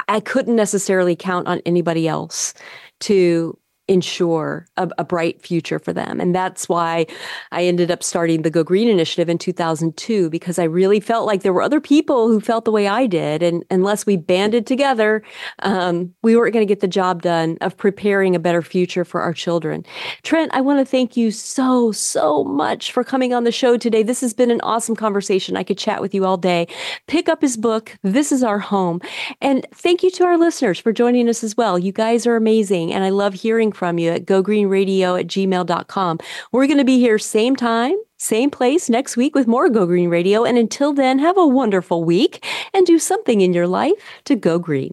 I 0.08 0.20
couldn't 0.20 0.56
necessarily 0.56 1.16
count 1.16 1.48
on 1.48 1.62
anybody 1.64 2.06
else 2.06 2.52
to 3.00 3.58
ensure 3.88 4.66
a, 4.76 4.88
a, 4.98 5.04
bright 5.04 5.40
future 5.40 5.78
for 5.78 5.94
them. 5.94 6.20
And 6.20 6.34
that's 6.34 6.68
why 6.68 7.06
I 7.52 7.64
ended 7.64 7.90
up 7.90 8.02
starting 8.02 8.42
the 8.42 8.50
Go 8.50 8.62
Green 8.62 8.86
Initiative 8.86 9.30
in 9.30 9.38
2002, 9.38 10.28
because 10.28 10.58
I 10.58 10.64
really 10.64 11.00
felt 11.00 11.26
like 11.26 11.42
there 11.42 11.54
were 11.54 11.62
other 11.62 11.80
people 11.80 12.28
who 12.28 12.38
felt 12.38 12.66
the 12.66 12.70
way 12.70 12.86
I 12.86 13.06
did. 13.06 13.42
And 13.42 13.64
unless 13.70 14.04
we 14.04 14.18
banded 14.18 14.66
together, 14.66 15.22
um, 15.60 16.14
we 16.22 16.36
weren't 16.36 16.52
going 16.52 16.66
to 16.66 16.70
get 16.70 16.80
the 16.80 16.88
job 16.88 17.22
done 17.22 17.56
of 17.62 17.78
preparing 17.78 18.36
a 18.36 18.38
better 18.38 18.60
future 18.60 19.06
for 19.06 19.22
our 19.22 19.32
children. 19.32 19.86
Trent, 20.22 20.52
I 20.54 20.60
want 20.60 20.80
to 20.80 20.84
thank 20.84 21.16
you 21.16 21.30
so, 21.30 21.90
so 21.90 22.44
much 22.44 22.92
for 22.92 23.02
coming 23.02 23.32
on 23.32 23.44
the 23.44 23.52
show 23.52 23.78
today. 23.78 24.02
This 24.02 24.20
has 24.20 24.34
been 24.34 24.50
an 24.50 24.60
awesome 24.60 24.96
conversation. 24.96 25.56
I 25.56 25.62
could 25.62 25.78
chat 25.78 26.02
with 26.02 26.14
you 26.14 26.26
all 26.26 26.36
day. 26.36 26.68
Pick 27.06 27.30
up 27.30 27.40
his 27.40 27.56
book, 27.56 27.96
This 28.02 28.32
is 28.32 28.42
Our 28.42 28.58
Home. 28.58 29.00
And 29.40 29.66
thank 29.72 30.02
you 30.02 30.10
to 30.10 30.24
our 30.24 30.36
listeners 30.36 30.78
for 30.78 30.92
joining 30.92 31.28
us 31.30 31.42
as 31.42 31.56
well. 31.56 31.78
You 31.78 31.92
guys 31.92 32.26
are 32.26 32.36
amazing. 32.36 32.92
And 32.92 33.02
I 33.02 33.08
love 33.08 33.32
hearing 33.32 33.72
from 33.78 33.98
you 33.98 34.10
at 34.10 34.26
gogreenradio 34.26 35.18
at 35.18 35.28
gmail.com. 35.28 36.18
We're 36.52 36.66
going 36.66 36.78
to 36.78 36.84
be 36.84 36.98
here 36.98 37.18
same 37.18 37.56
time, 37.56 37.96
same 38.18 38.50
place 38.50 38.90
next 38.90 39.16
week 39.16 39.34
with 39.34 39.46
more 39.46 39.70
Go 39.70 39.86
Green 39.86 40.10
Radio. 40.10 40.44
And 40.44 40.58
until 40.58 40.92
then, 40.92 41.18
have 41.20 41.38
a 41.38 41.46
wonderful 41.46 42.04
week 42.04 42.44
and 42.74 42.84
do 42.84 42.98
something 42.98 43.40
in 43.40 43.54
your 43.54 43.66
life 43.66 43.94
to 44.24 44.36
go 44.36 44.58
green. 44.58 44.92